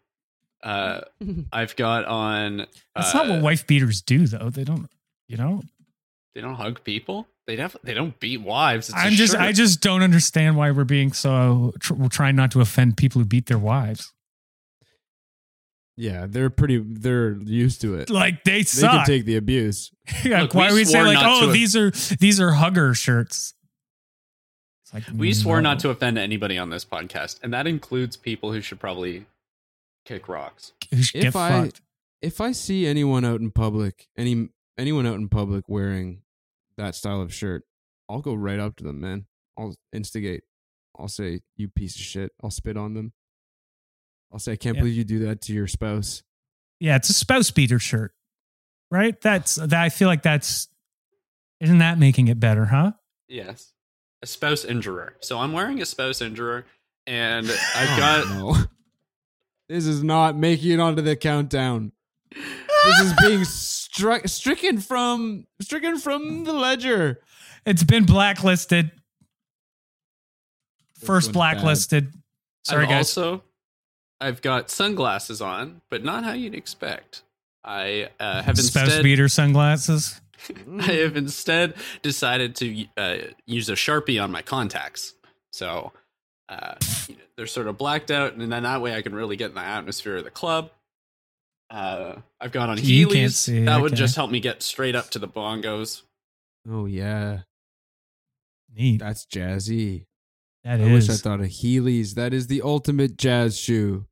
Uh, 0.62 1.02
I've 1.52 1.76
got 1.76 2.06
on. 2.06 2.66
That's 2.96 3.14
uh, 3.14 3.22
not 3.24 3.28
what 3.28 3.42
wife 3.42 3.66
beaters 3.66 4.00
do, 4.02 4.26
though. 4.26 4.48
They 4.50 4.64
don't. 4.64 4.88
You 5.28 5.36
know. 5.36 5.62
They 6.34 6.40
don't 6.40 6.54
hug 6.54 6.82
people. 6.84 7.26
They 7.46 7.56
def- 7.56 7.76
They 7.82 7.94
don't 7.94 8.18
beat 8.20 8.40
wives. 8.40 8.88
It's 8.88 8.96
a 8.96 9.00
I'm 9.00 9.12
just. 9.12 9.32
shirt. 9.32 9.40
I 9.42 9.52
just 9.52 9.80
don't 9.80 10.02
understand 10.02 10.56
why 10.56 10.70
we're 10.70 10.84
being 10.84 11.12
so. 11.12 11.72
Tr- 11.80 11.94
we're 11.94 12.08
trying 12.08 12.36
not 12.36 12.50
to 12.52 12.60
offend 12.60 12.96
people 12.96 13.20
who 13.20 13.24
beat 13.26 13.46
their 13.46 13.58
wives. 13.58 14.12
yeah, 15.96 16.26
they're 16.28 16.50
pretty. 16.50 16.78
They're 16.78 17.32
used 17.42 17.80
to 17.82 17.94
it. 17.96 18.10
Like 18.10 18.44
they 18.44 18.62
suck. 18.62 18.90
They 18.92 18.96
can 18.98 19.06
take 19.06 19.24
the 19.26 19.36
abuse. 19.36 19.90
Yeah, 20.24 20.42
Look, 20.42 20.54
why 20.54 20.68
we 20.70 20.76
we 20.76 20.84
say 20.84 21.02
like, 21.02 21.18
oh, 21.20 21.46
to- 21.46 21.52
these 21.52 21.76
are 21.76 21.90
these 22.18 22.40
are 22.40 22.52
hugger 22.52 22.94
shirts. 22.94 23.54
It's 24.84 24.94
like 24.94 25.04
We 25.14 25.32
swore 25.32 25.60
not 25.62 25.78
to 25.80 25.90
offend 25.90 26.18
anybody 26.18 26.58
on 26.58 26.70
this 26.70 26.84
podcast, 26.84 27.38
and 27.42 27.52
that 27.54 27.66
includes 27.66 28.16
people 28.16 28.52
who 28.52 28.60
should 28.60 28.80
probably 28.80 29.26
kick 30.04 30.28
rocks. 30.28 30.72
Who 30.90 30.96
If 30.98 31.12
get 31.12 31.36
I- 31.36 31.50
fucked. 31.64 31.80
If 32.20 32.40
I 32.40 32.52
see 32.52 32.86
anyone 32.86 33.24
out 33.24 33.40
in 33.40 33.50
public, 33.50 34.06
any 34.16 34.48
anyone 34.78 35.06
out 35.06 35.14
in 35.16 35.28
public 35.28 35.68
wearing 35.68 36.22
that 36.76 36.94
style 36.94 37.20
of 37.20 37.32
shirt, 37.34 37.64
I'll 38.08 38.20
go 38.20 38.34
right 38.34 38.58
up 38.58 38.76
to 38.76 38.84
them, 38.84 39.00
man. 39.00 39.26
I'll 39.58 39.74
instigate. 39.92 40.42
I'll 40.98 41.08
say, 41.08 41.40
"You 41.56 41.68
piece 41.68 41.94
of 41.96 42.02
shit." 42.02 42.32
I'll 42.42 42.50
spit 42.50 42.76
on 42.76 42.94
them. 42.94 43.12
I'll 44.32 44.38
say, 44.38 44.52
"I 44.52 44.56
can't 44.56 44.76
Yeah. 44.76 44.82
believe 44.82 44.96
you 44.96 45.04
do 45.04 45.18
that 45.26 45.40
to 45.42 45.52
your 45.52 45.66
spouse." 45.66 46.22
Yeah, 46.80 46.96
it's 46.96 47.10
a 47.10 47.14
spouse 47.14 47.50
beater 47.50 47.78
shirt, 47.78 48.14
right? 48.90 49.18
That's 49.20 49.54
that. 49.56 49.72
I 49.74 49.88
feel 49.88 50.08
like 50.08 50.22
that's 50.22 50.68
isn't 51.60 51.78
that 51.78 51.98
making 51.98 52.28
it 52.28 52.40
better, 52.40 52.66
huh? 52.66 52.92
Yes. 53.28 53.72
A 54.22 54.26
spouse 54.26 54.64
injurer. 54.64 55.16
So 55.20 55.38
I'm 55.38 55.52
wearing 55.52 55.80
a 55.80 55.86
spouse 55.86 56.20
injurer, 56.20 56.66
and 57.06 57.46
Oh, 57.48 57.56
I've 57.76 57.98
got. 57.98 58.24
Oh, 58.26 58.52
no. 58.52 58.64
This 59.68 59.86
is 59.86 60.02
not 60.02 60.36
making 60.36 60.72
it 60.72 60.80
onto 60.80 61.02
the 61.02 61.16
countdown. 61.16 61.92
This 62.84 63.00
is 63.00 63.12
being 63.20 63.44
struck 63.44 64.28
stricken 64.28 64.78
from 64.78 65.46
stricken 65.60 65.98
from 65.98 66.44
the 66.44 66.52
ledger. 66.52 67.20
It's 67.64 67.84
been 67.84 68.04
blacklisted. 68.04 68.90
This 70.94 71.06
First 71.06 71.28
one's 71.28 71.34
blacklisted. 71.34 72.12
Sorry, 72.64 72.84
I've 72.84 72.90
guys. 72.90 73.16
Also, 73.16 73.42
I've 74.20 74.42
got 74.42 74.70
sunglasses 74.70 75.40
on, 75.40 75.80
but 75.90 76.04
not 76.04 76.24
how 76.24 76.32
you'd 76.32 76.54
expect. 76.54 77.22
I 77.64 78.10
uh, 78.18 78.42
have 78.42 78.58
Spouse 78.58 78.84
instead. 78.84 79.02
beater 79.02 79.28
sunglasses. 79.28 80.20
I 80.80 80.92
have 80.92 81.16
instead 81.16 81.74
decided 82.02 82.56
to 82.56 82.84
uh, 82.96 83.16
use 83.46 83.68
a 83.68 83.74
sharpie 83.74 84.22
on 84.22 84.32
my 84.32 84.42
contacts. 84.42 85.14
So 85.52 85.92
uh, 86.48 86.74
you 87.08 87.14
know, 87.14 87.22
they're 87.36 87.46
sort 87.46 87.68
of 87.68 87.78
blacked 87.78 88.10
out, 88.10 88.34
and 88.34 88.52
then 88.52 88.62
that 88.62 88.80
way 88.80 88.94
I 88.94 89.02
can 89.02 89.14
really 89.14 89.36
get 89.36 89.50
in 89.50 89.54
the 89.54 89.60
atmosphere 89.60 90.16
of 90.16 90.24
the 90.24 90.30
club. 90.30 90.70
Uh, 91.72 92.20
I've 92.38 92.52
got 92.52 92.68
on 92.68 92.76
You 92.84 93.06
can't 93.08 93.30
Heelys. 93.30 93.32
see, 93.32 93.64
that 93.64 93.80
would 93.80 93.94
just 93.96 94.14
help 94.14 94.30
me 94.30 94.40
get 94.40 94.62
straight 94.62 94.94
up 94.94 95.08
to 95.10 95.18
the 95.18 95.26
bongos. 95.28 96.02
Oh 96.68 96.84
yeah, 96.86 97.40
Neat. 98.76 98.98
that's 99.00 99.24
jazzy. 99.26 100.04
That 100.64 100.80
I 100.80 100.84
is. 100.84 101.08
wish 101.08 101.16
I 101.16 101.18
thought 101.20 101.40
of 101.40 101.46
Heelys. 101.46 102.14
That 102.14 102.34
is 102.34 102.46
the 102.48 102.60
ultimate 102.62 103.16
jazz 103.16 103.58
shoe. 103.58 104.04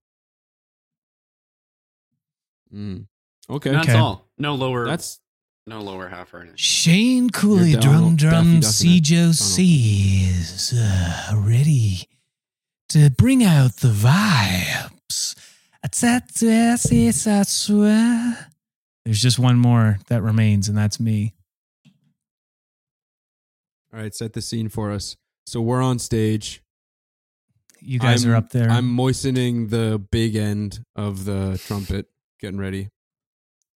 Mm. 2.75 3.07
Okay, 3.49 3.71
And 3.71 3.79
that's 3.79 3.89
Okay. 3.91 3.99
all. 3.99 4.27
No 4.39 4.55
lower. 4.55 4.87
that's 4.87 5.21
no 5.67 5.81
lower 5.83 6.09
half 6.09 6.33
or 6.33 6.39
anything. 6.39 6.57
Shane 6.57 7.31
Cooley, 7.31 7.73
You're 7.73 7.81
drum 7.81 8.17
drum 8.17 8.61
Daffy 8.61 9.01
Duck 9.01 9.11
in 9.11 9.31
is 9.31 10.73
uh, 10.75 11.35
ready 11.37 12.09
to 12.89 13.11
bring 13.11 13.45
out 13.45 13.77
the 13.77 13.89
vibes. 13.89 15.35
There's 19.05 19.21
just 19.23 19.39
one 19.39 19.59
more 19.59 19.99
that 20.09 20.23
remains, 20.23 20.69
and 20.69 20.77
that's 20.77 21.01
me. 21.01 21.35
all 23.93 23.99
right. 24.01 24.15
Set 24.15 24.35
the 24.35 24.43
scene 24.43 24.69
for 24.69 24.91
us. 24.93 25.17
So 25.47 25.61
we're 25.61 25.83
on 25.83 25.99
stage. 25.99 26.63
You 27.81 27.99
guys 27.99 28.25
I'm- 28.25 28.33
are 28.33 28.37
up 28.37 28.51
there. 28.51 28.69
I'm 28.71 28.87
moistening 28.87 29.69
the 29.69 29.99
big 30.11 30.37
end 30.37 30.85
of 30.95 31.25
the 31.25 31.61
trumpet, 31.67 32.07
getting 32.39 32.59
ready. 32.61 32.89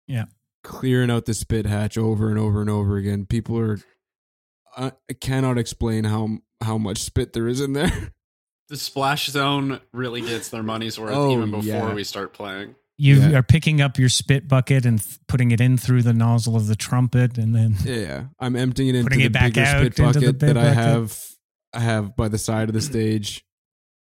Yeah. 0.08 0.26
Clearing 0.64 1.10
out 1.12 1.26
the 1.26 1.34
spit 1.34 1.66
hatch 1.66 1.98
over 1.98 2.30
and 2.30 2.38
over 2.38 2.62
and 2.62 2.70
over 2.70 2.98
again. 2.98 3.26
People 3.26 3.58
are. 3.60 3.80
I 4.76 4.92
I 5.10 5.14
cannot 5.14 5.58
explain 5.58 6.04
how 6.06 6.40
how 6.62 6.78
much 6.78 7.00
spit 7.00 7.34
there 7.34 7.48
is 7.48 7.62
in 7.62 7.74
there. 7.74 8.12
The 8.72 8.78
splash 8.78 9.28
zone 9.28 9.82
really 9.92 10.22
gets 10.22 10.48
their 10.50 10.64
money's 10.64 10.98
worth 10.98 11.14
Oh, 11.14 11.34
even 11.34 11.52
before 11.52 11.64
yeah. 11.66 11.94
we 11.94 12.06
start 12.06 12.32
playing. 12.34 12.76
you 12.98 13.16
Yeah. 13.20 13.38
are 13.40 13.44
picking 13.44 13.82
up 13.82 14.00
your 14.00 14.08
spit 14.10 14.48
bucket 14.48 14.86
and 14.86 15.02
th- 15.04 15.20
putting 15.28 15.52
it 15.52 15.60
in 15.60 15.78
through 15.78 16.04
the 16.04 16.14
nozzle 16.14 16.56
of 16.56 16.68
the 16.68 16.76
trumpet, 16.78 17.38
and 17.38 17.54
then 17.54 17.76
yeah, 17.84 18.26
I'm 18.40 18.56
emptying 18.56 18.90
it 18.90 18.96
into 18.96 19.18
the 19.18 19.24
it 19.26 19.32
back 19.34 19.54
bigger 19.54 19.66
spit 19.66 20.00
into 20.00 20.20
the 20.20 20.26
bucket 20.34 20.40
that 20.40 20.58
I 20.58 20.74
have. 20.74 21.20
I 21.74 21.80
have 21.82 22.16
by 22.16 22.28
the 22.30 22.38
side 22.38 22.70
of 22.70 22.74
the 22.74 22.82
stage, 22.94 23.44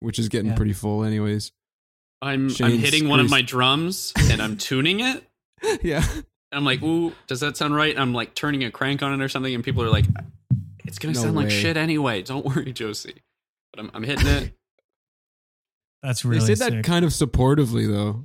which 0.00 0.18
is 0.18 0.28
getting 0.28 0.50
Yeah. 0.50 0.56
pretty 0.56 0.72
full, 0.74 1.04
anyways. 1.04 1.52
I'm 2.22 2.50
I'm 2.60 2.78
hitting 2.78 3.08
one 3.08 3.18
of 3.20 3.30
my 3.30 3.40
drums 3.40 4.12
and 4.30 4.42
I'm 4.42 4.58
tuning 4.58 5.00
it. 5.00 5.24
yeah. 5.82 6.04
And 6.12 6.24
I'm 6.52 6.64
like, 6.66 6.82
ooh, 6.82 7.12
does 7.28 7.40
that 7.40 7.56
sound 7.56 7.74
right? 7.74 7.92
And 7.94 8.00
I'm 8.02 8.12
like 8.12 8.34
turning 8.34 8.64
a 8.64 8.70
crank 8.70 9.02
on 9.02 9.18
it 9.18 9.24
or 9.24 9.28
something, 9.30 9.54
and 9.54 9.64
people 9.64 9.82
are 9.84 9.88
like, 9.90 10.04
it's 10.84 10.98
gonna 10.98 11.14
No 11.14 11.20
sound 11.22 11.36
like 11.36 11.50
shit 11.50 11.78
anyway. 11.78 12.20
Don't 12.22 12.44
worry, 12.44 12.72
Joe 12.74 12.92
C. 12.92 13.14
But 13.72 13.80
I'm, 13.84 13.90
I'm 13.94 14.02
hitting 14.02 14.26
it. 14.26 14.52
that's 16.02 16.24
really 16.24 16.40
they 16.46 16.54
say 16.54 16.64
that 16.64 16.72
sick. 16.72 16.84
kind 16.84 17.04
of 17.04 17.12
supportively, 17.12 17.86
though. 17.86 18.24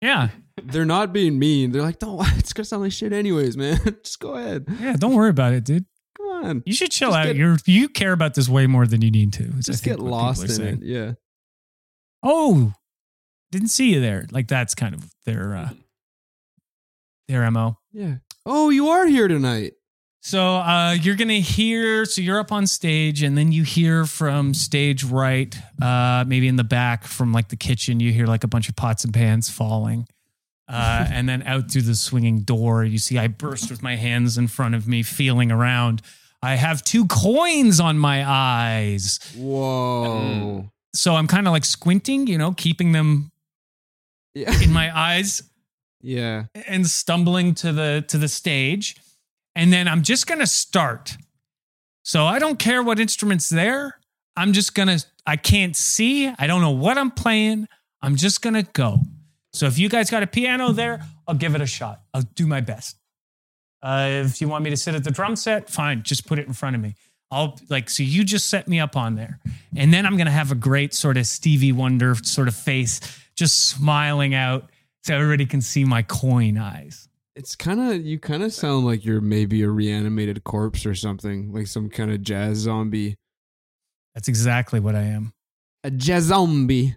yeah, 0.00 0.28
They're 0.62 0.84
not 0.84 1.12
being 1.12 1.38
mean. 1.38 1.72
They're 1.72 1.82
like, 1.82 1.98
"Don't. 1.98 2.24
It's 2.38 2.52
gonna 2.52 2.64
sound 2.64 2.82
like 2.82 2.92
shit, 2.92 3.12
anyways, 3.12 3.56
man. 3.56 3.78
Just 4.04 4.20
go 4.20 4.34
ahead. 4.34 4.66
yeah. 4.80 4.94
Don't 4.96 5.14
worry 5.14 5.30
about 5.30 5.52
it, 5.52 5.64
dude. 5.64 5.86
Come 6.16 6.26
on. 6.28 6.62
You 6.66 6.72
should 6.72 6.90
chill 6.90 7.10
Just 7.10 7.18
out. 7.18 7.24
get- 7.26 7.36
You're 7.36 7.56
you 7.66 7.88
care 7.88 8.12
about 8.12 8.34
this 8.34 8.48
way 8.48 8.66
more 8.66 8.86
than 8.86 9.02
you 9.02 9.10
need 9.10 9.32
to. 9.34 9.44
is 9.44 9.68
I 9.68 9.72
Just 9.72 9.84
think 9.84 9.96
get 9.96 10.02
what 10.04 10.10
lost 10.12 10.42
are 10.42 10.46
in 10.46 10.50
saying. 10.52 10.74
it. 10.82 10.82
Yeah. 10.84 11.12
Oh, 12.22 12.72
didn't 13.52 13.68
see 13.68 13.94
you 13.94 14.00
there. 14.00 14.26
Like 14.30 14.48
that's 14.48 14.74
kind 14.74 14.94
of 14.94 15.08
their 15.24 15.56
uh, 15.56 15.70
their 17.28 17.50
mo. 17.50 17.78
Yeah. 17.92 18.16
Oh, 18.44 18.70
you 18.70 18.88
are 18.88 19.06
here 19.06 19.26
tonight. 19.28 19.72
So 20.26 20.56
uh, 20.56 20.96
you're 21.00 21.14
gonna 21.14 21.34
hear. 21.34 22.04
So 22.04 22.20
you're 22.20 22.40
up 22.40 22.50
on 22.50 22.66
stage, 22.66 23.22
and 23.22 23.38
then 23.38 23.52
you 23.52 23.62
hear 23.62 24.06
from 24.06 24.54
stage 24.54 25.04
right, 25.04 25.56
uh, 25.80 26.24
maybe 26.26 26.48
in 26.48 26.56
the 26.56 26.64
back 26.64 27.04
from 27.04 27.32
like 27.32 27.46
the 27.46 27.54
kitchen. 27.54 28.00
You 28.00 28.10
hear 28.10 28.26
like 28.26 28.42
a 28.42 28.48
bunch 28.48 28.68
of 28.68 28.74
pots 28.74 29.04
and 29.04 29.14
pans 29.14 29.48
falling, 29.48 30.08
uh, 30.66 31.06
and 31.12 31.28
then 31.28 31.44
out 31.44 31.70
through 31.70 31.82
the 31.82 31.94
swinging 31.94 32.40
door, 32.40 32.82
you 32.82 32.98
see 32.98 33.18
I 33.18 33.28
burst 33.28 33.70
with 33.70 33.84
my 33.84 33.94
hands 33.94 34.36
in 34.36 34.48
front 34.48 34.74
of 34.74 34.88
me, 34.88 35.04
feeling 35.04 35.52
around. 35.52 36.02
I 36.42 36.56
have 36.56 36.82
two 36.82 37.06
coins 37.06 37.78
on 37.78 37.96
my 37.96 38.28
eyes, 38.28 39.20
Whoa. 39.36 40.68
so 40.92 41.14
I'm 41.14 41.28
kind 41.28 41.46
of 41.46 41.52
like 41.52 41.64
squinting, 41.64 42.26
you 42.26 42.36
know, 42.36 42.50
keeping 42.50 42.90
them 42.90 43.30
Yeah. 44.34 44.60
in 44.60 44.72
my 44.72 44.90
eyes. 44.92 45.40
yeah. 46.02 46.46
and 46.66 46.84
stumbling 46.84 47.54
to 47.54 47.72
the 47.72 48.04
to 48.08 48.18
the 48.18 48.28
stage 48.28 48.96
and 49.56 49.72
then 49.72 49.88
i'm 49.88 50.02
just 50.02 50.28
going 50.28 50.38
to 50.38 50.46
start. 50.46 51.16
So 52.04 52.24
i 52.24 52.38
don't 52.38 52.60
care 52.60 52.82
what 52.82 53.00
instruments 53.00 53.48
there. 53.48 53.98
I'm 54.36 54.52
just 54.52 54.74
going 54.74 54.88
to 54.88 55.04
i 55.26 55.34
can't 55.34 55.74
see. 55.74 56.28
I 56.28 56.46
don't 56.46 56.60
know 56.60 56.70
what 56.70 56.96
i'm 56.96 57.10
playing. 57.10 57.66
I'm 58.00 58.14
just 58.14 58.42
going 58.42 58.54
to 58.54 58.62
go. 58.62 59.00
So 59.52 59.66
if 59.66 59.78
you 59.78 59.88
guys 59.88 60.10
got 60.10 60.22
a 60.22 60.28
piano 60.28 60.70
there 60.70 61.00
i'll 61.26 61.34
give 61.34 61.56
it 61.56 61.60
a 61.60 61.66
shot. 61.66 62.02
I'll 62.14 62.22
do 62.22 62.46
my 62.46 62.60
best. 62.60 62.96
Uh, 63.82 64.22
if 64.24 64.40
you 64.40 64.48
want 64.48 64.62
me 64.64 64.70
to 64.70 64.76
sit 64.76 64.94
at 64.94 65.02
the 65.02 65.10
drum 65.10 65.34
set 65.34 65.68
fine. 65.68 66.02
Just 66.04 66.26
put 66.26 66.38
it 66.38 66.46
in 66.46 66.52
front 66.52 66.76
of 66.76 66.82
me. 66.82 66.94
I'll 67.32 67.58
like 67.68 67.90
so 67.90 68.04
you 68.04 68.22
just 68.22 68.48
set 68.48 68.68
me 68.68 68.78
up 68.78 68.96
on 68.96 69.16
there. 69.16 69.40
And 69.74 69.92
then 69.92 70.06
i'm 70.06 70.16
going 70.16 70.26
to 70.26 70.32
have 70.32 70.52
a 70.52 70.54
great 70.54 70.94
sort 70.94 71.16
of 71.16 71.26
stevie 71.26 71.72
wonder 71.72 72.14
sort 72.14 72.46
of 72.46 72.54
face 72.54 73.00
just 73.34 73.68
smiling 73.68 74.34
out 74.34 74.70
so 75.02 75.14
everybody 75.14 75.46
can 75.46 75.60
see 75.60 75.84
my 75.84 76.02
coin 76.02 76.58
eyes. 76.58 77.08
It's 77.36 77.54
kind 77.54 77.80
of 77.80 78.04
you. 78.04 78.18
Kind 78.18 78.42
of 78.42 78.52
sound 78.52 78.86
like 78.86 79.04
you're 79.04 79.20
maybe 79.20 79.62
a 79.62 79.68
reanimated 79.68 80.42
corpse 80.42 80.86
or 80.86 80.94
something, 80.94 81.52
like 81.52 81.66
some 81.66 81.90
kind 81.90 82.10
of 82.10 82.22
jazz 82.22 82.56
zombie. 82.56 83.16
That's 84.14 84.26
exactly 84.26 84.80
what 84.80 84.96
I 84.96 85.02
am. 85.02 85.34
A 85.84 85.90
jazz 85.90 86.24
zombie. 86.24 86.96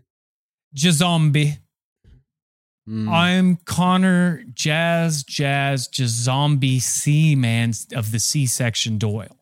Jazombie. 0.75 1.57
Mm. 2.87 3.09
I'm 3.09 3.55
Connor 3.65 4.43
Jazz 4.53 5.23
Jazz 5.23 5.87
Jazombie 5.87 6.81
C 6.81 7.35
Man 7.35 7.73
of 7.93 8.11
the 8.11 8.19
C 8.19 8.45
section 8.45 8.97
Doyle. 8.97 9.37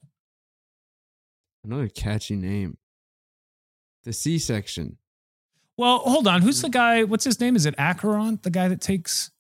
Another 1.63 1.87
catchy 1.89 2.35
name. 2.35 2.77
The 4.03 4.13
C 4.13 4.39
section. 4.39 4.97
Well, 5.77 5.99
hold 5.99 6.27
on. 6.27 6.41
Who's 6.41 6.61
the 6.61 6.69
guy? 6.69 7.03
What's 7.03 7.23
his 7.23 7.39
name? 7.39 7.55
Is 7.55 7.65
it 7.67 7.75
Acheron? 7.77 8.39
The 8.41 8.49
guy 8.49 8.67
that 8.67 8.81
takes 8.81 9.31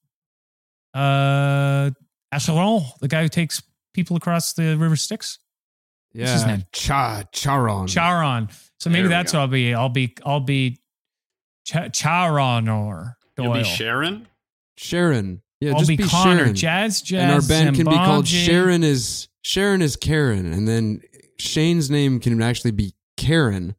uh 0.97 1.91
Acheron, 2.31 2.83
the 2.99 3.07
guy 3.07 3.23
who 3.23 3.29
takes 3.29 3.61
people 3.93 4.17
across 4.17 4.53
the 4.53 4.75
river 4.77 4.95
Styx? 4.95 5.39
Yeah. 6.13 6.33
his 6.33 6.45
name? 6.45 6.63
Cha 6.71 7.23
Charon. 7.31 7.87
Charon. 7.87 8.49
So 8.79 8.89
maybe 8.89 9.07
that's 9.07 9.31
go. 9.31 9.39
what 9.39 9.41
I'll 9.43 9.47
be. 9.47 9.73
I'll 9.73 9.89
be 9.89 10.15
I'll 10.25 10.39
be 10.39 10.79
Ch- 11.65 11.91
Charon 11.93 12.67
or 12.69 13.17
You'll 13.37 13.53
be 13.53 13.63
Sharon. 13.63 14.27
Sharon. 14.77 15.41
Yeah, 15.59 15.71
I'll 15.71 15.79
just 15.79 15.89
be, 15.89 15.97
be, 15.97 16.03
Connor 16.03 16.37
Sharon. 16.37 16.55
Jazz 16.55 17.01
Jazz. 17.01 17.23
and 17.23 17.31
our 17.31 17.41
band 17.41 17.75
can 17.75 17.85
be 17.85 17.95
called 17.95 18.27
Sharon 18.27 18.83
is 18.83 19.27
Sharon 19.41 19.81
is 19.81 19.95
Karen, 19.95 20.51
and 20.51 20.67
then 20.67 21.01
Shane's 21.37 21.89
name 21.89 22.19
can 22.19 22.41
actually 22.41 22.71
be 22.71 22.93
Karen. 23.15 23.75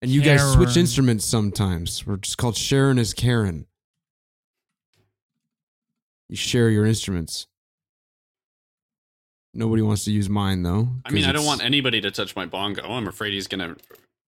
And 0.00 0.10
you 0.10 0.22
guys 0.22 0.52
switch 0.52 0.76
instruments 0.76 1.24
sometimes. 1.24 2.06
We're 2.06 2.18
just 2.18 2.38
called 2.38 2.56
Sharon 2.56 2.98
is 2.98 3.12
Karen. 3.14 3.66
You 6.28 6.36
share 6.36 6.68
your 6.70 6.84
instruments. 6.86 7.46
Nobody 9.54 9.82
wants 9.82 10.04
to 10.04 10.12
use 10.12 10.28
mine 10.28 10.62
though. 10.62 10.88
I 11.04 11.10
mean, 11.10 11.24
I 11.24 11.32
don't 11.32 11.46
want 11.46 11.64
anybody 11.64 12.00
to 12.02 12.10
touch 12.10 12.36
my 12.36 12.46
bongo. 12.46 12.82
I'm 12.92 13.08
afraid 13.08 13.32
he's 13.32 13.46
gonna 13.48 13.76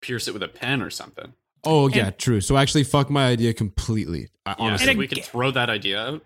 pierce 0.01 0.27
it 0.27 0.33
with 0.33 0.43
a 0.43 0.47
pen 0.47 0.81
or 0.81 0.89
something. 0.89 1.33
Oh 1.63 1.87
yeah, 1.89 2.11
true. 2.11 2.39
So 2.39 2.55
actually, 2.55 2.83
fuck 2.83 3.09
my 3.09 3.27
idea 3.27 3.53
completely. 3.53 4.29
I, 4.45 4.51
Yeah, 4.51 4.55
honestly, 4.59 4.89
And 4.91 4.99
we 4.99 5.07
could 5.07 5.23
throw 5.25 5.51
that 5.51 5.69
idea 5.69 5.99
out. 6.01 6.23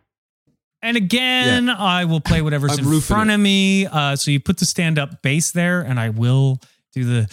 And 0.83 0.97
again, 0.97 1.69
I 1.69 2.05
will 2.05 2.21
play 2.21 2.41
whatever's 2.41 2.77
in 2.77 2.99
front 3.01 3.29
it. 3.29 3.35
of 3.35 3.39
me. 3.39 3.85
Uh, 3.85 4.15
so 4.15 4.31
you 4.31 4.39
put 4.39 4.57
the 4.57 4.65
stand 4.65 4.97
up 4.99 5.21
bass 5.21 5.51
there, 5.51 5.81
and 5.81 5.99
I 5.99 6.09
will 6.09 6.59
do 6.93 7.05
the. 7.05 7.29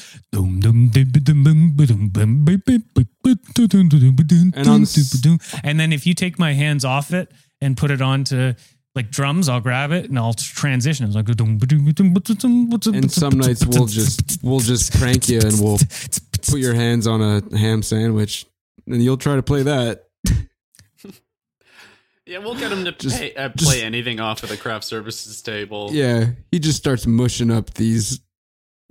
And 4.55 4.68
on 4.68 4.82
s- 4.82 5.61
And 5.64 5.80
then 5.80 5.93
if 5.93 6.07
you 6.07 6.14
take 6.14 6.39
my 6.39 6.53
hands 6.53 6.84
off 6.84 7.12
it 7.12 7.32
and 7.61 7.76
put 7.76 7.90
it 7.90 8.00
onto 8.02 8.54
like 8.94 9.11
drums, 9.11 9.48
I'll 9.48 9.61
grab 9.61 9.92
it 9.92 10.09
and 10.09 10.18
I'll 10.18 10.34
transition. 10.34 11.06
It's 11.06 11.14
like 11.14 11.28
And 11.28 13.12
some 13.12 13.38
nights 13.38 13.64
we'll 13.66 13.86
just 13.86 14.42
we'll 14.42 14.61
just 14.61 14.92
prank 14.98 15.28
you 15.28 15.40
and 15.40 15.61
we'll 15.61 15.78
put 16.50 16.59
your 16.59 16.74
hands 16.74 17.06
on 17.06 17.20
a 17.22 17.56
ham 17.59 17.82
sandwich 17.82 18.46
and 18.86 19.02
you'll 19.02 19.16
try 19.16 19.36
to 19.36 19.42
play 19.42 19.62
that. 19.64 20.04
Yeah, 22.26 22.38
we'll 22.40 22.56
get 22.56 22.70
him 22.70 22.84
to 22.84 22.92
Just- 22.92 23.18
pay, 23.18 23.34
uh, 23.34 23.48
just- 23.48 23.70
play 23.70 23.82
anything 23.82 24.20
off 24.20 24.42
of 24.42 24.50
the 24.50 24.59
craft 24.59 24.84
services 24.84 25.40
table. 25.40 25.88
Yeah, 25.92 26.32
he 26.52 26.59
just 26.59 26.76
starts 26.76 27.06
mushing 27.06 27.50
up 27.50 27.72
these 27.74 28.20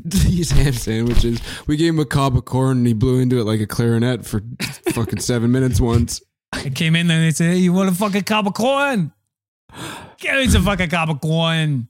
these 0.03 0.49
ham 0.51 0.74
sandwiches. 0.74 1.39
We 1.68 1.78
gave 1.78 1.93
him 1.93 1.99
a 1.99 2.05
cob 2.05 2.36
of 2.36 2.45
corn 2.45 2.80
and 2.80 2.88
he 2.88 2.93
blew 2.93 3.20
into 3.20 3.39
it 3.39 3.43
like 3.43 3.59
a 3.59 3.68
clarinet 3.68 4.26
for 4.26 4.41
fucking 4.91 5.20
seven 5.20 5.51
minutes 5.51 5.80
once. 5.80 6.20
I 6.54 6.70
came 6.70 6.95
in 6.95 7.08
there 7.08 7.18
and 7.18 7.26
they 7.28 7.32
said, 7.32 7.52
hey, 7.52 7.58
you 7.58 7.74
want 7.74 7.89
a 7.89 7.93
fucking 7.93 8.24
cup 8.24 8.45
of 8.48 8.54
corn? 8.54 9.12
Give 10.18 10.36
me 10.36 10.48
some 10.48 10.64
fucking 10.64 10.89
cup 10.89 11.10
of 11.10 11.20
corn. 11.22 11.88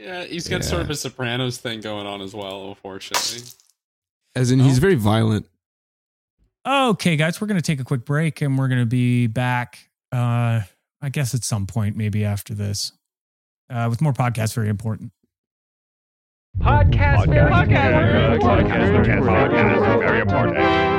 Yeah, 0.00 0.24
he's 0.24 0.48
got 0.48 0.60
Yeah. 0.62 0.66
sort 0.68 0.82
of 0.82 0.90
a 0.90 0.94
Sopranos 0.94 1.58
thing 1.58 1.80
going 1.80 2.06
on 2.06 2.20
as 2.20 2.34
well, 2.34 2.68
unfortunately. 2.68 3.42
As 4.36 4.50
in, 4.50 4.60
he's 4.60 4.78
very 4.78 4.94
violent. 4.96 5.46
Okay, 6.66 7.16
guys, 7.16 7.40
we're 7.40 7.46
going 7.46 7.60
to 7.60 7.62
take 7.62 7.80
a 7.80 7.84
quick 7.84 8.04
break 8.04 8.40
and 8.40 8.56
we're 8.58 8.68
going 8.68 8.80
to 8.80 8.86
be 8.86 9.26
back, 9.26 9.90
uh, 10.12 10.62
I 11.02 11.08
guess, 11.10 11.34
at 11.34 11.44
some 11.44 11.66
point, 11.66 11.96
maybe 11.96 12.24
after 12.24 12.54
this, 12.54 12.92
uh, 13.70 13.86
with 13.90 14.00
more 14.00 14.12
podcasts. 14.14 14.54
Very 14.54 14.68
important. 14.70 15.12
Podcast, 16.58 17.26
very 17.26 17.40
important. 17.40 17.72
Podcast, 17.72 19.04
very 20.02 20.20
important. 20.20 20.56
Podcast, 20.56 20.93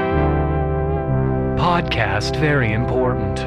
very 1.58 2.74
important. 2.74 3.38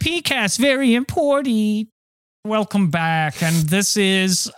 PCAST, 0.00 0.58
very 0.58 0.94
important. 0.94 1.88
Welcome 2.44 2.90
back. 2.90 3.42
And 3.42 3.54
this 3.68 3.96
is, 3.96 4.50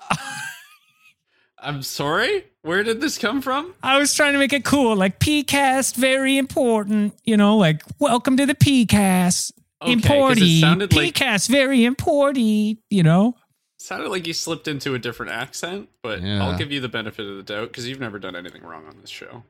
I'm 1.58 1.82
sorry? 1.82 2.44
Where 2.62 2.82
did 2.82 3.00
this 3.02 3.18
come 3.18 3.42
from? 3.42 3.74
I 3.82 3.98
was 3.98 4.14
trying 4.14 4.32
to 4.32 4.38
make 4.38 4.54
it 4.54 4.64
cool, 4.64 4.96
like 4.96 5.20
PCAST, 5.20 5.96
very 5.96 6.38
important. 6.38 7.14
You 7.24 7.36
know, 7.36 7.58
like, 7.58 7.82
welcome 7.98 8.36
to 8.38 8.46
the 8.46 8.54
PCAST. 8.54 9.52
Okay, 9.82 9.92
'cause 9.96 10.04
important. 10.04 10.40
it 10.42 10.60
sounded 10.60 10.94
like 10.94 11.14
PCAST, 11.14 11.48
very 11.50 11.84
important. 11.84 12.78
You 12.90 13.02
know? 13.02 13.36
sounded 13.78 14.08
like 14.08 14.26
you 14.26 14.32
slipped 14.32 14.66
into 14.66 14.94
a 14.94 14.98
different 14.98 15.30
accent, 15.30 15.90
but 16.02 16.22
Yeah. 16.22 16.42
I'll 16.42 16.56
give 16.56 16.72
you 16.72 16.80
the 16.80 16.88
benefit 16.88 17.26
of 17.26 17.36
the 17.36 17.42
doubt 17.42 17.68
because 17.68 17.86
you've 17.86 18.00
never 18.00 18.18
done 18.18 18.34
anything 18.34 18.62
wrong 18.62 18.86
on 18.86 18.96
this 19.02 19.10
show. 19.10 19.42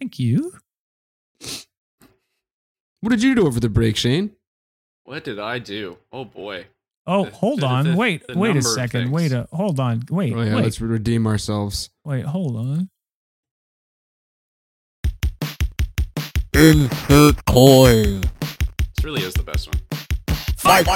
Thank 0.00 0.18
you. 0.18 0.54
What 3.00 3.10
did 3.10 3.22
you 3.22 3.34
do 3.34 3.46
over 3.46 3.60
the 3.60 3.68
break, 3.68 3.96
Shane? 3.96 4.30
What 5.04 5.24
did 5.24 5.38
I 5.38 5.58
do? 5.58 5.98
Oh 6.12 6.24
boy. 6.24 6.66
Oh, 7.06 7.26
The- 7.26 7.30
hold 7.32 7.60
the- 7.60 7.66
on. 7.66 7.84
the- 7.90 7.96
wait, 7.96 8.26
the 8.26 8.38
wait 8.38 8.56
a 8.56 8.62
second. 8.62 9.10
Wait 9.10 9.30
a 9.32 9.46
hold 9.52 9.78
on. 9.78 10.04
Wait, 10.10 10.32
Oh 10.32 10.40
yeah, 10.42 10.54
wait, 10.56 10.62
let's 10.64 10.80
redeem 10.80 11.26
ourselves. 11.26 11.90
wait, 12.04 12.24
hold 12.24 12.56
on. 12.56 12.88
Insert 16.54 17.44
coin. 17.46 18.20
This 18.20 19.04
really 19.04 19.22
is 19.22 19.34
the 19.34 19.42
best 19.42 19.68
one. 19.68 19.80
Fight. 20.56 20.86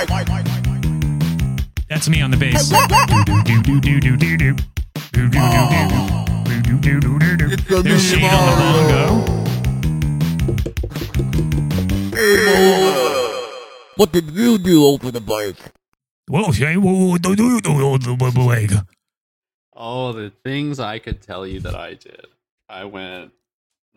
That's 1.88 2.08
me 2.08 2.22
on 2.22 2.30
the 2.30 2.36
bass. 2.36 2.68
Do, 2.70 2.82
do, 3.60 3.80
do, 3.80 4.00
do, 4.00 4.16
do, 4.16 4.36
do. 4.36 4.54
Do, 5.12 5.28
do, 5.28 5.30
do, 5.30 5.30
do, 5.30 5.88
do. 5.88 6.70
Do, 6.70 6.80
do, 6.80 7.00
do, 7.00 7.18
do, 7.18 7.36
do, 7.36 7.56
do. 7.56 7.82
There's 7.82 8.02
Shane 8.10 8.24
on 8.24 9.47
the 12.36 12.44
bongo. 12.46 13.58
What 13.96 14.12
did 14.12 14.30
you 14.30 14.58
do 14.58 14.84
over 14.86 15.10
the 15.10 15.20
break? 15.20 15.56
Well, 16.30 16.52
Shane, 16.52 16.82
what 16.82 17.22
did 17.22 17.38
you 17.38 17.60
do, 17.60 17.78
over 17.78 17.88
the 18.00 18.30
do, 18.30 18.30
do, 18.30 18.66
do. 18.68 18.76
Oh, 19.74 20.12
the 20.12 20.30
things 20.44 20.80
I 20.80 20.98
could 20.98 21.22
tell 21.22 21.46
you 21.46 21.60
that 21.60 21.74
I 21.74 21.94
did. 21.94 22.26
I 22.68 22.84
went. 22.84 23.32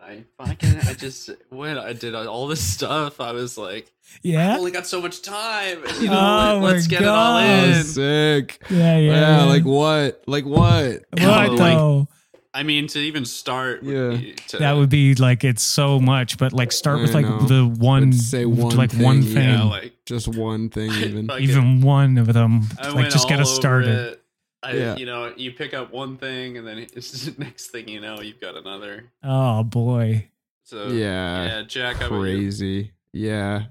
I 0.02 0.24
fucking. 0.38 0.78
I 0.88 0.94
just 0.94 1.30
went. 1.52 1.78
I 1.78 1.94
did 1.94 2.16
all 2.16 2.48
this 2.48 2.64
stuff. 2.64 3.20
I 3.22 3.32
was 3.34 3.58
like, 3.58 3.92
yeah, 4.24 4.40
I 4.40 4.44
Yeah? 4.54 4.58
only 4.58 4.72
got 4.72 4.88
so 4.88 5.02
much 5.02 5.22
time. 5.22 5.80
You 6.00 6.08
know, 6.10 6.20
Oh 6.20 6.60
let- 6.60 6.74
let's 6.74 6.88
my 6.88 6.90
get 6.90 7.02
it 7.04 7.08
all 7.08 7.40
God. 7.40 7.44
in. 7.44 7.74
Oh, 7.74 7.82
sick. 7.84 8.62
Yeah, 8.70 8.98
yeah. 8.98 9.12
Yeah, 9.38 9.44
like 9.46 9.64
what? 9.66 10.24
Like 10.28 10.46
what? 10.46 11.04
what 11.12 11.52
like- 11.52 11.58
though? 11.78 12.08
I 12.54 12.64
mean, 12.64 12.88
to 12.88 13.00
even 13.00 13.24
start, 13.26 13.82
Yeah. 13.84 14.10
be 14.10 14.34
to, 14.50 14.58
That 14.58 14.74
would 14.74 14.90
be 14.90 15.16
like 15.16 15.44
it's 15.46 15.64
so 15.64 16.00
much, 16.02 16.38
but 16.38 16.52
like 16.52 16.72
start 16.74 17.00
with 17.02 17.14
like 17.14 17.26
know. 17.26 17.40
the 17.48 17.66
one, 17.66 18.12
Let's 18.12 18.26
say 18.30 18.46
one 18.46 18.76
like 18.76 18.92
one 18.94 19.22
thing, 19.22 19.34
thing, 19.34 19.50
yeah, 19.50 19.64
like 19.64 19.94
Just 20.06 20.28
one 20.28 20.70
thing, 20.70 20.92
even. 20.92 21.28
fucking- 21.28 21.44
even 21.50 21.82
one 21.82 22.18
of 22.18 22.28
them. 22.34 22.64
I 22.78 22.90
like 22.90 23.10
just 23.10 23.30
get 23.30 23.38
all 23.40 23.44
us 23.44 23.56
started. 23.56 24.18
I, 24.64 24.74
Yeah. 24.74 24.96
you 24.98 25.06
know, 25.06 25.34
you 25.38 25.54
pick 25.54 25.74
up 25.74 25.92
one 25.94 26.18
thing, 26.18 26.58
and 26.58 26.68
then 26.68 26.78
it's 26.94 27.26
the 27.26 27.42
next 27.42 27.68
thing 27.68 27.88
you 27.88 28.02
know, 28.02 28.20
you've 28.22 28.42
got 28.42 28.56
another. 28.58 29.06
Oh 29.24 29.64
boy. 29.64 30.28
So 30.66 30.88
Yeah. 30.90 31.46
yeah, 31.46 31.64
Jack, 31.64 31.98
how 31.98 32.08
about? 32.08 32.20
Crazy. 32.20 32.92
Yeah. 33.14 33.64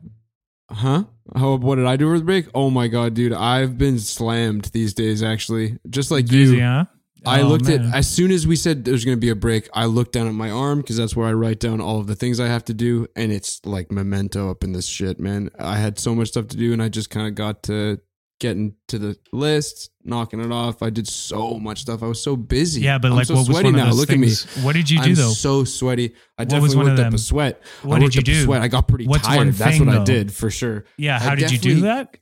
Huh? 0.70 1.04
How? 1.36 1.56
What 1.56 1.76
did 1.76 1.86
I 1.86 1.96
do 1.96 2.06
over 2.06 2.18
the 2.18 2.24
break? 2.24 2.46
Oh 2.54 2.70
my 2.70 2.86
god, 2.88 3.14
dude! 3.14 3.32
I've 3.32 3.76
been 3.76 3.98
slammed 3.98 4.66
these 4.66 4.94
days. 4.94 5.22
Actually, 5.22 5.78
just 5.88 6.10
like 6.12 6.30
you. 6.30 6.44
Busy, 6.44 6.60
huh? 6.60 6.84
I 7.26 7.42
Oh, 7.42 7.48
looked 7.48 7.66
man. 7.66 7.86
at 7.86 7.94
as 7.94 8.08
soon 8.08 8.30
as 8.30 8.46
we 8.46 8.56
said 8.56 8.84
there's 8.84 9.04
going 9.04 9.16
to 9.16 9.20
be 9.20 9.28
a 9.30 9.34
break. 9.34 9.68
I 9.74 9.84
looked 9.86 10.12
down 10.12 10.26
at 10.26 10.34
my 10.34 10.50
arm 10.50 10.80
because 10.80 10.96
that's 10.96 11.14
where 11.14 11.28
I 11.28 11.32
write 11.32 11.60
down 11.60 11.80
all 11.80 12.00
of 12.00 12.06
the 12.06 12.14
things 12.16 12.40
I 12.40 12.46
have 12.46 12.64
to 12.66 12.74
do, 12.74 13.06
and 13.16 13.30
it's 13.32 13.60
like 13.64 13.90
memento 13.90 14.50
up 14.50 14.64
in 14.64 14.72
this 14.72 14.86
shit, 14.86 15.20
man. 15.20 15.50
I 15.58 15.76
had 15.76 15.98
so 15.98 16.14
much 16.14 16.28
stuff 16.28 16.48
to 16.48 16.56
do, 16.56 16.72
and 16.72 16.82
I 16.82 16.88
just 16.88 17.10
kind 17.10 17.26
of 17.26 17.34
got 17.34 17.62
to 17.64 18.00
getting 18.38 18.74
to 18.88 18.98
the 18.98 19.18
list, 19.34 19.90
knocking 20.02 20.40
it 20.40 20.50
off. 20.50 20.82
I 20.82 20.88
did 20.88 21.06
so 21.06 21.58
much 21.58 21.82
stuff. 21.82 22.02
I 22.02 22.06
was 22.06 22.22
so 22.22 22.36
busy. 22.36 22.80
Yeah, 22.80 22.96
but 22.96 23.10
I'm 23.10 23.16
like, 23.18 23.26
so 23.26 23.34
what 23.34 23.40
was 23.40 23.48
sweaty 23.48 23.66
one 23.66 23.74
of 23.74 23.80
now. 23.80 23.86
those 23.90 23.98
Look 23.98 24.08
things? 24.08 24.46
at 24.46 24.56
me. 24.56 24.62
What 24.64 24.72
did 24.76 24.88
you 24.88 24.98
do 25.02 25.10
I'm 25.10 25.14
though? 25.14 25.28
so 25.32 25.64
sweaty. 25.64 26.14
I 26.38 26.44
definitely 26.44 26.80
of 26.80 26.86
worked 26.88 27.00
up 27.00 27.12
a 27.12 27.18
sweat. 27.18 27.62
What 27.82 27.96
I 27.96 27.98
did 27.98 28.14
you 28.14 28.22
do? 28.22 28.44
Sweat. 28.44 28.62
I 28.62 28.68
got 28.68 28.88
pretty 28.88 29.06
What's 29.06 29.28
one 29.28 29.36
tired. 29.36 29.54
That's 29.56 29.76
thing, 29.76 29.86
what 29.86 29.94
I 29.98 30.04
did 30.04 30.32
for 30.32 30.48
sure. 30.48 30.86
yeah, 30.96 31.18
how 31.18 31.32
I 31.32 31.34
did 31.34 31.50
you 31.50 31.58
do 31.58 31.80
that? 31.82 32.16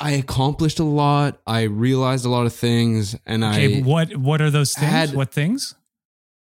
I 0.00 0.12
accomplished 0.12 0.78
a 0.78 0.84
lot. 0.84 1.40
I 1.46 1.62
realized 1.62 2.24
a 2.24 2.28
lot 2.28 2.46
of 2.46 2.52
things, 2.54 3.16
and 3.26 3.42
Okay, 3.42 3.78
I 3.78 3.82
what 3.82 4.16
what 4.16 4.40
are 4.40 4.50
those 4.50 4.74
things? 4.74 4.90
had- 4.90 5.14
what 5.14 5.32
things? 5.32 5.74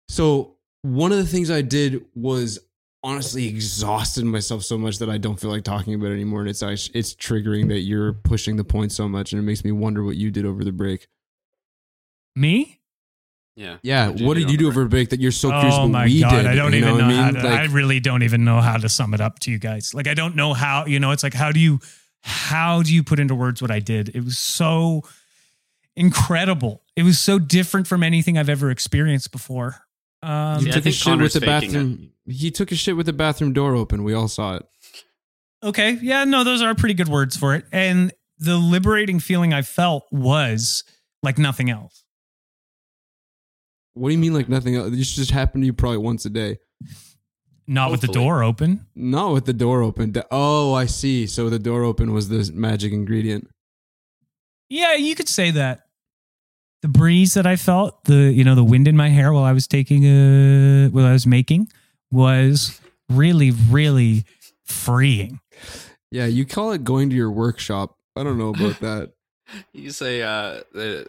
So 0.07 0.55
one 0.83 1.11
of 1.11 1.17
the 1.17 1.25
things 1.25 1.49
I 1.51 1.61
did 1.61 2.05
was 2.15 2.59
honestly 3.03 3.47
exhausted 3.47 4.25
myself 4.25 4.63
so 4.63 4.77
much 4.77 4.97
that 4.99 5.09
I 5.09 5.17
don't 5.17 5.39
feel 5.39 5.49
like 5.49 5.63
talking 5.63 5.93
about 5.93 6.07
it 6.11 6.13
anymore. 6.15 6.41
And 6.41 6.49
it's 6.49 6.61
act- 6.61 6.91
it's 6.93 7.13
triggering 7.15 7.69
that 7.69 7.79
you're 7.79 8.13
pushing 8.13 8.55
the 8.55 8.63
point 8.63 8.91
so 8.91 9.07
much, 9.07 9.33
and 9.33 9.39
it 9.39 9.43
makes 9.45 9.63
me 9.63 9.71
wonder 9.71 10.03
what 10.03 10.15
you 10.15 10.31
did 10.31 10.45
over 10.45 10.63
the 10.63 10.71
break. 10.71 11.07
Me? 12.35 12.79
Yeah. 13.55 13.77
Yeah, 13.83 14.07
What'd 14.09 14.25
what 14.25 14.37
did 14.37 14.49
you 14.49 14.57
do 14.57 14.67
over 14.67 14.83
the 14.83 14.89
break 14.89 15.09
that 15.09 15.19
you're 15.19 15.31
so 15.33 15.49
oh 15.49 15.59
curious 15.59 15.75
oh 15.75 15.81
what 15.81 15.87
my 15.91 16.05
we 16.05 16.21
god, 16.21 16.31
did? 16.31 16.45
I 16.47 16.55
don't 16.55 16.71
you 16.71 16.77
even 16.79 16.89
know, 16.89 16.95
what 16.95 17.03
I 17.03 17.15
how 17.15 17.25
mean? 17.25 17.33
to. 17.41 17.49
Like, 17.49 17.59
I 17.59 17.65
really 17.65 17.99
don't 17.99 18.23
even 18.23 18.45
know 18.45 18.61
how 18.61 18.77
to 18.77 18.87
sum 18.87 19.13
it 19.13 19.19
up 19.21 19.39
to 19.39 19.51
you 19.51 19.59
guys. 19.59 19.93
Like 19.93 20.07
I 20.07 20.13
don't 20.13 20.35
know 20.35 20.53
how. 20.53 20.85
You 20.85 20.99
know, 20.99 21.11
it's 21.11 21.23
like 21.23 21.33
how 21.33 21.51
do 21.51 21.59
you 21.59 21.79
how 22.21 22.81
do 22.83 22.93
you 22.93 23.03
put 23.03 23.19
into 23.19 23.35
words 23.35 23.61
what 23.61 23.71
I 23.71 23.79
did? 23.79 24.09
It 24.15 24.23
was 24.23 24.37
so 24.37 25.03
incredible. 25.95 26.83
It 26.95 27.03
was 27.03 27.19
so 27.19 27.39
different 27.39 27.87
from 27.87 28.03
anything 28.03 28.37
I've 28.37 28.49
ever 28.49 28.71
experienced 28.71 29.31
before. 29.31 29.75
Um, 30.21 30.61
you 30.61 30.67
Yeah, 30.67 30.73
took 30.73 30.85
a 30.85 30.91
shit 30.91 31.05
Connor's 31.05 31.33
with 31.33 31.41
the 31.43 31.47
faking 31.47 31.71
bathroom. 31.71 32.11
He 32.27 32.51
took 32.51 32.71
a 32.71 32.75
shit 32.75 32.97
with 32.97 33.05
the 33.05 33.13
bathroom 33.13 33.53
door 33.53 33.75
open. 33.75 34.03
We 34.03 34.13
all 34.13 34.27
saw 34.27 34.55
it. 34.57 34.65
Okay. 35.63 35.97
Yeah, 36.01 36.23
no, 36.25 36.43
those 36.43 36.61
are 36.61 36.73
pretty 36.75 36.93
good 36.93 37.07
words 37.09 37.35
for 37.35 37.55
it. 37.55 37.65
And 37.71 38.13
the 38.37 38.57
liberating 38.57 39.19
feeling 39.19 39.53
I 39.53 39.61
felt 39.61 40.05
was 40.11 40.83
like 41.23 41.37
nothing 41.37 41.69
else. 41.69 42.03
What 43.93 44.09
do 44.09 44.13
you 44.13 44.19
mean, 44.19 44.33
like 44.33 44.47
nothing 44.47 44.75
else? 44.75 44.91
This 44.91 45.13
just 45.13 45.31
happened 45.31 45.63
to 45.63 45.65
you 45.65 45.73
probably 45.73 45.97
once 45.97 46.25
a 46.25 46.29
day. 46.29 46.57
Not 47.69 47.91
with 47.91 48.01
the 48.01 48.07
door 48.07 48.43
open. 48.43 48.85
Not 48.95 49.31
with 49.33 49.45
the 49.45 49.53
door 49.53 49.81
open. 49.83 50.13
Oh, 50.31 50.73
I 50.73 50.85
see. 50.85 51.27
So 51.27 51.49
the 51.49 51.59
door 51.59 51.83
open 51.83 52.13
was 52.13 52.27
the 52.27 52.51
magic 52.53 52.91
ingredient. 52.91 53.49
Yeah, 54.69 54.95
you 54.95 55.15
could 55.15 55.29
say 55.29 55.51
that. 55.51 55.85
The 56.81 56.87
breeze 56.87 57.33
that 57.33 57.45
I 57.45 57.55
felt, 57.55 58.05
the 58.05 58.31
you 58.33 58.43
know, 58.43 58.55
the 58.55 58.63
wind 58.63 58.87
in 58.87 58.97
my 58.97 59.09
hair 59.09 59.31
while 59.33 59.43
I 59.43 59.53
was 59.53 59.67
taking 59.67 60.03
a 60.05 60.89
while 60.89 61.05
I 61.05 61.11
was 61.11 61.27
making 61.27 61.67
was 62.11 62.79
really, 63.09 63.51
really 63.51 64.23
freeing. 64.65 65.39
Yeah, 66.11 66.25
you 66.25 66.45
call 66.45 66.71
it 66.71 66.83
going 66.83 67.09
to 67.09 67.15
your 67.15 67.31
workshop. 67.31 67.97
I 68.15 68.23
don't 68.23 68.37
know 68.37 68.49
about 68.49 68.79
that. 68.79 69.11
You 69.73 69.91
say 69.91 70.21
uh, 70.21 70.61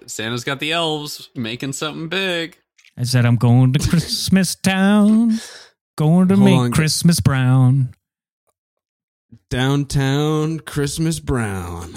Santa's 0.06 0.44
got 0.44 0.60
the 0.60 0.72
elves 0.72 1.30
making 1.34 1.72
something 1.72 2.08
big. 2.08 2.56
I 2.96 3.04
said 3.04 3.24
I'm 3.24 3.36
going 3.36 3.72
to 3.72 3.88
Christmas 3.88 4.54
town, 4.54 5.32
going 6.00 6.28
to 6.28 6.34
Hold 6.36 6.44
make 6.44 6.58
on. 6.58 6.72
Christmas 6.72 7.20
brown. 7.20 7.90
Downtown 9.50 10.60
Christmas 10.60 11.20
Brown. 11.20 11.94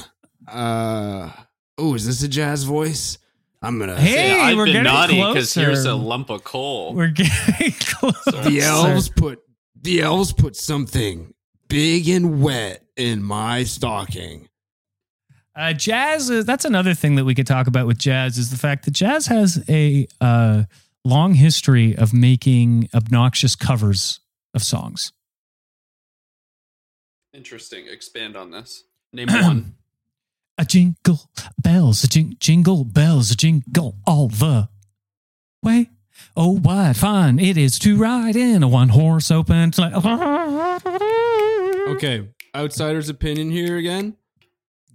Uh 0.47 1.30
oh, 1.78 1.93
is 1.95 2.06
this 2.06 2.22
a 2.24 2.28
jazz 2.28 2.64
voice? 2.64 3.18
I'm 3.62 3.80
gonna 3.80 3.95
Hey, 3.99 4.39
I've 4.39 4.58
we're 4.58 4.66
been 4.66 4.84
getting 4.84 4.91
naughty 4.91 5.16
because 5.34 5.54
here's 5.54 5.86
a 5.86 5.95
lump 5.95 6.30
of 6.30 6.43
coal. 6.43 6.93
We're 6.93 7.08
getting 7.10 7.72
closer. 7.80 8.49
the 8.49 8.62
elves 8.62 9.10
put 9.10 9.39
the 9.82 10.01
elves 10.01 10.34
put 10.34 10.56
something 10.56 11.34
big 11.70 12.10
and 12.10 12.41
wet 12.41 12.84
in 12.97 13.24
my 13.24 13.64
stocking. 13.64 14.49
Uh, 15.56 15.72
jazz 15.74 16.30
is 16.30 16.45
that's 16.45 16.66
another 16.66 16.93
thing 16.95 17.16
that 17.16 17.26
we 17.26 17.36
could 17.36 17.47
talk 17.47 17.68
about 17.68 17.88
with 17.88 17.97
jazz 17.99 18.38
is 18.38 18.49
the 18.49 18.58
fact 18.58 18.86
that 18.86 18.91
jazz 18.91 19.28
has 19.28 19.64
a 19.70 20.08
uh, 20.20 20.64
long 21.06 21.36
history 21.36 21.95
of 21.95 22.14
making 22.14 22.89
obnoxious 22.93 23.56
covers 23.56 24.20
of 24.54 24.64
songs. 24.64 25.12
Interesting. 27.34 27.88
Expand 27.88 28.36
on 28.36 28.51
this. 28.51 28.84
Name 29.12 29.28
one. 29.30 29.76
A 30.60 30.66
jingle 30.66 31.20
bells, 31.58 32.04
a 32.04 32.08
jing- 32.08 32.38
jingle 32.39 32.86
bells, 32.86 33.32
a 33.32 33.36
jingle 33.36 33.97
all 34.06 34.28
the 34.28 34.70
way. 35.64 35.89
Oh, 36.38 36.58
what 36.60 36.95
fun 36.95 37.39
it 37.39 37.58
is 37.58 37.80
to 37.80 37.97
ride 37.97 38.36
in 38.36 38.62
a 38.62 38.68
one 38.68 38.89
horse 38.89 39.32
open 39.32 39.74
sleigh. 39.74 39.91
Okay, 41.89 42.30
outsider's 42.56 43.10
opinion 43.10 43.49
here 43.49 43.78
again. 43.78 44.16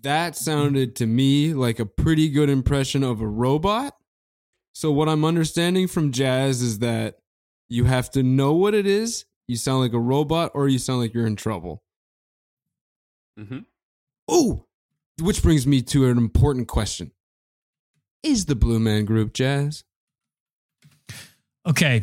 That 0.03 0.37
sounded 0.37 0.95
to 0.97 1.07
me 1.07 1.55
like 1.55 1.81
a 1.81 1.87
pretty 1.87 2.29
good 2.29 2.49
impression 2.49 3.03
of 3.03 3.21
a 3.21 3.27
robot. 3.27 3.97
So 4.79 4.93
what 4.93 5.09
I'm 5.09 5.25
understanding 5.25 5.89
from 5.89 6.13
jazz 6.13 6.63
is 6.63 6.79
that 6.79 7.17
you 7.69 7.87
have 7.87 8.13
to 8.13 8.23
know 8.23 8.53
what 8.53 8.75
it 8.75 8.87
is. 8.87 9.25
You 9.49 9.57
sound 9.57 9.81
like 9.81 9.93
a 9.93 9.99
robot 9.99 10.53
or 10.55 10.69
you 10.69 10.79
sound 10.79 11.01
like 11.01 11.13
you're 11.13 11.27
in 11.27 11.35
trouble. 11.35 11.83
hmm 13.37 13.59
Oh, 14.29 14.67
which 15.21 15.43
brings 15.43 15.67
me 15.67 15.83
to 15.83 16.09
an 16.09 16.17
important 16.17 16.69
question. 16.69 17.11
Is 18.23 18.45
the 18.45 18.55
Blue 18.55 18.79
Man 18.79 19.05
Group 19.05 19.33
jazz? 19.33 19.83
Okay. 21.67 22.03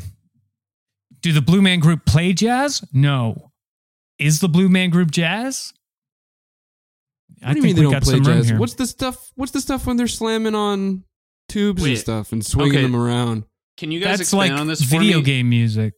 Do 1.21 1.31
the 1.31 1.41
Blue 1.41 1.61
Man 1.61 1.79
Group 1.79 2.05
play 2.05 2.33
jazz? 2.33 2.83
No. 2.91 3.53
Is 4.19 4.41
the 4.41 4.49
Blue 4.49 4.67
Man 4.67 4.89
Group 4.89 5.11
jazz? 5.11 5.71
What 7.41 7.53
do 7.53 7.59
you 7.59 7.63
mean 7.63 7.75
they 7.77 7.83
don't 7.83 8.03
play 8.03 8.19
jazz? 8.19 8.49
here. 8.49 8.59
What's 8.59 8.73
the 8.73 8.85
stuff? 8.85 9.31
What's 9.35 9.53
the 9.53 9.61
stuff 9.61 9.87
when 9.87 9.95
they're 9.95 10.07
slamming 10.07 10.55
on 10.55 11.05
tubes 11.49 11.83
and 11.83 11.97
stuff 11.97 12.31
and 12.31 12.45
swinging 12.45 12.73
okay. 12.73 12.81
them 12.81 12.95
around? 12.95 13.45
Can 13.77 13.91
you 13.91 13.99
guys 13.99 14.19
That's 14.19 14.29
expand 14.29 14.51
like 14.53 14.59
on 14.61 14.67
this 14.67 14.81
for 14.83 14.99
video 14.99 15.17
me? 15.17 15.23
game 15.23 15.49
music. 15.49 15.93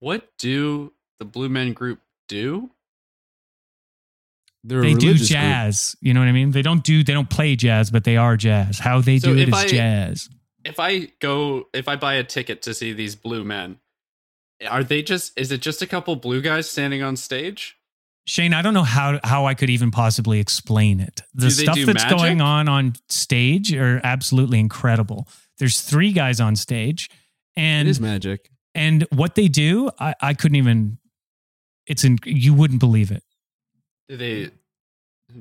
What 0.00 0.28
do 0.38 0.92
the 1.18 1.24
Blue 1.24 1.48
Men 1.48 1.72
Group 1.72 2.00
do? 2.28 2.70
They're 4.66 4.78
a 4.80 4.82
They 4.82 4.94
do 4.94 5.08
religious 5.08 5.28
group. 5.28 5.40
jazz. 5.40 5.96
You 6.00 6.14
know 6.14 6.20
what 6.20 6.28
I 6.28 6.32
mean? 6.32 6.50
They 6.52 6.62
don't 6.62 6.82
do 6.82 7.04
they 7.04 7.12
don't 7.12 7.28
play 7.28 7.54
jazz, 7.56 7.90
but 7.90 8.04
they 8.04 8.16
are 8.16 8.36
jazz. 8.36 8.78
How 8.78 9.00
they 9.00 9.18
So 9.18 9.28
do 9.28 9.36
it 9.38 9.42
if 9.42 9.48
is 9.48 9.54
I- 9.54 9.66
jazz. 9.68 10.28
If 10.64 10.80
I 10.80 11.08
go, 11.20 11.68
if 11.74 11.88
I 11.88 11.96
buy 11.96 12.14
a 12.14 12.24
ticket 12.24 12.62
to 12.62 12.72
see 12.72 12.94
these 12.94 13.14
blue 13.16 13.44
men, 13.44 13.80
are 14.66 14.82
they 14.82 15.02
just? 15.02 15.38
Is 15.38 15.52
it 15.52 15.60
just 15.60 15.82
a 15.82 15.86
couple 15.86 16.16
blue 16.16 16.40
guys 16.40 16.70
standing 16.70 17.02
on 17.02 17.16
stage? 17.16 17.76
Shane, 18.26 18.54
I 18.54 18.62
don't 18.62 18.74
know 18.74 18.84
how 18.84 19.20
how 19.22 19.46
I 19.46 19.54
could 19.54 19.68
even 19.70 19.90
possibly 19.90 20.40
explain 20.40 21.00
it. 21.00 21.20
The 21.34 21.50
stuff 21.50 21.76
that's 21.76 22.04
magic? 22.04 22.18
going 22.18 22.40
on 22.40 22.68
on 22.68 22.94
stage 23.08 23.72
are 23.74 24.00
absolutely 24.02 24.58
incredible. 24.60 25.28
There's 25.58 25.80
three 25.82 26.12
guys 26.12 26.40
on 26.40 26.56
stage, 26.56 27.10
and 27.56 27.86
is 27.88 28.00
magic. 28.00 28.48
and 28.74 29.06
what 29.12 29.34
they 29.34 29.48
do, 29.48 29.90
I, 29.98 30.14
I 30.20 30.34
couldn't 30.34 30.56
even. 30.56 30.98
It's 31.86 32.02
in 32.02 32.18
you 32.24 32.54
wouldn't 32.54 32.80
believe 32.80 33.10
it. 33.10 33.22
Do 34.08 34.16
they? 34.16 34.50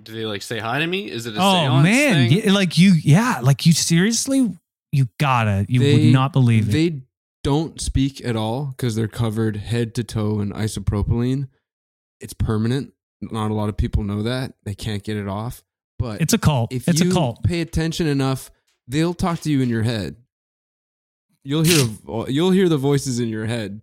Do 0.01 0.11
they 0.11 0.25
like 0.25 0.41
say 0.41 0.59
hi 0.59 0.79
to 0.79 0.87
me? 0.87 1.09
Is 1.09 1.25
it 1.25 1.35
a 1.35 1.39
Oh 1.41 1.81
man, 1.81 2.29
thing? 2.29 2.43
Yeah, 2.45 2.51
like 2.51 2.77
you, 2.77 2.93
yeah, 3.01 3.39
like 3.41 3.65
you 3.65 3.73
seriously, 3.73 4.57
you 4.91 5.07
gotta, 5.19 5.65
you 5.69 5.79
They- 5.79 5.93
would 5.93 6.13
not 6.13 6.33
believe 6.33 6.67
it. 6.69 6.71
They 6.71 7.01
don't 7.43 7.79
speak 7.79 8.23
at 8.25 8.35
all 8.35 8.67
because 8.67 8.95
they're 8.95 9.07
covered 9.07 9.57
head 9.57 9.93
to 9.95 10.03
toe 10.03 10.39
in 10.39 10.51
isopropylene. 10.51 11.47
It's 12.23 12.33
permanent. 12.33 12.93
Not 13.21 13.51
a 13.51 13.53
lot 13.53 13.69
of 13.69 13.77
people 13.77 14.03
know 14.03 14.23
that. 14.23 14.53
They 14.63 14.73
can't 14.75 15.03
get 15.03 15.17
it 15.17 15.27
off. 15.27 15.63
But 15.99 16.21
it's 16.21 16.33
a 16.33 16.37
cult. 16.37 16.73
if 16.73 16.87
It's 16.87 16.99
you 17.01 17.11
a 17.11 17.13
cult. 17.13 17.43
pay 17.43 17.61
attention 17.61 18.07
enough, 18.07 18.49
they'll 18.87 19.13
talk 19.13 19.39
to 19.41 19.51
you 19.51 19.61
in 19.61 19.69
your 19.69 19.83
head. 19.83 20.15
You'll 21.43 21.63
hear 21.63 21.85
a- 22.07 22.31
you'll 22.31 22.51
hear 22.51 22.69
the 22.69 22.77
voices 22.77 23.19
in 23.19 23.27
your 23.29 23.45
head 23.45 23.81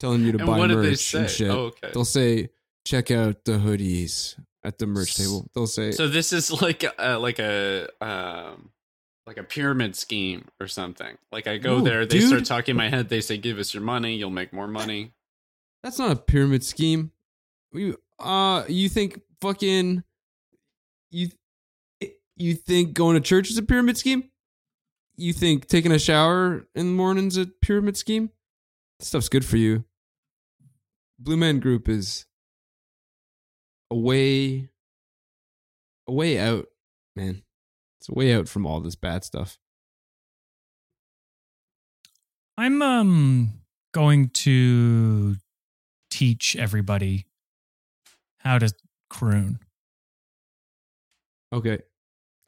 telling 0.00 0.22
you 0.24 0.32
to 0.32 0.38
And 0.38 0.46
buy 0.46 0.58
what 0.58 0.66
did 0.68 0.78
they 0.78 0.90
merch 0.90 0.98
say? 0.98 1.20
and 1.20 1.30
shit. 1.30 1.50
Oh, 1.50 1.64
okay. 1.66 1.90
They'll 1.92 2.04
say, 2.04 2.50
"Check 2.86 3.10
out 3.10 3.44
the 3.44 3.52
hoodies 3.52 4.38
at 4.62 4.78
the 4.78 4.86
merch 4.86 5.16
table." 5.16 5.50
They'll 5.54 5.66
say, 5.66 5.90
So 5.92 6.08
this 6.08 6.32
is 6.32 6.50
like 6.62 6.84
a, 6.98 7.18
like 7.18 7.38
a 7.38 7.88
um 8.04 8.70
like 9.26 9.36
a 9.38 9.42
pyramid 9.44 9.96
scheme 9.96 10.46
or 10.60 10.66
something. 10.68 11.16
Like 11.32 11.46
I 11.46 11.58
go 11.58 11.78
No, 11.78 11.84
there, 11.84 12.06
they 12.06 12.18
dude. 12.20 12.28
start 12.28 12.44
talking 12.46 12.72
in 12.72 12.76
my 12.78 12.88
head. 12.88 13.08
They 13.08 13.20
say, 13.20 13.36
"Give 13.38 13.58
us 13.58 13.72
your 13.74 13.82
money, 13.82 14.16
you'll 14.16 14.30
make 14.30 14.52
more 14.52 14.68
money." 14.68 15.12
That's 15.82 15.98
not 15.98 16.10
a 16.10 16.16
pyramid 16.16 16.64
scheme. 16.64 17.12
You 17.72 17.96
uh 18.18 18.64
you 18.68 18.88
think 18.88 19.20
fucking 19.40 20.02
you 21.10 21.28
you 22.36 22.54
think 22.54 22.94
going 22.94 23.14
to 23.14 23.20
church 23.20 23.50
is 23.50 23.58
a 23.58 23.62
pyramid 23.62 23.96
scheme? 23.96 24.30
You 25.16 25.32
think 25.32 25.66
taking 25.66 25.92
a 25.92 25.98
shower 25.98 26.66
in 26.74 26.86
the 26.86 26.92
morning's 26.92 27.36
a 27.36 27.46
pyramid 27.46 27.96
scheme? 27.96 28.30
This 28.98 29.08
stuff's 29.08 29.28
good 29.28 29.44
for 29.44 29.56
you. 29.56 29.84
Blue 31.18 31.36
Man 31.36 31.58
Group 31.58 31.88
is 31.88 32.26
a 33.90 33.96
way 33.96 34.70
a 36.06 36.12
way 36.12 36.38
out, 36.38 36.66
man. 37.16 37.42
It's 38.00 38.08
a 38.08 38.14
way 38.14 38.32
out 38.34 38.48
from 38.48 38.66
all 38.66 38.80
this 38.80 38.94
bad 38.94 39.24
stuff. 39.24 39.58
I'm 42.56 42.82
um 42.82 43.60
going 43.92 44.30
to 44.30 45.36
teach 46.10 46.56
everybody 46.56 47.27
how 48.48 48.58
to 48.58 48.72
croon. 49.10 49.58
Okay. 51.52 51.78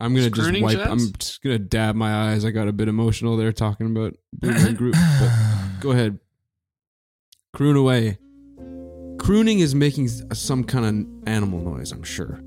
I'm 0.01 0.15
gonna 0.15 0.27
Is 0.29 0.33
just 0.33 0.63
wipe. 0.63 0.79
jazz? 0.79 0.87
I'm 0.89 1.13
just 1.19 1.43
gonna 1.43 1.59
dab 1.59 1.95
my 1.95 2.31
eyes. 2.31 2.47
I 2.47 2.51
got 2.51 2.69
a 2.69 2.73
bit 2.73 2.89
emotional 2.89 3.37
there 3.37 3.53
talking 3.53 3.87
about 3.87 4.17
Blue 4.33 4.73
Group. 4.73 4.95
But 4.95 5.31
go 5.81 5.91
ahead, 5.91 6.19
croon 7.53 7.77
away. 7.77 8.19
Crooning 9.19 9.59
is 9.59 9.75
making 9.75 10.09
some 10.09 10.65
kind 10.65 10.87
of 10.87 11.29
animal 11.29 11.61
noise. 11.61 11.93
I'm 11.93 12.03
sure. 12.03 12.41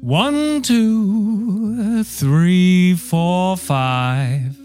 One, 0.00 0.62
two, 0.62 2.04
three, 2.04 2.94
four, 2.94 3.56
five, 3.56 4.56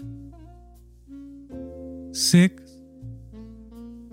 six, 2.12 2.63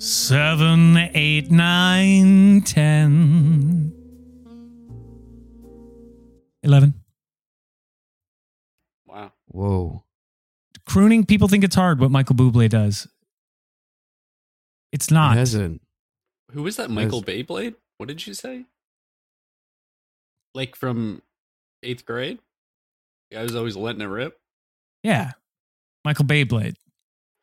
seven, 0.01 0.97
eight, 1.13 1.51
nine, 1.51 2.61
ten, 2.61 3.93
eleven. 6.63 6.95
Wow. 9.05 9.31
Whoa. 9.47 10.03
Crooning, 10.87 11.25
people 11.25 11.47
think 11.47 11.63
it's 11.63 11.75
hard 11.75 11.99
what 11.99 12.09
Michael 12.09 12.35
Bublé 12.35 12.67
does. 12.67 13.07
It's 14.91 15.11
not. 15.11 15.37
It 15.37 15.39
has 15.39 15.55
a 15.55 15.79
Who 16.51 16.65
is 16.65 16.77
that? 16.77 16.89
Michael 16.89 17.21
Beyblade? 17.21 17.75
What 17.97 18.07
did 18.07 18.25
you 18.25 18.33
say? 18.33 18.65
Like 20.55 20.75
from 20.75 21.21
eighth 21.83 22.05
grade? 22.05 22.39
I 23.35 23.43
was 23.43 23.55
always 23.55 23.77
letting 23.77 24.01
it 24.01 24.05
rip. 24.05 24.39
Yeah. 25.03 25.33
Michael 26.03 26.25
Beyblade. 26.25 26.75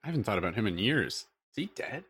I 0.03 0.09
haven't 0.09 0.25
thought 0.25 0.39
about 0.39 0.57
him 0.57 0.67
in 0.67 0.77
years. 0.77 1.27
Is 1.53 1.57
he 1.57 1.67
dead? 1.75 2.05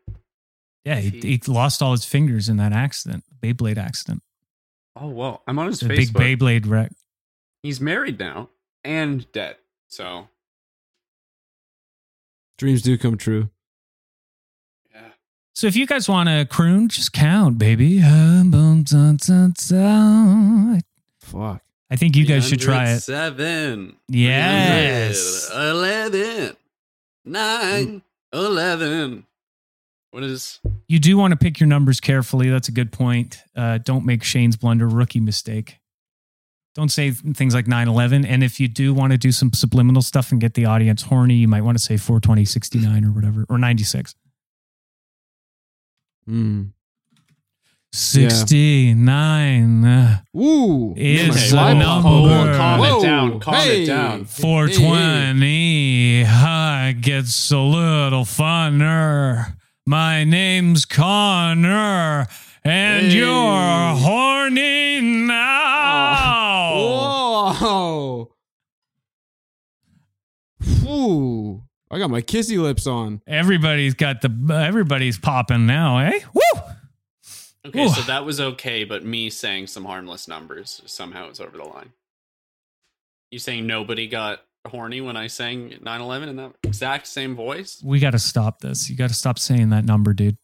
Yeah, 0.85 0.99
he, 0.99 1.09
he 1.19 1.41
lost 1.47 1.81
all 1.81 1.91
his 1.91 2.05
fingers 2.05 2.49
in 2.49 2.57
that 2.57 2.71
accident, 2.73 3.23
Beyblade 3.41 3.77
accident. 3.77 4.23
Oh 4.95 5.07
well, 5.09 5.43
I'm 5.47 5.59
on 5.59 5.67
his 5.67 5.79
The 5.79 5.87
big 5.87 6.09
Facebook. 6.09 6.37
Beyblade 6.37 6.69
wreck. 6.69 6.91
He's 7.63 7.79
married 7.81 8.19
now 8.19 8.49
and 8.83 9.29
dead. 9.31 9.57
So 9.87 10.27
dreams 12.57 12.81
do 12.81 12.97
come 12.97 13.17
true. 13.17 13.49
yeah. 14.93 15.01
So 15.53 15.67
if 15.67 15.75
you 15.75 15.85
guys 15.85 16.07
want 16.09 16.29
to 16.29 16.45
croon, 16.49 16.87
just 16.89 17.13
count, 17.13 17.57
baby. 17.57 18.01
Um. 18.01 18.39
Fuck. 21.19 21.61
I 21.91 21.95
think 21.95 22.15
you 22.15 22.25
guys 22.25 22.47
should 22.47 22.59
try 22.59 22.91
it. 22.91 22.99
Seven. 22.99 23.95
Yes. 24.07 25.49
11. 25.53 26.55
9. 27.25 28.01
11. 28.33 29.25
What 30.11 30.23
is. 30.23 30.59
You 30.87 30.99
do 30.99 31.17
want 31.17 31.31
to 31.31 31.37
pick 31.37 31.59
your 31.59 31.67
numbers 31.67 31.99
carefully. 31.99 32.49
That's 32.49 32.67
a 32.67 32.71
good 32.71 32.91
point. 32.91 33.39
Uh, 33.55 33.77
don't 33.77 34.05
make 34.05 34.23
Shane's 34.23 34.57
blunder 34.57 34.87
rookie 34.87 35.19
mistake. 35.19 35.77
Don't 36.75 36.89
say 36.89 37.11
things 37.11 37.53
like 37.53 37.67
9 37.67 37.87
11. 37.87 38.25
And 38.25 38.43
if 38.43 38.59
you 38.59 38.67
do 38.67 38.93
want 38.93 39.11
to 39.11 39.17
do 39.17 39.31
some 39.31 39.53
subliminal 39.53 40.01
stuff 40.01 40.31
and 40.31 40.41
get 40.41 40.53
the 40.55 40.65
audience 40.65 41.03
horny, 41.03 41.35
you 41.35 41.47
might 41.47 41.61
want 41.61 41.77
to 41.77 41.83
say 41.83 41.97
420 41.97 42.45
69 42.45 43.05
or 43.05 43.11
whatever, 43.11 43.45
or 43.49 43.57
96. 43.57 44.15
Hmm. 46.25 46.63
69 47.91 49.83
uh, 49.85 50.21
Ooh. 50.37 50.93
Is 50.95 51.27
my 51.27 51.33
the 51.33 51.39
slide 51.39 51.73
number- 51.73 52.03
button. 52.07 52.29
Whoa, 52.29 52.55
calm 52.55 52.83
it 52.83 53.01
down, 53.01 53.39
calm 53.39 53.55
it 53.67 53.85
down. 53.87 54.25
420 54.25 56.23
uh, 56.27 56.93
gets 57.01 57.51
a 57.51 57.57
little 57.57 58.25
funner. 58.25 59.55
My 59.89 60.23
name's 60.23 60.85
Connor, 60.85 62.27
and 62.63 63.07
Hey. 63.07 63.17
you're 63.17 63.95
horny 63.95 65.01
now. 65.01 66.75
Whoa. 67.55 68.31
Ooh. 70.85 71.63
I 71.89 71.97
got 71.97 72.11
my 72.11 72.21
kissy 72.21 72.61
lips 72.61 72.85
on. 72.85 73.23
Everybody's 73.25 73.95
got 73.95 74.21
the 74.21 74.29
everybody's 74.63 75.17
popping 75.17 75.65
now, 75.65 75.97
eh? 75.97 76.19
Woo! 76.35 76.61
Okay, 77.65 77.85
Ooh. 77.85 77.89
so 77.89 78.01
that 78.03 78.23
was 78.23 78.39
okay, 78.39 78.83
but 78.83 79.03
me 79.03 79.31
saying 79.31 79.65
some 79.65 79.85
harmless 79.85 80.27
numbers 80.27 80.83
somehow 80.85 81.31
is 81.31 81.39
over 81.39 81.57
the 81.57 81.63
line. 81.63 81.93
You 83.31 83.39
saying 83.39 83.65
nobody 83.65 84.05
got 84.07 84.41
horny 84.67 85.01
when 85.01 85.15
I 85.17 85.27
sang 85.27 85.69
9/11 85.81 86.27
in 86.29 86.35
that 86.37 86.51
exact 86.63 87.07
same 87.07 87.35
voice? 87.35 87.81
We 87.83 87.99
got 87.99 88.11
to 88.11 88.19
stop 88.19 88.59
this. 88.59 88.89
You 88.89 88.95
got 88.95 89.07
to 89.09 89.13
stop 89.15 89.39
saying 89.39 89.69
that 89.69 89.85
number, 89.85 90.13
dude. 90.13 90.37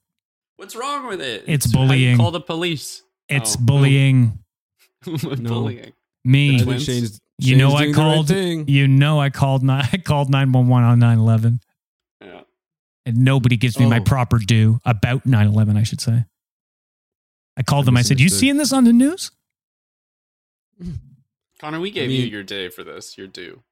What's 0.57 0.76
wrong 0.76 1.07
with 1.07 1.22
it? 1.22 1.43
It's 1.47 1.72
how 1.74 1.82
you 1.82 1.88
bullying. 1.88 2.18
Call 2.18 2.32
the 2.32 2.39
police. 2.41 3.03
It's 3.28 3.55
Oh. 3.55 3.59
bullying 3.61 4.39
bullying. 5.05 5.93
me. 6.24 6.55
I 6.61 6.63
think 6.63 6.82
Shane's, 6.82 7.20
You 7.39 7.55
know 7.57 7.74
I 7.76 7.84
doing 7.84 7.91
the 7.91 7.97
right 8.01 8.16
called 8.16 8.70
you 8.70 8.88
know 8.88 9.20
I 9.20 9.30
called 9.30 9.63
ni- 9.63 9.74
I 9.93 9.97
called 9.97 10.30
911 10.30 10.84
on 10.89 10.99
9/11 10.99 11.59
Yeah. 12.22 12.41
and 13.05 13.18
nobody 13.18 13.57
gives 13.57 13.78
me 13.80 13.86
my 13.88 13.99
Oh. 13.99 14.03
proper 14.03 14.39
due 14.39 14.80
about 14.86 15.26
9/11, 15.26 15.76
I 15.78 15.84
should 15.84 15.99
say. 16.01 16.26
I 17.57 17.63
called 17.63 17.86
I 17.86 17.88
them. 17.88 17.97
I 17.97 18.01
said, 18.01 18.20
"You 18.20 18.30
seeing 18.30 18.57
this 18.57 18.72
on 18.74 18.84
the 18.86 18.93
news?" 18.93 19.32
Connor, 21.59 21.80
we 21.80 21.89
gave 21.91 22.11
you 22.11 22.24
mean- 22.24 22.32
your 22.32 22.43
day 22.43 22.70
for 22.70 22.84
this. 22.84 23.18
You're 23.18 23.28
due. 23.28 23.63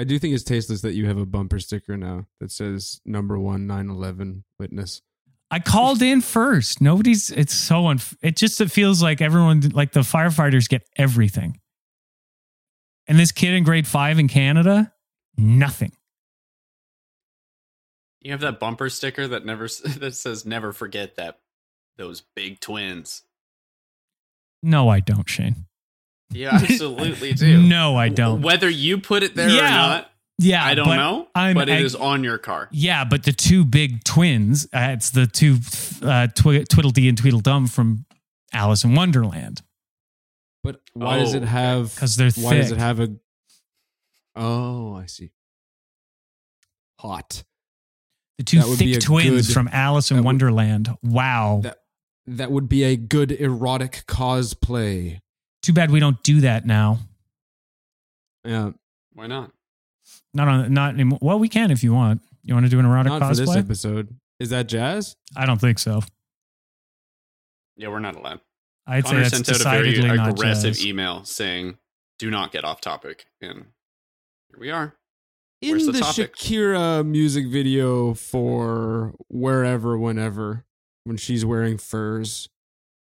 I 0.00 0.04
do 0.04 0.18
think 0.18 0.32
it's 0.34 0.44
tasteless 0.44 0.80
that 0.80 0.94
you 0.94 1.04
have 1.04 1.18
a 1.18 1.26
bumper 1.26 1.58
sticker 1.58 1.94
now 1.94 2.26
that 2.40 2.50
says 2.50 3.02
number 3.04 3.38
one 3.38 3.66
9/11 3.68 4.44
witness. 4.58 5.02
I 5.50 5.58
called 5.58 6.00
in 6.00 6.22
first. 6.22 6.80
Nobody's. 6.80 7.28
It's 7.30 7.52
so 7.52 7.82
unf- 7.82 8.16
it 8.22 8.34
just 8.34 8.62
it 8.62 8.70
feels 8.70 9.02
like 9.02 9.20
everyone 9.20 9.60
like 9.74 9.92
the 9.92 10.00
firefighters 10.00 10.70
get 10.70 10.88
everything, 10.96 11.60
and 13.08 13.18
this 13.18 13.30
kid 13.30 13.52
in 13.52 13.62
grade 13.62 13.86
five 13.86 14.18
in 14.18 14.26
Canada, 14.26 14.90
nothing. 15.36 15.92
You 18.22 18.30
have 18.30 18.40
that 18.40 18.58
bumper 18.58 18.88
sticker 18.88 19.28
that 19.28 19.44
never 19.44 19.64
s- 19.64 19.80
that 19.98 20.14
says 20.14 20.46
"Never 20.46 20.72
forget 20.72 21.16
that 21.16 21.40
those 21.98 22.22
big 22.34 22.58
twins." 22.60 23.22
No, 24.62 24.88
I 24.88 25.00
don't, 25.00 25.28
Shane. 25.28 25.66
You 26.32 26.48
absolutely 26.52 27.32
do. 27.32 27.60
No, 27.62 27.96
I 27.96 28.08
don't. 28.08 28.42
Whether 28.42 28.68
you 28.70 28.98
put 28.98 29.22
it 29.22 29.34
there 29.34 29.48
or 29.48 29.52
Yeah, 29.52 29.70
not, 29.70 30.10
Yeah, 30.38 30.64
I 30.64 30.74
don't 30.74 30.86
but 30.86 30.96
know. 30.96 31.28
I'm- 31.34 31.54
but 31.54 31.68
it 31.68 31.72
I- 31.72 31.82
is 31.82 31.94
on 31.94 32.22
your 32.24 32.38
car. 32.38 32.68
Yeah, 32.70 33.04
but 33.04 33.24
the 33.24 33.32
two 33.32 33.64
big 33.64 34.04
twins, 34.04 34.66
uh, 34.72 34.90
it's 34.92 35.10
the 35.10 35.26
two 35.26 35.58
uh, 36.02 36.28
twi- 36.28 36.64
Tweedledee 36.64 37.08
and 37.08 37.18
Tweedledum 37.18 37.66
from 37.66 38.04
Alice 38.52 38.84
in 38.84 38.94
Wonderland 38.94 39.62
But 40.62 40.80
why 40.92 41.18
does 41.18 41.34
Oh, 41.34 41.38
it 41.38 41.42
have? 41.44 41.94
because 41.94 42.16
they're 42.16 42.30
Why 42.32 42.54
does 42.54 42.70
it 42.72 42.78
have 42.78 43.00
a? 43.00 43.10
Oh, 44.36 44.94
I 44.94 45.06
see. 45.06 45.30
Hot. 47.00 47.42
the 48.38 48.44
two 48.44 48.58
that 48.58 48.68
would 48.68 48.78
be 48.78 48.94
thick 48.94 49.02
twins 49.02 49.46
good- 49.48 49.54
from 49.54 49.68
Alice 49.72 50.10
in 50.10 50.16
that 50.16 50.22
would- 50.22 50.26
Wonderland. 50.26 50.96
Wow. 51.02 51.60
That 51.62 51.78
that 52.26 52.50
would 52.52 52.68
be 52.68 52.84
a 52.84 52.96
good 52.96 53.32
erotic 53.32 54.04
cosplay. 54.06 55.18
Too 55.62 55.72
bad 55.72 55.90
we 55.90 56.00
don't 56.00 56.22
do 56.22 56.40
that 56.42 56.66
now. 56.66 56.98
Yeah, 58.44 58.70
Why 59.12 59.26
not? 59.26 59.52
Not 60.32 60.48
on 60.48 60.72
not 60.72 60.94
anymore. 60.94 61.18
Well, 61.20 61.38
we 61.38 61.48
can 61.48 61.70
if 61.70 61.84
you 61.84 61.92
want. 61.92 62.22
You 62.42 62.54
want 62.54 62.64
to 62.66 62.70
do 62.70 62.78
an 62.78 62.86
erotic 62.86 63.12
not 63.12 63.20
for 63.28 63.34
this 63.34 63.48
cosplay? 63.48 63.58
episode. 63.58 64.16
Is 64.38 64.50
that 64.50 64.66
jazz? 64.66 65.16
I 65.36 65.44
don't 65.44 65.60
think 65.60 65.78
so. 65.78 66.02
Yeah, 67.76 67.88
we're 67.88 67.98
not 67.98 68.16
allowed. 68.16 68.40
I'd 68.86 69.04
Connor 69.04 69.24
say 69.24 69.36
that's 69.36 69.48
sent 69.48 69.66
out 69.66 69.74
a 69.74 69.76
very 69.78 69.92
decidedly 69.92 70.16
not 70.16 70.30
aggressive 70.30 70.74
jazz. 70.74 70.86
email 70.86 71.24
saying, 71.24 71.76
"Do 72.18 72.30
not 72.30 72.50
get 72.50 72.64
off 72.64 72.80
topic." 72.80 73.26
And 73.42 73.66
here 74.48 74.58
we 74.58 74.70
are. 74.70 74.94
In 75.60 75.72
Where's 75.72 75.86
the, 75.86 75.92
the 75.92 76.00
topic? 76.00 76.34
Shakira 76.34 77.06
music 77.06 77.46
video 77.46 78.14
for 78.14 79.14
Wherever 79.28 79.98
Whenever, 79.98 80.64
when 81.04 81.18
she's 81.18 81.44
wearing 81.44 81.76
furs, 81.76 82.48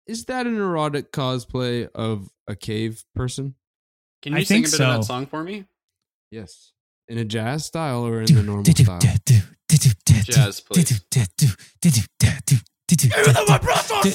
is 0.08 0.26
that 0.26 0.46
an 0.48 0.56
erotic 0.58 1.12
cosplay 1.12 1.90
of 1.94 2.30
a 2.48 2.56
cave 2.56 3.04
person? 3.16 3.56
Can 4.22 4.34
I 4.34 4.40
you 4.40 4.46
sing 4.46 4.64
a 4.64 4.68
think 4.68 4.78
bit 4.80 4.86
of 4.88 5.00
that 5.02 5.04
song 5.06 5.26
for 5.26 5.44
me? 5.44 5.66
Yes. 6.30 6.74
In 7.08 7.18
a 7.18 7.26
jazz 7.26 7.66
style 7.66 8.06
or 8.06 8.22
in 8.22 8.34
the 8.34 8.44
normal 8.44 8.64
style? 8.66 9.00
Jazz, 9.00 10.60
please. 10.62 11.02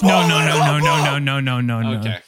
No, 0.02 0.26
no, 0.28 0.38
no, 0.44 0.78
no, 0.78 0.78
no, 0.78 1.18
no, 1.18 1.40
no, 1.40 1.60
no, 1.60 1.80
no. 1.82 1.98
Okay, 2.00 2.18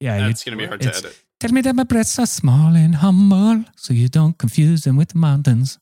Yeah, 0.00 0.18
you, 0.18 0.26
that's 0.26 0.44
gonna 0.44 0.56
be 0.56 0.66
hard 0.66 0.80
to 0.82 0.88
it's- 0.88 1.04
edit. 1.04 1.18
Tell 1.40 1.52
me 1.52 1.60
that 1.62 1.74
my 1.74 1.82
breasts 1.84 2.18
are 2.18 2.26
small 2.26 2.74
and 2.74 2.94
humble, 2.96 3.64
so 3.76 3.92
you 3.92 4.08
don't 4.08 4.38
confuse 4.38 4.82
them 4.82 4.96
with 4.96 5.08
the 5.10 5.18
mountains. 5.18 5.78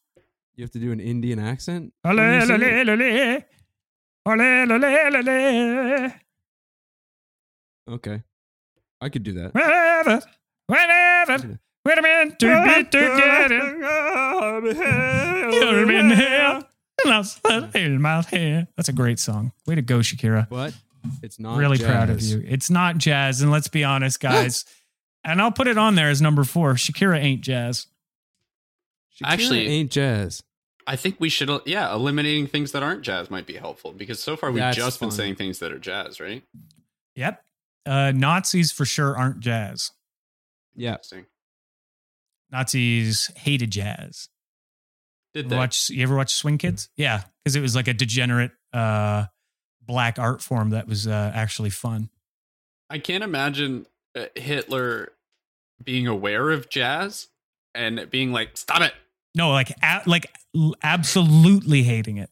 You 0.56 0.64
have 0.64 0.70
to 0.72 0.78
do 0.80 0.90
an 0.90 0.98
Indian 0.98 1.38
accent? 1.38 1.92
Ole, 2.04 2.16
when 2.16 2.34
you 2.34 2.40
ole, 2.40 2.46
sing 2.46 2.62
it? 2.62 2.88
ole, 2.88 3.02
ole. 3.02 3.42
Ole, 4.26 4.72
ole, 4.72 4.84
ole, 4.84 5.28
ole. 5.28 6.12
Okay. 7.88 8.22
I 9.00 9.08
could 9.08 9.22
do 9.24 9.32
that. 9.32 9.54
Wherever, 9.54 10.22
whenever, 10.66 11.58
we're 11.84 12.00
meant 12.02 12.38
to 12.38 12.62
be 12.64 12.84
together. 12.84 13.78
You've 15.52 15.88
been 15.88 16.10
here, 16.10 16.62
and 17.04 17.12
I'll 17.12 17.24
slip 17.24 17.74
in 17.74 18.00
my 18.00 18.22
hair. 18.22 18.68
That's 18.76 18.88
a 18.88 18.92
great 18.92 19.18
song. 19.18 19.52
Way 19.66 19.74
to 19.74 19.82
go, 19.82 19.98
Shakira. 19.98 20.48
But 20.48 20.74
it's 21.22 21.40
not 21.40 21.58
really 21.58 21.78
proud 21.78 22.10
of 22.10 22.22
you. 22.22 22.44
It's 22.46 22.70
not 22.70 22.98
jazz, 22.98 23.42
and 23.42 23.50
let's 23.50 23.68
be 23.68 23.82
honest, 23.82 24.20
guys. 24.20 24.64
and 25.24 25.42
I'll 25.42 25.50
put 25.50 25.66
it 25.66 25.76
on 25.76 25.96
there 25.96 26.08
as 26.08 26.22
number 26.22 26.44
four. 26.44 26.74
Shakira 26.74 27.18
ain't 27.18 27.40
jazz. 27.40 27.88
Shakira 29.20 29.26
Actually- 29.26 29.66
ain't 29.66 29.90
jazz. 29.90 30.44
I 30.84 30.96
think 30.96 31.16
we 31.20 31.28
should, 31.28 31.48
yeah, 31.64 31.92
eliminating 31.94 32.48
things 32.48 32.72
that 32.72 32.82
aren't 32.82 33.02
jazz 33.02 33.30
might 33.30 33.46
be 33.46 33.54
helpful 33.54 33.92
because 33.92 34.18
so 34.20 34.36
far 34.36 34.50
we've 34.50 34.58
That's 34.58 34.76
just 34.76 34.98
been 34.98 35.12
saying 35.12 35.36
things 35.36 35.60
that 35.60 35.70
are 35.70 35.78
jazz, 35.78 36.18
right? 36.18 36.42
Yep. 37.14 37.40
Uh, 37.84 38.12
Nazis 38.14 38.70
for 38.72 38.84
sure 38.84 39.16
aren't 39.16 39.40
jazz. 39.40 39.90
Yeah. 40.74 40.92
Interesting. 40.92 41.26
Nazis 42.50 43.30
hated 43.36 43.70
jazz. 43.70 44.28
Did 45.34 45.48
they? 45.48 45.56
watch 45.56 45.88
you 45.90 46.02
ever 46.02 46.14
watch 46.16 46.34
Swing 46.34 46.58
Kids? 46.58 46.90
Yeah, 46.96 47.22
because 47.42 47.56
it 47.56 47.60
was 47.60 47.74
like 47.74 47.88
a 47.88 47.94
degenerate 47.94 48.52
uh, 48.72 49.24
black 49.80 50.18
art 50.18 50.42
form 50.42 50.70
that 50.70 50.86
was 50.86 51.06
uh, 51.06 51.32
actually 51.34 51.70
fun. 51.70 52.10
I 52.90 52.98
can't 52.98 53.24
imagine 53.24 53.86
uh, 54.14 54.26
Hitler 54.34 55.12
being 55.82 56.06
aware 56.06 56.50
of 56.50 56.68
jazz 56.68 57.28
and 57.74 58.10
being 58.10 58.32
like, 58.32 58.58
"Stop 58.58 58.82
it." 58.82 58.92
No, 59.34 59.50
like 59.50 59.70
a- 59.82 60.02
like 60.04 60.26
absolutely 60.82 61.82
hating 61.84 62.18
it. 62.18 62.28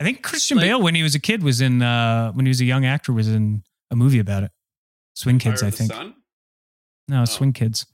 I 0.00 0.04
think 0.04 0.22
Christian 0.22 0.58
Like- 0.58 0.66
Bale 0.66 0.80
when 0.80 0.94
he 0.94 1.02
was 1.02 1.16
a 1.16 1.20
kid 1.20 1.42
was 1.42 1.60
in 1.60 1.82
uh, 1.82 2.30
when 2.32 2.46
he 2.46 2.50
was 2.50 2.60
a 2.60 2.64
young 2.64 2.84
actor 2.84 3.12
was 3.12 3.26
in 3.26 3.64
a 3.90 3.96
movie 3.96 4.20
about 4.20 4.44
it. 4.44 4.52
Swing 5.14 5.38
Kids, 5.38 5.60
Fire 5.60 5.68
I 5.68 5.70
think. 5.70 5.92
Sun? 5.92 6.14
No, 7.08 7.22
Oh. 7.22 7.24
Swing 7.24 7.52
Kids. 7.52 7.86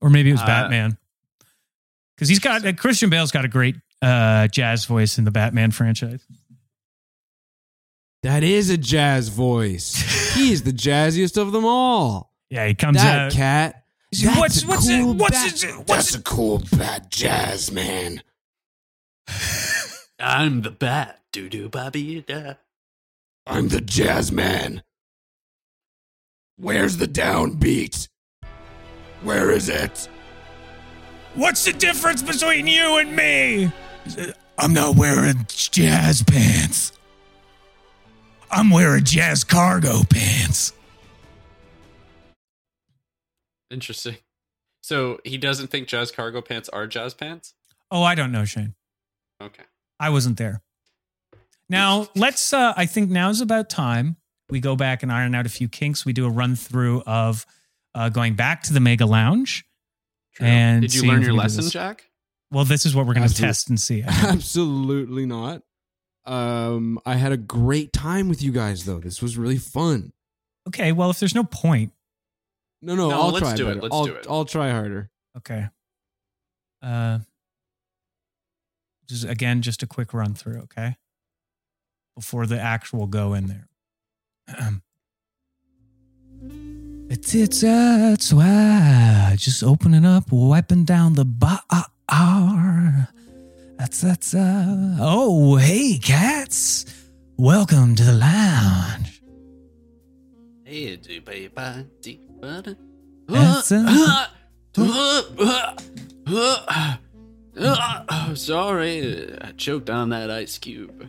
Or 0.00 0.10
maybe 0.10 0.30
it 0.30 0.34
was 0.34 0.42
Uh, 0.42 0.46
Batman. 0.46 0.98
Because 2.16 2.28
he's 2.28 2.38
got 2.38 2.64
uh, 2.64 2.72
Christian 2.74 3.10
Bale's 3.10 3.30
got 3.32 3.44
a 3.44 3.48
great 3.48 3.76
uh, 4.02 4.46
jazz 4.48 4.84
voice 4.84 5.18
in 5.18 5.24
the 5.24 5.30
Batman 5.30 5.70
franchise. 5.70 6.24
That 8.22 8.42
is 8.42 8.70
a 8.70 8.76
jazz 8.78 9.28
voice. 9.28 10.34
He's 10.34 10.62
the 10.62 10.72
jazziest 10.72 11.36
of 11.40 11.52
them 11.52 11.64
all. 11.64 12.32
Yeah, 12.50 12.66
he 12.66 12.74
comes 12.74 12.98
that 12.98 13.18
out. 13.18 13.32
cat. 13.32 13.84
That's 14.12 14.38
what's 14.38 14.62
a 14.62 14.66
what's 14.66 14.86
cool 14.88 15.10
it, 15.10 15.16
what's 15.16 15.62
bat- 15.62 15.70
it, 15.70 15.76
what's 15.76 15.88
That's 15.88 16.14
it? 16.14 16.20
a 16.20 16.22
cool 16.22 16.62
bad 16.76 17.10
jazz, 17.10 17.72
man. 17.72 18.22
I'm 20.20 20.62
the 20.62 20.70
bat. 20.70 21.20
Doo 21.32 21.48
doo 21.48 21.68
baby 21.68 22.22
da. 22.26 22.54
I'm 23.46 23.68
the 23.68 23.80
jazz 23.80 24.30
man. 24.30 24.82
Where's 26.56 26.96
the 26.96 27.08
downbeat? 27.08 28.08
Where 29.22 29.50
is 29.50 29.68
it? 29.68 30.08
What's 31.34 31.64
the 31.64 31.72
difference 31.72 32.22
between 32.22 32.66
you 32.66 32.98
and 32.98 33.16
me? 33.16 33.72
I'm 34.56 34.72
not 34.72 34.94
wearing 34.94 35.46
jazz 35.48 36.22
pants. 36.22 36.92
I'm 38.50 38.70
wearing 38.70 39.02
jazz 39.02 39.42
cargo 39.42 40.02
pants. 40.08 40.72
Interesting. 43.70 44.18
So 44.80 45.18
he 45.24 45.38
doesn't 45.38 45.68
think 45.68 45.88
jazz 45.88 46.12
cargo 46.12 46.40
pants 46.40 46.68
are 46.68 46.86
jazz 46.86 47.14
pants? 47.14 47.54
Oh, 47.90 48.04
I 48.04 48.14
don't 48.14 48.30
know, 48.30 48.44
Shane. 48.44 48.74
Okay. 49.42 49.64
I 49.98 50.10
wasn't 50.10 50.38
there. 50.38 50.62
Now 51.68 52.08
let's. 52.14 52.52
Uh, 52.52 52.74
I 52.76 52.86
think 52.86 53.10
now's 53.10 53.40
about 53.40 53.68
time 53.68 54.16
We 54.54 54.60
go 54.60 54.76
back 54.76 55.02
and 55.02 55.10
iron 55.10 55.34
out 55.34 55.46
a 55.46 55.48
few 55.48 55.68
kinks. 55.68 56.06
We 56.06 56.12
do 56.12 56.26
a 56.26 56.30
run 56.30 56.54
through 56.54 57.02
of 57.08 57.44
uh, 57.92 58.08
going 58.08 58.34
back 58.34 58.62
to 58.62 58.72
the 58.72 58.78
Mega 58.78 59.04
Lounge. 59.04 59.64
True. 60.36 60.46
And 60.46 60.80
did 60.82 60.94
you 60.94 61.08
learn 61.08 61.22
your 61.22 61.32
we 61.32 61.38
lesson. 61.38 61.68
Jack? 61.68 62.04
Well, 62.52 62.64
this 62.64 62.86
is 62.86 62.94
what 62.94 63.04
we're 63.04 63.14
going 63.14 63.26
to 63.28 63.34
test 63.34 63.68
and 63.68 63.80
see. 63.80 64.02
Absolutely 64.06 65.26
not. 65.26 65.62
Um, 66.24 67.00
I 67.04 67.16
had 67.16 67.32
a 67.32 67.36
great 67.36 67.92
time 67.92 68.28
with 68.28 68.44
you 68.44 68.52
guys 68.52 68.84
though. 68.84 69.00
This 69.00 69.20
was 69.20 69.36
really 69.36 69.58
fun. 69.58 70.12
okay, 70.68 70.92
well, 70.92 71.10
if 71.10 71.18
there's 71.18 71.34
no 71.34 71.42
point, 71.42 71.90
No, 72.80 72.94
no, 72.94 73.10
No, 73.10 73.22
I'll 73.22 73.30
let's 73.30 73.40
try 73.40 73.56
do 73.56 73.64
it. 73.64 73.74
better. 73.74 73.80
Let's 73.82 73.92
I'll, 73.92 74.04
do 74.06 74.14
it. 74.14 74.26
I'll 74.30 74.44
try 74.44 74.70
harder. 74.70 75.10
okay. 75.36 75.66
Uh, 76.80 77.18
just 79.08 79.24
again, 79.24 79.62
just 79.62 79.82
a 79.82 79.88
quick 79.88 80.14
run 80.14 80.34
through, 80.34 80.60
okay, 80.60 80.96
before 82.14 82.46
the 82.46 82.60
actual 82.60 83.08
go 83.08 83.34
in 83.34 83.46
there. 83.48 83.66
It's 87.10 87.34
it's 87.34 87.62
uh, 87.62 88.10
it's 88.14 88.32
why 88.32 89.34
just 89.36 89.62
opening 89.62 90.04
up, 90.04 90.32
wiping 90.32 90.84
down 90.84 91.14
the 91.14 91.24
bar. 91.24 91.60
That's 93.78 94.00
that's 94.00 94.34
uh 94.34 94.96
oh 95.00 95.56
hey 95.56 95.98
cats, 95.98 96.84
welcome 97.36 97.94
to 97.94 98.02
the 98.04 98.12
lounge. 98.12 99.22
Hey, 100.64 100.96
do 100.96 101.20
baby. 101.20 101.50
That's, 103.28 103.72
uh, 103.72 104.26
Oh, 107.56 108.32
sorry, 108.34 109.38
I 109.40 109.52
choked 109.52 109.88
on 109.88 110.08
that 110.08 110.30
ice 110.30 110.58
cube. 110.58 111.08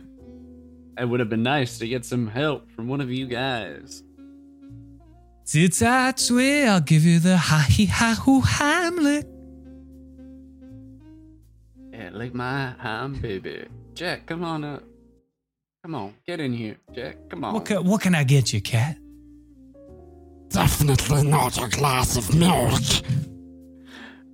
It 0.98 1.08
would 1.08 1.20
have 1.20 1.28
been 1.28 1.42
nice 1.42 1.78
to 1.78 1.88
get 1.88 2.04
some 2.04 2.26
help 2.26 2.70
from 2.70 2.88
one 2.88 3.00
of 3.00 3.10
you 3.10 3.26
guys. 3.26 4.02
It's 5.52 5.78
that 5.78 6.26
way, 6.30 6.66
I'll 6.66 6.80
give 6.80 7.04
you 7.04 7.20
the 7.20 7.36
ha 7.36 7.66
he 7.68 7.86
ha 7.86 8.20
hoo 8.24 8.40
Hamlet. 8.40 9.28
Yeah, 11.92 12.10
lick 12.12 12.34
my 12.34 12.74
hand, 12.78 13.22
baby. 13.22 13.66
Jack, 13.94 14.26
come 14.26 14.42
on 14.42 14.64
up. 14.64 14.82
Come 15.82 15.94
on, 15.94 16.14
get 16.26 16.40
in 16.40 16.52
here, 16.52 16.76
Jack. 16.92 17.16
Come 17.30 17.44
on. 17.44 17.54
What 17.54 17.64
can, 17.66 17.84
what 17.84 18.00
can 18.00 18.14
I 18.14 18.24
get 18.24 18.52
you, 18.52 18.60
cat? 18.60 18.96
Definitely 20.48 21.28
not 21.28 21.62
a 21.62 21.68
glass 21.68 22.16
of 22.16 22.34
milk. 22.34 22.82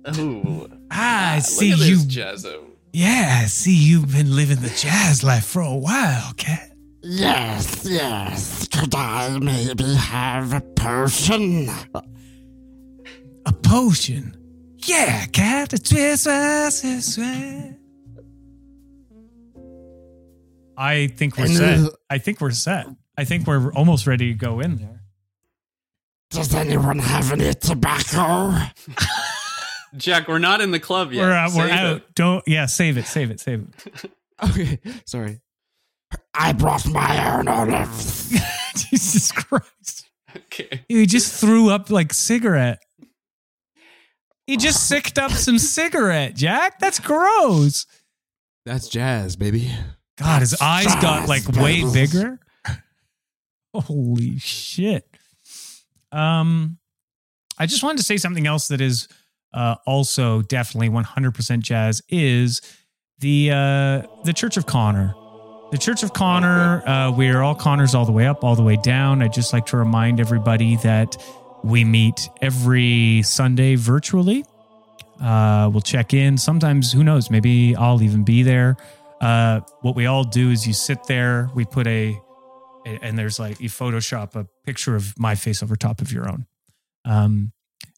Oh, 0.05 0.67
I 0.91 1.37
ah, 1.37 1.39
see 1.41 1.71
look 1.71 1.81
at 1.81 1.87
you. 1.87 1.95
this 1.95 2.05
Jazzo. 2.05 2.72
Yeah, 2.93 3.39
I 3.41 3.45
see 3.47 3.75
you've 3.75 4.11
been 4.11 4.35
living 4.35 4.57
the 4.57 4.69
jazz 4.69 5.23
life 5.23 5.45
for 5.45 5.61
a 5.61 5.73
while, 5.75 6.33
cat. 6.37 6.69
Yes, 7.01 7.85
yes. 7.89 8.67
Could 8.67 8.93
I 8.93 9.37
maybe 9.39 9.95
have 9.95 10.53
a 10.53 10.61
potion? 10.61 11.69
A 13.45 13.51
potion. 13.63 14.37
Yeah, 14.85 15.25
cat. 15.27 15.73
It's 15.73 15.91
it's- 15.91 16.25
it's- 16.27 16.83
it's- 16.83 17.17
it's- 17.17 17.73
I 20.77 21.07
think 21.07 21.37
we're 21.37 21.45
And, 21.45 21.53
set. 21.53 21.91
I 22.09 22.17
think 22.19 22.41
we're 22.41 22.51
set. 22.51 22.87
I 23.17 23.25
think 23.25 23.47
we're 23.47 23.71
almost 23.73 24.07
ready 24.07 24.29
to 24.31 24.37
go 24.37 24.59
in 24.59 24.77
there. 24.77 25.01
Does 26.31 26.53
anyone 26.53 26.99
have 26.99 27.31
any 27.31 27.53
tobacco? 27.53 28.53
Jack, 29.97 30.27
we're 30.27 30.39
not 30.39 30.61
in 30.61 30.71
the 30.71 30.79
club 30.79 31.11
yet. 31.11 31.21
we're 31.21 31.31
out. 31.31 31.51
We're 31.53 31.69
out. 31.69 31.97
it. 31.97 32.15
Don't. 32.15 32.43
Yeah, 32.47 32.65
save 32.65 32.97
it. 32.97 33.05
Save 33.05 33.31
it. 33.31 33.39
Save 33.39 33.67
it. 33.85 34.11
Okay, 34.43 34.79
sorry. 35.05 35.39
I 36.33 36.51
brought 36.51 36.85
my 36.89 37.37
own 37.37 37.47
olives. 37.47 38.29
Jesus 38.75 39.31
Christ. 39.31 40.09
Okay. 40.35 40.83
He 40.89 41.05
just 41.05 41.39
threw 41.39 41.69
up 41.69 41.89
like 41.89 42.11
cigarette. 42.11 42.81
He 44.47 44.57
just 44.57 44.87
sicked 44.89 45.17
up 45.17 45.31
some 45.31 45.59
cigarette, 45.59 46.35
Jack. 46.35 46.79
That's 46.79 46.99
gross. 46.99 47.85
That's 48.65 48.89
jazz, 48.89 49.35
baby. 49.37 49.71
God, 50.17 50.41
his 50.41 50.59
eyes 50.61 50.93
got 50.95 51.29
like 51.29 51.47
way 51.47 51.83
bigger. 51.93 52.39
Holy 53.73 54.39
shit. 54.39 55.07
Um, 56.11 56.79
I 57.57 57.65
just 57.65 57.83
wanted 57.83 57.97
to 57.97 58.03
say 58.03 58.17
something 58.17 58.45
else 58.45 58.67
that 58.67 58.81
is 58.81 59.07
uh, 59.53 59.75
also 59.85 60.41
definitely 60.41 60.89
100% 60.89 61.59
jazz 61.59 62.01
is 62.09 62.61
the 63.19 63.51
uh, 63.51 64.23
the 64.23 64.33
Church 64.33 64.57
of 64.57 64.65
Connor. 64.65 65.13
The 65.71 65.77
Church 65.79 66.03
of 66.03 66.13
Connor, 66.13 66.87
uh, 66.87 67.11
we're 67.11 67.41
all 67.41 67.55
Connors 67.55 67.95
all 67.95 68.05
the 68.05 68.11
way 68.11 68.27
up, 68.27 68.43
all 68.43 68.55
the 68.55 68.61
way 68.61 68.77
down. 68.77 69.23
I'd 69.23 69.33
just 69.33 69.53
like 69.53 69.65
to 69.67 69.77
remind 69.77 70.19
everybody 70.19 70.75
that 70.77 71.17
we 71.63 71.83
meet 71.83 72.29
every 72.41 73.23
Sunday 73.23 73.75
virtually. 73.75 74.45
Uh, 75.19 75.69
we'll 75.71 75.81
check 75.81 76.13
in. 76.13 76.37
Sometimes, 76.37 76.91
who 76.91 77.03
knows, 77.03 77.31
maybe 77.31 77.75
I'll 77.75 78.03
even 78.03 78.23
be 78.23 78.43
there. 78.43 78.75
Uh, 79.21 79.61
what 79.81 79.95
we 79.95 80.05
all 80.05 80.23
do 80.23 80.51
is 80.51 80.67
you 80.67 80.73
sit 80.73 81.03
there, 81.05 81.49
we 81.55 81.65
put 81.65 81.87
a, 81.87 82.19
and 82.85 83.17
there's 83.17 83.39
like, 83.39 83.59
you 83.61 83.69
Photoshop 83.69 84.35
a 84.35 84.45
picture 84.65 84.95
of 84.95 85.17
my 85.17 85.33
face 85.33 85.63
over 85.63 85.75
top 85.75 86.01
of 86.01 86.11
your 86.11 86.29
own. 86.29 86.45
Um, 87.05 87.53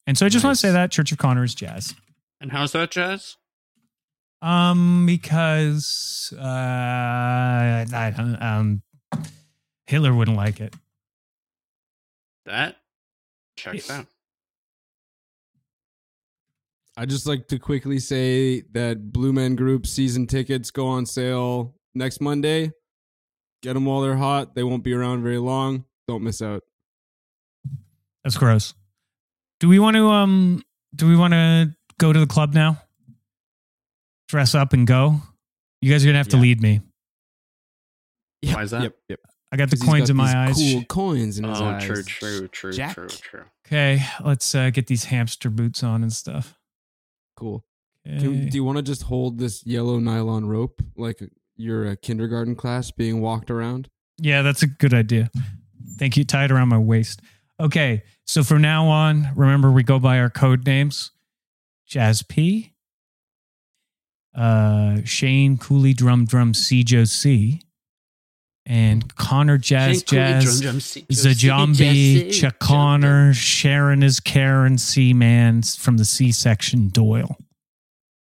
and 0.07 0.17
so 0.17 0.25
I 0.25 0.29
just 0.29 0.45
want 0.45 0.55
to 0.55 0.59
say 0.59 0.71
that 0.71 0.91
Church 0.91 1.11
of 1.11 1.17
Connor 1.17 1.43
is 1.43 1.55
jazz. 1.55 1.95
And 2.41 2.51
how's 2.51 2.73
that, 2.73 2.91
Jazz? 2.91 3.37
Um, 4.41 5.05
because 5.05 6.33
uh, 6.37 6.43
I 6.43 8.13
don't, 8.15 8.41
um, 8.41 8.81
Hitler 9.87 10.13
wouldn't 10.13 10.37
like 10.37 10.59
it. 10.59 10.75
That 12.45 12.75
checks 13.55 13.89
out. 13.89 14.05
I 16.97 17.05
just 17.05 17.25
like 17.25 17.47
to 17.47 17.59
quickly 17.59 17.99
say 17.99 18.61
that 18.73 19.11
Blue 19.11 19.33
Men 19.33 19.55
Group 19.55 19.87
season 19.87 20.27
tickets 20.27 20.71
go 20.71 20.87
on 20.87 21.05
sale 21.05 21.75
next 21.93 22.21
Monday. 22.21 22.71
Get 23.61 23.73
them 23.73 23.85
while 23.85 24.01
they're 24.01 24.15
hot. 24.15 24.55
They 24.55 24.63
won't 24.63 24.83
be 24.83 24.93
around 24.93 25.23
very 25.23 25.39
long. 25.39 25.85
Don't 26.07 26.23
miss 26.23 26.41
out. 26.41 26.63
That's 28.23 28.37
gross. 28.37 28.73
Do 29.65 29.69
we 29.69 29.79
want 29.79 29.95
to 29.95 30.05
um? 30.11 30.61
Do 30.95 31.07
we 31.07 31.15
want 31.17 31.33
to 31.33 31.73
go 31.97 32.13
to 32.13 32.19
the 32.19 32.27
club 32.27 32.53
now? 32.53 32.79
Dress 34.27 34.53
up 34.53 34.73
and 34.73 34.85
go. 34.85 35.21
You 35.81 35.91
guys 35.91 36.03
are 36.05 36.07
gonna 36.07 36.19
have 36.19 36.27
to 36.27 36.35
Yeah. 36.37 36.41
lead 36.43 36.61
me. 36.61 36.81
Why 38.43 38.61
is 38.61 38.69
that? 38.69 38.83
Yep, 38.83 38.95
yep. 39.09 39.19
I 39.51 39.57
got 39.57 39.71
the 39.71 39.75
'Cause 39.77 39.81
he's 39.81 39.89
coins 39.89 40.01
got 40.01 40.09
in 40.11 40.17
my 40.17 40.25
these 40.25 40.35
eyes. 40.35 40.73
Cool 40.73 40.83
coins 40.85 41.37
in 41.39 41.45
his 41.45 41.59
Oh, 41.59 41.65
eyes. 41.65 41.83
true, 41.83 42.03
true, 42.03 42.47
true, 42.49 42.73
Jack. 42.73 42.93
true, 42.93 43.07
true. 43.07 43.43
Okay, 43.65 44.05
let's 44.23 44.53
uh, 44.53 44.69
get 44.69 44.85
these 44.85 45.05
hamster 45.05 45.49
boots 45.49 45.81
on 45.83 46.03
and 46.03 46.13
stuff. 46.13 46.59
Cool. 47.35 47.65
Okay. 48.07 48.19
Can, 48.19 48.49
do 48.49 48.55
you 48.57 48.63
want 48.63 48.75
to 48.77 48.83
just 48.83 49.01
hold 49.03 49.39
this 49.39 49.65
yellow 49.65 49.97
nylon 49.97 50.45
rope 50.45 50.79
like 50.95 51.23
you're 51.55 51.87
a 51.89 51.97
kindergarten 51.97 52.53
class 52.55 52.91
being 52.91 53.19
walked 53.19 53.49
around? 53.49 53.89
Yeah, 54.19 54.43
that's 54.43 54.61
a 54.61 54.67
good 54.67 54.93
idea. 54.93 55.31
Thank 55.97 56.17
you. 56.17 56.23
Tie 56.23 56.45
it 56.45 56.51
around 56.51 56.67
my 56.69 56.77
waist. 56.77 57.19
Okay, 57.59 58.03
so 58.25 58.43
from 58.43 58.61
now 58.61 58.87
on, 58.87 59.29
remember 59.35 59.71
we 59.71 59.83
go 59.83 59.97
by 59.99 60.19
our 60.19 60.29
code 60.29 60.65
names: 60.65 61.11
Jazz 61.85 62.21
P, 62.21 62.73
uh, 64.35 64.97
Shane 65.05 65.57
Cooley, 65.57 65.93
Drum 65.93 66.25
Drum, 66.25 66.53
C 66.53 66.83
Joe 66.83 67.05
C, 67.05 67.61
and 68.65 69.15
Connor 69.15 69.57
Jazz 69.57 70.03
Jazz, 70.03 70.61
Zajambi, 70.61 72.33
Chuck 72.33 72.59
Connor, 72.59 73.33
Sharon 73.33 74.03
is 74.03 74.19
Karen, 74.19 74.77
C 74.77 75.13
Man 75.13 75.61
from 75.61 75.97
the 75.97 76.05
C 76.05 76.33
section, 76.33 76.89
Doyle. 76.89 77.37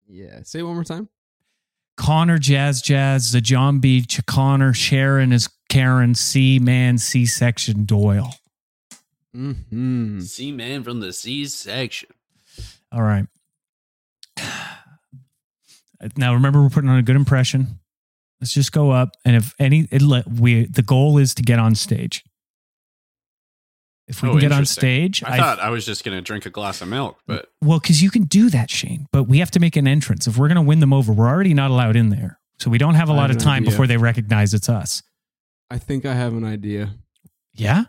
Yeah. 0.07 0.41
Say 0.43 0.59
it 0.59 0.63
one 0.63 0.75
more 0.75 0.83
time. 0.83 1.07
Connor 1.95 2.39
Jazz 2.39 2.81
Jazz, 2.81 3.31
Zajambi, 3.31 4.07
Chuck 4.07 4.25
Connor, 4.25 4.73
Sharon 4.73 5.31
is 5.31 5.47
Karen, 5.69 6.13
C 6.15 6.59
Man, 6.59 6.97
C 6.97 7.25
section, 7.25 7.85
Doyle. 7.85 8.33
Mm-hmm. 9.35 10.19
C 10.21 10.51
man 10.51 10.83
from 10.83 10.99
the 10.99 11.11
C 11.13 11.45
section. 11.45 12.09
All 12.91 13.01
right. 13.01 13.25
Now 16.17 16.33
remember, 16.33 16.61
we're 16.61 16.69
putting 16.69 16.89
on 16.89 16.97
a 16.97 17.01
good 17.03 17.15
impression. 17.15 17.79
Let's 18.41 18.53
just 18.53 18.73
go 18.73 18.91
up, 18.91 19.11
and 19.23 19.37
if 19.37 19.53
any, 19.57 19.87
it 19.89 20.01
let 20.01 20.29
we 20.29 20.65
the 20.65 20.81
goal 20.81 21.17
is 21.17 21.33
to 21.35 21.41
get 21.43 21.59
on 21.59 21.75
stage. 21.75 22.25
If 24.09 24.21
we 24.21 24.27
Oh, 24.27 24.31
can 24.33 24.41
get 24.41 24.51
on 24.51 24.65
stage, 24.65 25.23
I, 25.23 25.37
thought 25.37 25.59
I 25.61 25.69
was 25.69 25.85
just 25.85 26.03
gonna 26.03 26.21
drink 26.21 26.45
a 26.45 26.49
glass 26.49 26.81
of 26.81 26.89
milk, 26.89 27.19
but 27.25 27.47
well, 27.61 27.79
because 27.79 28.03
you 28.03 28.09
can 28.11 28.23
do 28.23 28.49
that, 28.49 28.69
Shane. 28.69 29.07
But 29.13 29.23
we 29.29 29.37
have 29.39 29.49
to 29.51 29.61
make 29.61 29.77
an 29.77 29.87
entrance. 29.87 30.27
If 30.27 30.37
we're 30.37 30.49
going 30.49 30.57
to 30.57 30.61
win 30.61 30.81
them 30.81 30.91
over, 30.91 31.13
we're 31.13 31.29
already 31.29 31.53
not 31.53 31.71
allowed 31.71 31.95
in 31.95 32.09
there, 32.09 32.37
so 32.59 32.69
we 32.69 32.77
don't 32.77 32.95
have 32.95 33.07
a 33.07 33.13
lot 33.13 33.31
of 33.31 33.37
time 33.37 33.63
idea. 33.63 33.71
before 33.71 33.87
they 33.87 33.95
recognize 33.95 34.53
it's 34.53 34.67
us. 34.67 35.03
I 35.71 35.77
think 35.77 36.05
I 36.05 36.13
have 36.15 36.33
an 36.33 36.43
idea. 36.43 36.95
Yeah. 37.53 37.85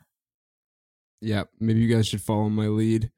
Yeah. 1.25 1.45
Maybe 1.59 1.81
you 1.81 1.95
guys 1.95 2.07
should 2.07 2.21
follow 2.21 2.49
my 2.49 2.69
lead. 2.69 3.11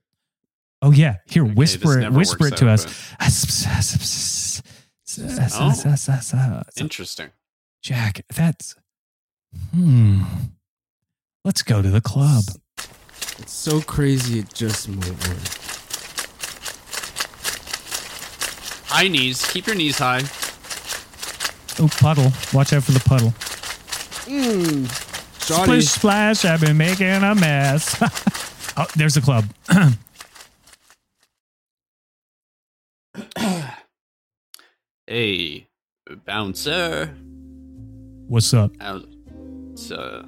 Oh 0.82 0.92
yeah. 0.92 1.16
Here, 1.26 1.44
Okay, 1.44 1.54
whisper 1.54 1.98
it. 1.98 2.12
Whisper 2.12 2.46
it 2.48 2.56
to 2.58 2.68
out, 2.68 2.86
us. 2.86 3.12
Oh. 5.58 5.82
interesting. 6.76 7.30
Jack, 7.82 8.24
that's 8.34 8.74
hmm. 9.72 10.22
Let's 11.44 11.62
go 11.62 11.82
to 11.82 11.88
the 11.88 12.00
club. 12.00 12.44
It's 13.38 13.52
so 13.52 13.80
crazy. 13.80 14.40
It 14.40 14.52
just 14.54 14.88
might 14.88 15.08
work. 15.28 15.38
High 18.88 19.08
knees. 19.08 19.44
Keep 19.50 19.66
your 19.66 19.76
knees 19.76 19.98
high. 19.98 20.22
Oh, 21.78 21.88
puddle. 22.00 22.32
Watch 22.52 22.72
out 22.72 22.82
for 22.82 22.92
the 22.92 23.00
puddle. 23.00 23.34
Shoddy. 25.46 25.62
Splish 25.62 25.88
splash, 25.88 26.44
I've 26.44 26.60
been 26.60 26.76
making 26.76 27.06
a 27.06 27.34
mess. 27.36 27.96
oh, 28.76 28.86
there's 28.96 29.14
the 29.14 29.20
club. 29.20 29.44
Hey, 35.08 35.68
bouncer. 36.24 37.14
What's 38.26 38.52
up? 38.52 38.72
How's, 38.80 39.04
it's 39.70 39.92
uh, 39.92 40.26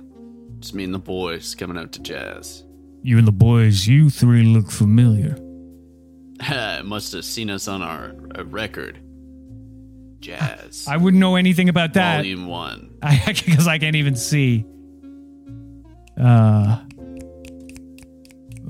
just 0.60 0.72
me 0.72 0.84
and 0.84 0.94
the 0.94 1.00
boys 1.00 1.56
coming 1.56 1.76
out 1.76 1.90
to 1.94 2.00
jazz. 2.00 2.64
You 3.02 3.18
and 3.18 3.26
the 3.26 3.32
boys, 3.32 3.88
you 3.88 4.08
three 4.08 4.44
look 4.44 4.70
familiar. 4.70 5.36
Must 6.84 7.12
have 7.12 7.24
seen 7.24 7.50
us 7.50 7.66
on 7.66 7.82
our 7.82 8.14
uh, 8.38 8.44
record. 8.44 9.00
Jazz. 10.20 10.86
I 10.86 10.96
wouldn't 10.96 11.20
know 11.20 11.34
anything 11.34 11.68
about 11.68 11.94
that. 11.94 12.18
Volume 12.18 12.46
one. 12.46 12.96
I 13.02 13.20
because 13.44 13.66
I 13.66 13.78
can't 13.78 13.96
even 13.96 14.14
see. 14.14 14.64
Uh 16.20 16.80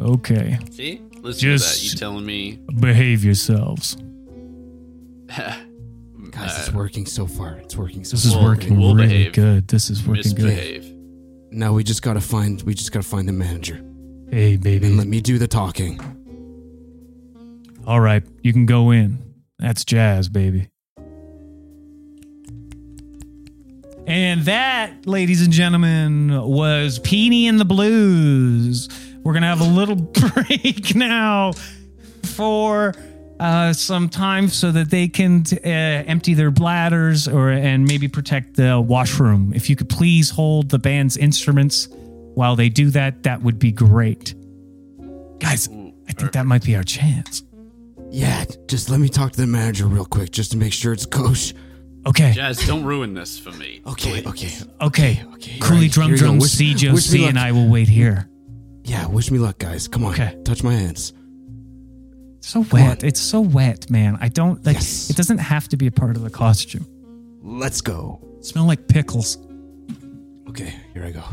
Okay. 0.01 0.59
See? 0.71 1.01
Listen 1.23 1.41
Just- 1.41 1.75
to 1.75 1.81
that. 1.81 1.93
You 1.93 1.99
telling 1.99 2.25
me? 2.27 2.59
Behave 2.79 3.25
yourselves. 3.25 3.97
Guys, 6.31 6.59
it's 6.59 6.73
working 6.73 7.05
so 7.07 7.27
far. 7.27 7.57
It's 7.57 7.75
working 7.77 8.05
so 8.05 8.17
far. 8.17 8.17
This 8.17 8.25
is. 8.27 8.35
We'll- 8.37 8.45
working 8.45 8.79
we'll 8.79 8.95
really 8.95 9.09
behave. 9.09 9.33
good. 9.33 9.69
This 9.69 9.91
is 9.91 10.07
working 10.07 10.35
good. 10.35 10.45
Misbehave. 10.45 10.95
Now 11.51 11.73
we 11.73 11.83
just 11.83 12.03
gotta 12.03 12.21
find. 12.21 12.63
We 12.63 12.75
just 12.75 12.93
gotta 12.93 13.07
find 13.07 13.27
the 13.29 13.33
manager 13.33 13.83
Hey 14.31 14.55
and 14.55 14.63
baby. 14.63 14.91
let 14.93 15.07
me 15.09 15.21
do 15.21 15.39
the 15.39 15.49
talking. 15.49 15.99
All 17.87 18.01
right, 18.01 18.23
you 18.43 18.53
can 18.53 18.67
go 18.67 18.91
in. 18.91 19.19
That's 19.59 19.85
jazz, 19.85 20.29
baby. 20.29 20.69
And 24.19 24.43
that, 24.47 25.07
ladies 25.07 25.43
and 25.43 25.53
gentlemen, 25.53 26.43
was 26.43 26.99
Peony 26.99 27.47
and 27.47 27.61
the 27.61 27.65
Blues. 27.65 28.89
We're 29.23 29.33
going 29.33 29.43
to 29.43 29.49
have 29.49 29.61
a 29.61 29.65
little 29.65 29.95
break 30.35 30.97
now 30.97 31.53
for 32.25 32.97
uh, 33.39 33.73
some 33.73 34.09
time 34.09 34.49
so 34.49 34.73
that 34.73 34.91
they 34.91 35.07
can 35.07 35.45
uh, 35.53 35.69
empty 35.69 36.35
their 36.35 36.51
bladders 36.51 37.29
or 37.29 37.51
and 37.51 37.87
maybe 37.87 38.09
protect 38.09 38.57
the 38.57 38.81
washroom. 38.81 39.53
If 39.55 39.71
you 39.71 39.77
could 39.77 39.89
please 39.89 40.31
hold 40.31 40.71
the 40.71 40.81
band's 40.81 41.17
instruments 41.17 41.87
while 42.35 42.57
they 42.57 42.71
do 42.71 42.91
that, 42.91 43.23
that 43.23 43.41
would 43.43 43.61
be 43.61 43.71
great. 43.71 44.35
Guys, 45.39 45.69
I 46.09 46.13
think 46.13 46.33
that 46.33 46.45
might 46.45 46.65
be 46.65 46.75
our 46.75 46.83
chance. 46.83 47.45
Yeah, 48.11 48.47
just 48.67 48.91
let 48.91 48.99
me 48.99 49.11
talk 49.11 49.31
to 49.31 49.41
the 49.41 49.47
manager 49.47 49.87
real 49.87 50.07
quick, 50.07 50.33
just 50.33 50.51
to 50.51 50.57
make 50.57 50.73
sure 50.73 50.93
it's 50.93 51.07
kosher. 51.07 51.55
Okay. 52.09 52.33
Jazz, 52.33 52.67
don't 52.67 52.85
ruin 52.85 53.15
this 53.15 53.39
for 53.39 53.51
me. 53.53 53.81
Okay, 53.87 54.23
please. 54.23 54.65
okay, 54.81 55.21
Okay. 55.21 55.23
okay. 55.35 55.59
Cooley 55.61 55.83
Right, 55.83 55.91
Drum 55.91 56.07
here 56.09 56.15
you 56.17 56.21
go. 56.21 56.27
Drum 56.27 56.39
Wish- 56.39 56.59
wish 56.59 56.61
me 56.61 56.75
CJOC 56.75 57.21
luck. 57.21 57.29
and 57.31 57.39
I 57.39 57.53
will 57.53 57.69
wait 57.69 57.89
here. 57.89 58.29
Yeah, 58.85 59.07
wish 59.07 59.31
me 59.31 59.39
luck, 59.39 59.59
guys. 59.59 59.87
Come 59.89 60.05
on, 60.05 60.13
Okay. 60.15 60.37
touch 60.45 60.63
my 60.63 60.75
hands. 60.75 61.13
So 62.41 62.65
wet. 62.73 63.05
It's 63.05 63.21
so 63.21 63.41
wet, 63.41 63.91
man. 63.91 64.17
I 64.21 64.29
don't 64.29 64.65
like 64.65 64.77
Yes. 64.77 65.11
it 65.11 65.17
doesn't 65.17 65.39
have 65.39 65.69
to 65.69 65.77
be 65.77 65.87
a 65.87 65.91
part 65.91 66.17
of 66.17 66.23
the 66.23 66.31
costume. 66.31 66.87
Let's 67.43 67.81
go. 67.83 68.21
Smell 68.41 68.65
like 68.65 68.89
pickles. 68.89 69.37
Okay, 70.49 70.73
here 70.95 71.05
I 71.05 71.11
go. 71.11 71.25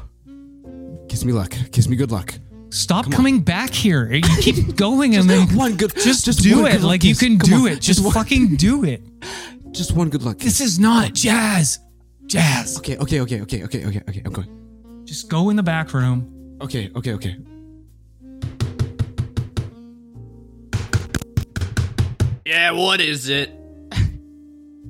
Kiss 1.08 1.24
me 1.24 1.32
luck. 1.32 1.56
Kiss 1.72 1.88
me 1.88 1.96
good 1.96 2.12
luck. 2.12 2.34
Stop 2.72 3.10
coming 3.12 3.40
back 3.40 3.70
here. 3.74 4.12
You 4.12 4.22
keep 4.42 4.76
going 4.86 5.16
and 5.16 5.30
then 5.30 5.48
one 5.56 5.78
good, 5.78 5.94
just, 5.96 6.26
just 6.26 6.40
do 6.44 6.58
one 6.58 6.66
it. 6.66 6.72
good 6.74 6.82
luck 6.82 6.90
Like 6.90 7.04
you 7.06 7.12
kiss. 7.12 7.20
can 7.20 7.40
Come 7.40 7.50
do 7.50 7.56
on, 7.68 7.68
it. 7.72 7.80
Just 7.82 8.04
one- 8.04 8.14
fucking 8.14 8.58
do 8.58 8.84
it. 8.84 9.02
Just 9.76 9.92
one 9.92 10.10
good 10.10 10.24
luck. 10.24 10.38
This 10.38 10.62
is 10.62 10.80
not 10.80 11.14
jazz. 11.14 11.80
Jazz. 12.28 12.78
Okay, 12.78 12.98
okay, 12.98 13.20
okay, 13.22 13.42
okay, 13.44 13.64
okay, 13.66 13.86
okay, 13.86 14.02
okay. 14.08 14.22
I'm 14.26 14.32
going. 14.32 15.04
Just 15.06 15.30
go 15.30 15.50
in 15.50 15.58
the 15.58 15.64
back 15.64 15.94
room. 15.94 16.58
Okay, 16.62 16.90
okay, 16.96 17.14
okay. 17.14 17.36
Yeah, 22.46 22.72
what 22.72 23.02
is 23.02 23.28
it? 23.28 23.52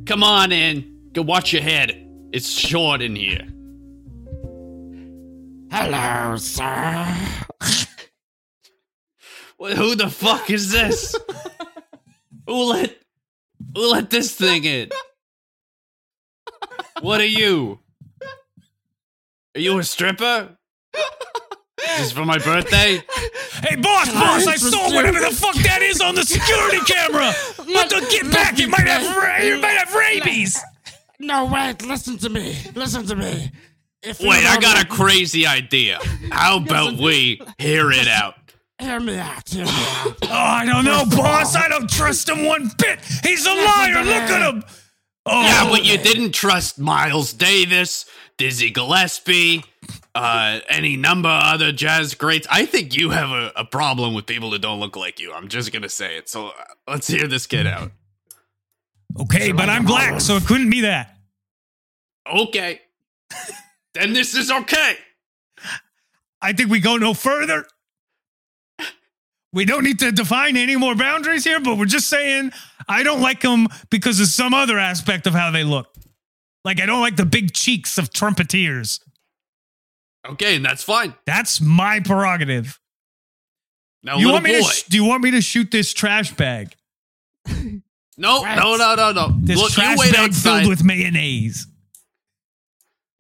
Come 0.06 0.24
on 0.24 0.52
in. 0.52 1.10
Go 1.14 1.24
watch 1.24 1.52
your 1.52 1.64
head. 1.64 1.92
It's 2.32 2.50
short 2.50 3.02
in 3.02 3.16
here. 3.16 3.48
Hello, 5.72 6.38
sir. 6.38 7.06
Wh- 9.60 9.72
Who 9.74 9.96
the 9.96 10.10
fuck 10.12 10.50
is 10.52 10.72
this? 10.72 11.16
who 12.48 12.64
let 12.72 12.96
who 13.76 13.92
let 13.92 14.10
this 14.10 14.34
thing 14.34 14.64
in? 14.64 14.90
What 17.02 17.22
are 17.22 17.26
you? 17.26 17.80
Are 19.56 19.60
you 19.60 19.78
a 19.78 19.84
stripper? 19.84 20.58
This 21.78 22.08
is 22.08 22.12
for 22.12 22.26
my 22.26 22.38
birthday? 22.40 23.02
Hey, 23.64 23.76
boss, 23.76 24.12
boss! 24.12 24.48
I 24.48 24.56
saw 24.56 24.94
whatever 24.94 25.20
the 25.20 25.32
fuck 25.32 25.56
that 25.56 25.82
is 25.82 26.02
on 26.02 26.16
the 26.16 26.24
security 26.24 26.80
camera. 26.80 27.32
What 27.66 27.90
the 27.90 28.00
get 28.12 28.32
back? 28.32 28.60
It 28.60 28.70
might 28.70 28.88
have 28.88 29.16
ra- 29.18 29.38
it 29.40 29.60
might 29.60 29.78
have 29.78 29.94
rabies. 29.94 30.62
No, 31.20 31.46
wait, 31.46 31.84
listen 31.86 32.18
to 32.20 32.30
me. 32.30 32.56
Listen 32.76 33.06
to 33.08 33.16
me. 33.16 33.52
If 34.04 34.22
you 34.22 34.30
Wait, 34.30 34.46
I 34.46 34.60
got 34.60 34.84
a 34.84 34.88
crazy 34.88 35.48
idea. 35.48 36.00
How 36.32 36.58
about 36.58 36.98
we 37.00 37.42
hear 37.58 37.92
it 37.92 38.08
out? 38.08 38.36
Hear 38.80 39.00
me 39.00 39.18
out. 39.18 39.48
Hear 39.50 39.66
me 39.66 39.72
out. 39.72 40.16
Oh, 40.24 40.28
I 40.32 40.66
don't 40.66 40.84
know, 40.86 41.06
boss. 41.06 41.56
I 41.56 41.68
don't 41.70 41.90
trust 41.90 42.28
him 42.28 42.46
one 42.46 42.70
bit. 42.78 43.00
He's 43.24 43.46
a 43.46 43.54
liar. 43.54 44.04
Look 44.04 44.08
at 44.16 44.54
him. 44.54 44.64
Oh, 45.26 45.42
Yeah, 45.42 45.70
but 45.70 45.86
you 45.86 45.98
didn't 45.98 46.32
trust 46.34 46.78
Miles 46.78 47.32
Davis, 47.34 48.06
Dizzy 48.38 48.70
Gillespie, 48.70 49.64
uh, 50.14 50.60
any 50.68 50.98
number 50.98 51.30
of 51.30 51.42
other 51.44 51.72
jazz 51.72 52.14
greats. 52.16 52.48
I 52.52 52.66
think 52.66 52.96
you 52.98 53.12
have 53.12 53.30
a, 53.30 53.52
a 53.56 53.66
problem 53.66 54.14
with 54.14 54.26
people 54.26 54.52
who 54.52 54.58
don't 54.60 54.80
look 54.80 54.96
like 54.98 55.20
you. 55.20 55.32
I'm 55.34 55.48
just 55.48 55.72
gonna 55.72 55.90
say 55.90 56.18
it. 56.18 56.28
So 56.30 56.50
uh, 56.50 56.52
let's 56.88 57.08
hear 57.08 57.28
this 57.28 57.48
kid 57.48 57.66
out. 57.66 57.92
okay, 59.22 59.52
but 59.52 59.70
I'm 59.70 59.86
black, 59.86 60.20
so 60.22 60.36
it 60.36 60.46
couldn't 60.46 60.70
be 60.70 60.82
that. 60.82 61.16
Okay. 62.32 62.82
then 63.94 64.14
this 64.14 64.36
is 64.36 64.52
okay. 64.52 64.98
I 66.42 66.54
think 66.54 66.70
we 66.70 66.80
go 66.82 66.98
no 66.98 67.14
further. 67.14 67.66
We 69.56 69.64
don't 69.64 69.86
need 69.86 70.00
to 70.00 70.12
define 70.12 70.58
any 70.58 70.76
more 70.76 70.96
boundaries 70.96 71.46
here, 71.46 71.62
but 71.62 71.78
we're 71.78 71.86
just 71.86 72.10
saying 72.10 72.52
I 72.90 73.04
don't 73.04 73.22
like 73.22 73.40
them 73.40 73.70
because 73.90 74.20
of 74.20 74.28
some 74.28 74.54
other 74.54 74.78
aspect 74.78 75.26
of 75.28 75.34
how 75.34 75.50
they 75.50 75.64
look. 75.64 75.88
Like 76.66 76.82
I 76.82 76.86
don't 76.86 77.00
like 77.00 77.16
the 77.16 77.26
big 77.26 77.54
cheeks 77.54 77.98
of 77.98 78.10
trumpeteers. 78.10 79.00
Okay, 80.28 80.58
and 80.58 80.66
that's 80.66 80.84
fine. 80.84 81.14
That's 81.26 81.62
my 81.62 82.02
prerogative. 82.02 82.80
Now, 84.04 84.18
you 84.18 84.30
want 84.30 84.44
me 84.44 84.60
boy. 84.60 84.68
to? 84.68 84.74
Sh- 84.74 84.84
do 84.84 84.98
you 84.98 85.06
want 85.06 85.24
me 85.24 85.32
to 85.32 85.42
shoot 85.42 85.72
this 85.72 85.94
trash 85.94 86.34
bag? 86.36 86.76
no, 87.48 87.82
no, 88.18 88.76
no, 88.76 88.96
no, 88.96 89.12
no. 89.14 89.36
This 89.40 89.58
Look, 89.58 89.70
you 89.70 89.76
trash 89.76 89.98
wait 89.98 90.12
bag 90.12 90.30
outside. 90.32 90.60
filled 90.60 90.70
with 90.70 90.84
mayonnaise. 90.84 91.66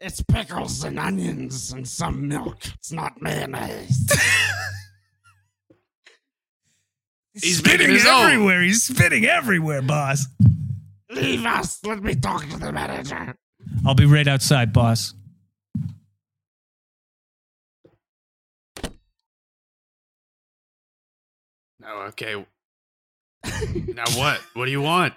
It's 0.01 0.21
pickles 0.21 0.83
and 0.83 0.99
onions 0.99 1.71
and 1.71 1.87
some 1.87 2.27
milk. 2.27 2.57
It's 2.73 2.91
not 2.91 3.21
mayonnaise. 3.21 4.11
He's 7.35 7.61
making 7.63 7.79
spitting 7.79 7.95
his 7.95 8.05
own. 8.05 8.31
everywhere. 8.31 8.61
He's 8.61 8.83
spitting 8.83 9.25
everywhere, 9.25 9.81
boss. 9.81 10.25
Leave 11.11 11.45
us. 11.45 11.79
Let 11.85 12.01
me 12.01 12.15
talk 12.15 12.47
to 12.49 12.57
the 12.57 12.71
manager. 12.71 13.35
I'll 13.85 13.93
be 13.95 14.05
right 14.05 14.27
outside, 14.27 14.71
boss. 14.73 15.13
No, 21.79 22.01
okay. 22.07 22.45
now 23.93 24.05
what? 24.15 24.39
What 24.53 24.65
do 24.65 24.71
you 24.71 24.81
want? 24.81 25.13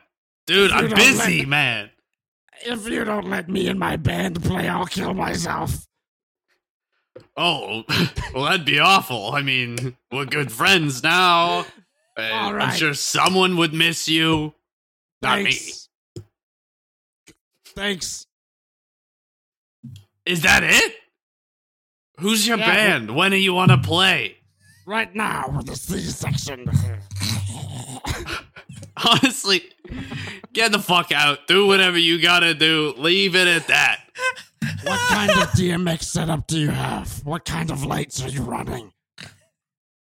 Dude, 0.46 0.70
I'm 0.70 0.90
busy, 0.90 1.38
let- 1.40 1.48
man. 1.48 1.90
If 2.66 2.88
you 2.88 3.04
don't 3.04 3.30
let 3.30 3.48
me 3.48 3.68
and 3.68 3.78
my 3.78 3.96
band 3.96 4.42
play, 4.42 4.68
I'll 4.68 4.86
kill 4.86 5.14
myself. 5.14 5.86
Oh, 7.36 7.84
well, 8.34 8.44
that'd 8.46 8.64
be 8.66 8.80
awful. 8.80 9.30
I 9.32 9.42
mean, 9.42 9.96
we're 10.10 10.24
good 10.24 10.50
friends 10.50 11.02
now. 11.04 11.66
All 12.18 12.60
I'm 12.60 12.74
sure 12.74 12.94
someone 12.94 13.56
would 13.56 13.72
miss 13.72 14.08
you. 14.08 14.54
Not 15.22 15.42
me. 15.42 15.52
Thanks. 15.52 15.88
Thanks. 17.74 18.26
Is 20.26 20.42
that 20.42 20.62
it? 20.64 20.94
Who's 22.18 22.46
your 22.46 22.58
Yeah, 22.58 22.74
band? 22.74 23.14
When 23.14 23.30
do 23.30 23.36
you 23.36 23.54
want 23.54 23.70
to 23.70 23.78
play? 23.78 24.36
Right 24.86 25.14
now 25.14 25.52
with 25.56 25.66
the 25.66 25.76
C-section. 25.76 26.66
Honestly, 29.06 29.62
get 30.52 30.72
the 30.72 30.78
fuck 30.80 31.12
out. 31.12 31.46
Do 31.46 31.66
whatever 31.66 31.96
you 31.98 32.20
gotta 32.20 32.52
do. 32.54 32.94
Leave 32.98 33.36
it 33.36 33.46
at 33.46 33.68
that. 33.68 34.00
What 34.82 34.98
kind 35.08 35.30
of 35.30 35.48
DMX 35.50 36.02
setup 36.04 36.46
do 36.48 36.58
you 36.58 36.70
have? 36.70 37.24
What 37.24 37.44
kind 37.44 37.70
of 37.70 37.84
lights 37.84 38.20
are 38.22 38.28
you 38.28 38.42
running? 38.42 38.92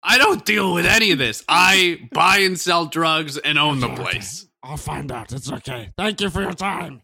I 0.08 0.18
don't 0.18 0.44
deal 0.44 0.72
with 0.72 0.86
any 0.86 1.10
of 1.10 1.18
this. 1.18 1.42
I 1.48 2.08
buy 2.12 2.38
and 2.38 2.58
sell 2.58 2.86
drugs 2.86 3.38
and 3.38 3.58
own 3.58 3.80
the 3.80 3.86
Okay, 3.86 3.94
okay. 3.94 4.02
place. 4.12 4.46
I'll 4.62 4.76
find 4.76 5.10
out. 5.10 5.32
It's 5.32 5.50
okay. 5.50 5.90
Thank 5.96 6.20
you 6.20 6.30
for 6.30 6.42
your 6.42 6.52
time. 6.52 7.02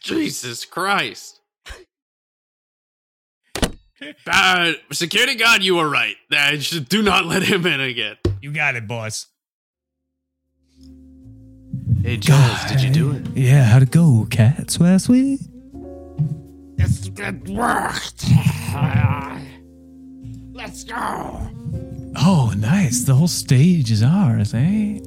Jesus 0.00 0.64
Christ. 0.66 1.40
Uh, 4.26 4.72
security 4.92 5.34
guard, 5.34 5.62
you 5.62 5.76
were 5.76 5.88
right. 5.88 6.16
Uh, 6.30 6.52
just 6.52 6.88
do 6.90 7.02
not 7.02 7.24
let 7.24 7.42
him 7.42 7.66
in 7.66 7.80
again. 7.80 8.16
You 8.42 8.52
got 8.52 8.76
it, 8.76 8.86
boss. 8.86 9.26
Hey, 12.02 12.18
Jules, 12.18 12.64
did 12.68 12.82
you 12.82 12.90
do 12.90 13.12
it? 13.12 13.26
Yeah, 13.34 13.64
how'd 13.64 13.82
it 13.82 13.90
go, 13.90 14.26
cats 14.30 14.78
last 14.78 15.08
week? 15.08 15.40
It's, 16.78 17.06
it 17.06 17.48
worked. 17.48 18.26
Let's 20.52 20.84
go. 20.84 21.40
Oh, 22.18 22.52
nice. 22.56 23.02
The 23.04 23.14
whole 23.14 23.28
stage 23.28 23.90
is 23.90 24.02
ours, 24.02 24.54
eh? 24.54 24.98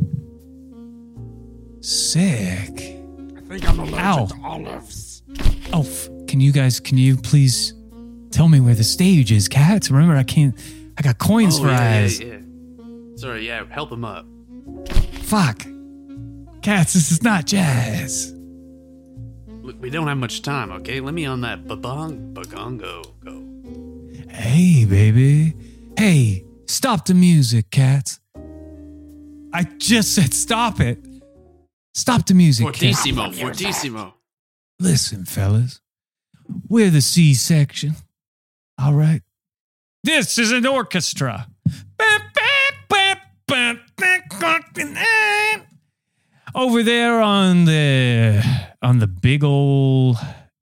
Sick. 1.82 2.22
I 2.28 3.42
think 3.50 3.68
I'm 3.70 3.80
allergic 3.80 4.00
Ow. 4.00 4.26
to 4.28 4.36
olives. 4.44 5.24
Oh, 5.74 5.82
f- 5.82 6.10
can 6.28 6.40
you 6.40 6.52
guys, 6.52 6.80
can 6.80 6.98
you 6.98 7.16
please 7.18 7.74
tell 8.32 8.48
me 8.48 8.60
where 8.60 8.76
the 8.76 8.84
stage 8.84 9.32
is, 9.32 9.48
cats? 9.48 9.90
Remember, 9.90 10.16
I 10.16 10.24
can't, 10.24 10.56
I 10.98 11.02
got 11.02 11.18
coins 11.18 11.58
Oh, 11.60 11.64
for 11.64 11.68
yeah, 11.70 11.98
yeah, 12.00 12.04
eyes. 12.04 12.20
yeah. 12.20 12.38
Sorry, 13.16 13.48
yeah, 13.48 13.64
help 13.70 13.92
him 13.92 14.06
up. 14.06 14.26
Fuck. 15.24 15.66
Cats, 16.62 16.94
this 16.94 17.12
is 17.12 17.24
not 17.24 17.46
jazz. 17.46 18.34
Look, 19.62 19.82
we 19.82 19.90
don't 19.90 20.08
have 20.08 20.18
much 20.18 20.42
time, 20.42 20.72
okay? 20.72 21.00
Let 21.00 21.14
me 21.14 21.26
on 21.26 21.42
that 21.42 21.64
babong 21.66 22.34
bagongo 22.34 23.04
go. 23.24 24.32
Hey, 24.34 24.86
baby. 24.86 25.54
Hey, 25.98 26.44
stop 26.70 27.06
the 27.06 27.14
music, 27.14 27.72
cats. 27.72 28.20
I 29.54 29.64
just 29.78 30.14
said 30.14 30.34
stop 30.34 30.80
it. 30.80 31.00
Stop 31.94 32.26
the 32.28 32.34
music, 32.34 32.68
cats. 32.68 32.80
Fortissimo, 32.80 33.32
fortissimo. 33.32 34.14
Listen, 34.80 35.26
fellas, 35.26 35.82
we're 36.70 36.90
the 36.90 37.02
C 37.02 37.34
section. 37.34 37.96
All 38.80 38.94
right. 38.94 39.22
This 40.04 40.38
is 40.38 40.52
an 40.52 40.66
orchestra. 40.66 41.48
Over 46.56 46.84
there 46.84 47.20
on 47.20 47.66
the 47.66 48.44
on 48.82 49.00
the 49.00 49.08
big 49.08 49.44
old 49.44 50.18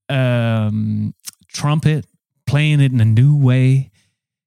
um, 0.10 1.14
trumpet, 1.50 2.06
playing 2.48 2.82
it 2.82 2.92
in 2.92 3.00
a 3.00 3.06
new 3.06 3.38
way 3.38 3.92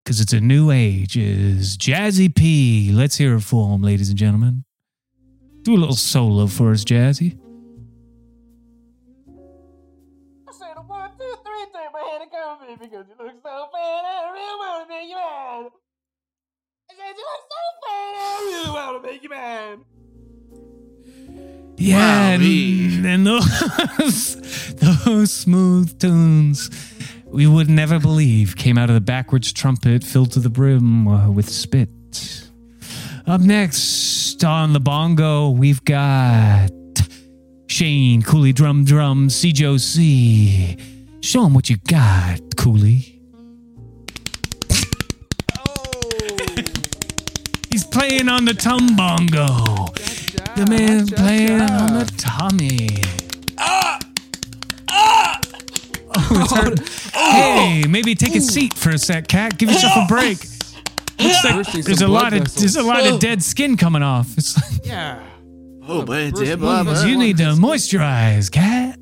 because 0.05 0.20
it's 0.20 0.32
a 0.32 0.40
new 0.40 0.70
age. 0.70 1.16
Is 1.16 1.76
Jazzy 1.76 2.34
P? 2.34 2.90
Let's 2.92 3.16
hear 3.16 3.34
it 3.36 3.40
for 3.42 3.74
him, 3.74 3.82
ladies 3.82 4.09
and 4.09 4.18
gentlemen. 4.18 4.64
Do 5.62 5.74
a 5.74 5.76
little 5.78 5.96
solo 5.96 6.46
for 6.46 6.70
us, 6.72 6.84
Jazzy. 6.84 7.38
I 10.48 10.53
said 10.53 10.74
one, 10.86 11.11
two, 11.18 11.34
three, 11.44 11.66
take 11.72 11.92
my 11.92 12.01
hand 12.11 12.22
and 12.22 12.30
come 12.30 12.68
in 12.68 12.78
because 12.78 13.07
you 13.09 13.24
look 13.24 13.34
so 13.42 13.66
fat. 13.72 14.05
I 14.05 14.30
really 14.32 14.59
want 14.59 14.88
to 14.88 14.94
make 14.94 15.09
you 15.09 15.16
mad. 15.16 15.70
I 16.90 16.94
said 16.96 17.14
you 17.16 17.24
look 17.30 17.44
so 17.51 17.62
fat. 17.84 18.12
I 18.16 18.22
really 18.46 18.70
want 18.70 19.03
to 19.03 19.11
make 19.11 19.22
you 19.22 19.28
mad. 19.28 19.78
Yeah, 21.76 22.36
Wowee. 22.36 22.96
and, 22.96 23.07
and 23.07 23.26
those 23.26 24.74
those 25.05 25.32
smooth 25.32 25.98
tunes 25.98 26.68
we 27.30 27.46
would 27.46 27.70
never 27.70 27.98
believe 27.98 28.56
came 28.56 28.76
out 28.76 28.90
of 28.90 28.94
the 28.94 29.00
backwards 29.00 29.52
trumpet 29.52 30.02
filled 30.02 30.32
to 30.32 30.40
the 30.40 30.50
brim 30.50 31.06
uh, 31.06 31.30
with 31.30 31.48
spit. 31.48 31.88
Up 33.26 33.40
next 33.40 34.42
on 34.42 34.72
the 34.72 34.80
bongo, 34.80 35.50
we've 35.50 35.84
got 35.84 36.70
Shane 37.68 38.22
Cooley 38.22 38.52
drum 38.52 38.84
drum 38.84 39.30
C 39.30 39.52
Joe 39.52 39.76
C. 39.76 40.76
Show 41.20 41.44
him 41.44 41.54
what 41.54 41.70
you 41.70 41.76
got, 41.86 42.40
Cooley. 42.56 43.20
Oh. 45.58 46.00
He's 47.70 47.84
playing 47.84 48.28
on 48.28 48.44
the 48.44 48.54
tum 48.54 48.96
bongo. 48.96 49.46
The 50.56 50.66
man 50.68 51.06
playing 51.06 51.60
on 51.60 51.94
the 51.94 52.12
tummy. 52.16 53.19
it's 56.40 56.52
hurt. 56.52 57.14
Hey, 57.14 57.84
maybe 57.88 58.14
take 58.14 58.34
a 58.36 58.40
seat 58.40 58.74
for 58.74 58.90
a 58.90 58.98
sec, 58.98 59.28
cat. 59.28 59.58
Give 59.58 59.70
yourself 59.70 59.92
a 59.96 60.06
break. 60.06 60.38
Looks 61.20 61.44
like 61.44 61.54
Bursting 61.56 61.82
there's 61.82 61.98
a 61.98 62.04
some 62.04 62.10
lot 62.12 62.30
blood 62.30 62.42
of 62.46 62.54
there's 62.54 62.76
a 62.76 62.82
lot 62.82 63.06
of 63.06 63.20
dead 63.20 63.42
skin 63.42 63.76
coming 63.76 64.02
off. 64.02 64.36
It's 64.38 64.56
like, 64.56 64.86
Yeah. 64.86 65.22
Oh, 65.86 66.02
but 66.04 66.30
First 66.30 66.44
yeah, 66.44 66.56
blood 66.56 66.86
Bubba. 66.86 67.08
you 67.08 67.18
need 67.18 67.36
to 67.38 67.44
moisturize, 67.54 68.50
cat. 68.50 68.96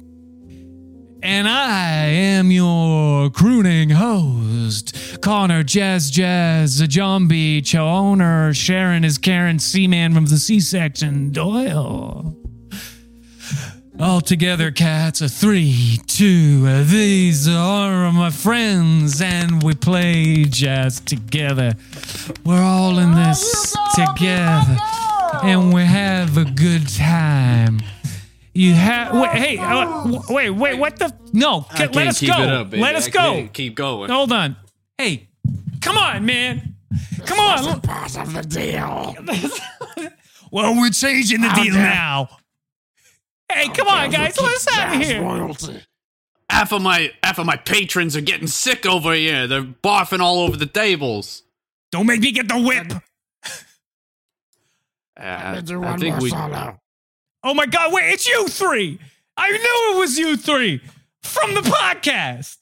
And 1.22 1.48
I 1.48 2.06
am 2.06 2.50
your 2.52 3.28
crooning 3.30 3.90
host, 3.90 5.20
Connor 5.20 5.64
Jazz 5.64 6.10
Jazz, 6.10 6.80
a 6.80 6.88
zombie 6.90 7.62
owner, 7.76 8.54
Sharon 8.54 9.04
is 9.04 9.18
Karen 9.18 9.58
Seaman 9.58 10.14
from 10.14 10.26
the 10.26 10.38
C 10.38 10.60
section, 10.60 11.30
Doyle. 11.32 12.36
All 14.00 14.20
together, 14.20 14.70
cats, 14.70 15.20
a 15.22 15.28
three, 15.28 15.98
two, 16.06 16.84
these 16.84 17.48
are 17.48 18.12
my 18.12 18.30
friends, 18.30 19.20
and 19.20 19.60
we 19.60 19.74
play 19.74 20.44
jazz 20.44 21.00
together. 21.00 21.74
We're 22.44 22.62
all 22.62 23.00
in 23.00 23.14
this 23.16 23.76
together, 23.96 24.76
and 25.42 25.74
we 25.74 25.82
have 25.82 26.36
a 26.36 26.44
good 26.44 26.88
time. 26.88 27.80
You 28.54 28.74
have 28.74 29.14
wait, 29.14 29.30
hey, 29.30 29.58
uh, 29.58 30.22
wait, 30.28 30.50
wait, 30.50 30.78
what 30.78 30.96
the? 30.96 31.12
No, 31.32 31.66
I 31.70 31.86
let 31.86 32.06
us 32.06 32.20
go. 32.20 32.32
up, 32.32 32.72
let 32.72 32.94
us 32.94 33.08
go. 33.08 33.48
Keep 33.52 33.74
going. 33.74 34.10
Hold 34.10 34.30
on. 34.30 34.56
Hey, 34.96 35.28
come 35.80 35.98
on, 35.98 36.24
man. 36.24 36.76
Come 37.26 37.40
on. 37.40 37.80
Part 37.80 38.16
of 38.16 38.32
the 38.32 38.42
deal. 38.42 39.16
Well, 40.50 40.74
we're 40.76 40.88
changing 40.88 41.42
the 41.42 41.50
deal 41.50 41.74
now. 41.74 42.28
Hey, 43.52 43.68
come 43.68 43.88
on, 43.88 44.10
guys. 44.10 44.38
Let 44.40 44.54
us 44.54 44.66
out 44.72 44.96
of 44.96 45.02
here. 45.02 45.22
Royalty. 45.22 45.80
Half 46.50 46.72
of 46.72 46.82
my 46.82 47.12
half 47.22 47.38
of 47.38 47.46
my 47.46 47.56
patrons 47.56 48.16
are 48.16 48.20
getting 48.20 48.46
sick 48.46 48.86
over 48.86 49.12
here. 49.14 49.46
They're 49.46 49.62
barfing 49.62 50.20
all 50.20 50.40
over 50.40 50.56
the 50.56 50.66
tables. 50.66 51.42
Don't 51.92 52.06
make 52.06 52.20
me 52.20 52.32
get 52.32 52.48
the 52.48 52.60
whip. 52.60 52.92
Uh, 55.20 55.22
I, 55.24 55.56
I 55.56 55.96
think 55.96 56.20
we. 56.20 56.30
solo. 56.30 56.78
Oh 57.42 57.52
my 57.52 57.66
God, 57.66 57.92
wait, 57.92 58.12
it's 58.12 58.28
you 58.28 58.46
three. 58.46 59.00
I 59.36 59.50
knew 59.50 59.96
it 59.96 59.98
was 59.98 60.16
you 60.16 60.36
three 60.36 60.80
from 61.24 61.54
the 61.54 61.60
podcast. 61.60 62.58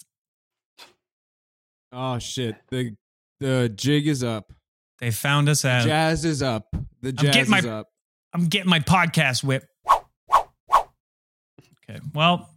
Oh 1.92 2.18
shit. 2.18 2.56
The 2.70 2.96
the 3.40 3.68
jig 3.68 4.06
is 4.06 4.24
up. 4.24 4.54
They 5.00 5.10
found 5.10 5.50
us 5.50 5.66
out. 5.66 5.84
Jazz 5.84 6.24
is 6.24 6.42
up. 6.42 6.74
The 7.02 7.12
jazz 7.12 7.34
getting 7.34 7.50
my- 7.50 7.58
is 7.58 7.66
up. 7.66 7.88
I'm 8.32 8.46
getting 8.46 8.70
my 8.70 8.80
podcast 8.80 9.44
whip. 9.44 9.68
Okay, 11.88 12.00
well, 12.14 12.50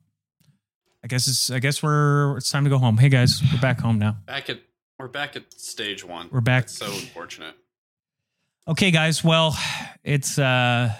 I 1.03 1.07
guess 1.07 1.27
it's 1.27 1.51
I 1.51 1.59
guess 1.59 1.83
we're 1.83 2.37
it's 2.37 2.49
time 2.49 2.63
to 2.63 2.69
go 2.69 2.77
home. 2.79 2.97
Hey 2.97 3.09
guys, 3.09 3.41
we're 3.53 3.61
back 3.61 3.79
home 3.79 3.99
now. 3.99 4.17
Back 4.25 4.49
at 4.49 4.59
we're 4.97 5.07
back 5.07 5.35
at 5.35 5.53
stage 5.53 6.03
one. 6.03 6.29
We're 6.31 6.41
back. 6.41 6.63
That's 6.63 6.77
so 6.77 6.87
unfortunate. 6.87 7.55
Okay, 8.67 8.91
guys. 8.91 9.23
Well, 9.23 9.55
it's 10.03 10.39
uh 10.39 10.93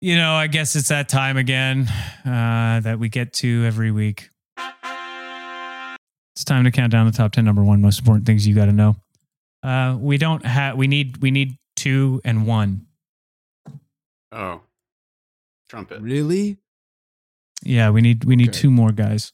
you 0.00 0.16
know, 0.16 0.32
I 0.32 0.46
guess 0.46 0.74
it's 0.76 0.88
that 0.88 1.08
time 1.08 1.36
again 1.36 1.86
uh 2.24 2.80
that 2.80 2.98
we 2.98 3.08
get 3.08 3.32
to 3.34 3.64
every 3.64 3.92
week. 3.92 4.30
It's 6.34 6.44
time 6.44 6.64
to 6.64 6.70
count 6.70 6.90
down 6.90 7.06
the 7.06 7.12
top 7.12 7.32
10 7.32 7.44
number 7.44 7.62
1 7.62 7.80
most 7.80 8.00
important 8.00 8.26
things 8.26 8.46
you 8.48 8.54
got 8.54 8.66
to 8.66 8.72
know. 8.72 8.96
Uh 9.62 9.96
we 9.98 10.18
don't 10.18 10.44
have 10.44 10.76
we 10.76 10.88
need 10.88 11.18
we 11.18 11.30
need 11.30 11.56
2 11.76 12.22
and 12.24 12.46
1. 12.46 12.86
Oh, 14.32 14.60
trumpet. 15.70 16.00
Really? 16.02 16.58
Yeah, 17.62 17.90
we 17.90 18.00
need 18.00 18.24
we 18.24 18.36
need 18.36 18.50
Okay. 18.50 18.58
two 18.60 18.70
more 18.70 18.90
guys. 18.92 19.32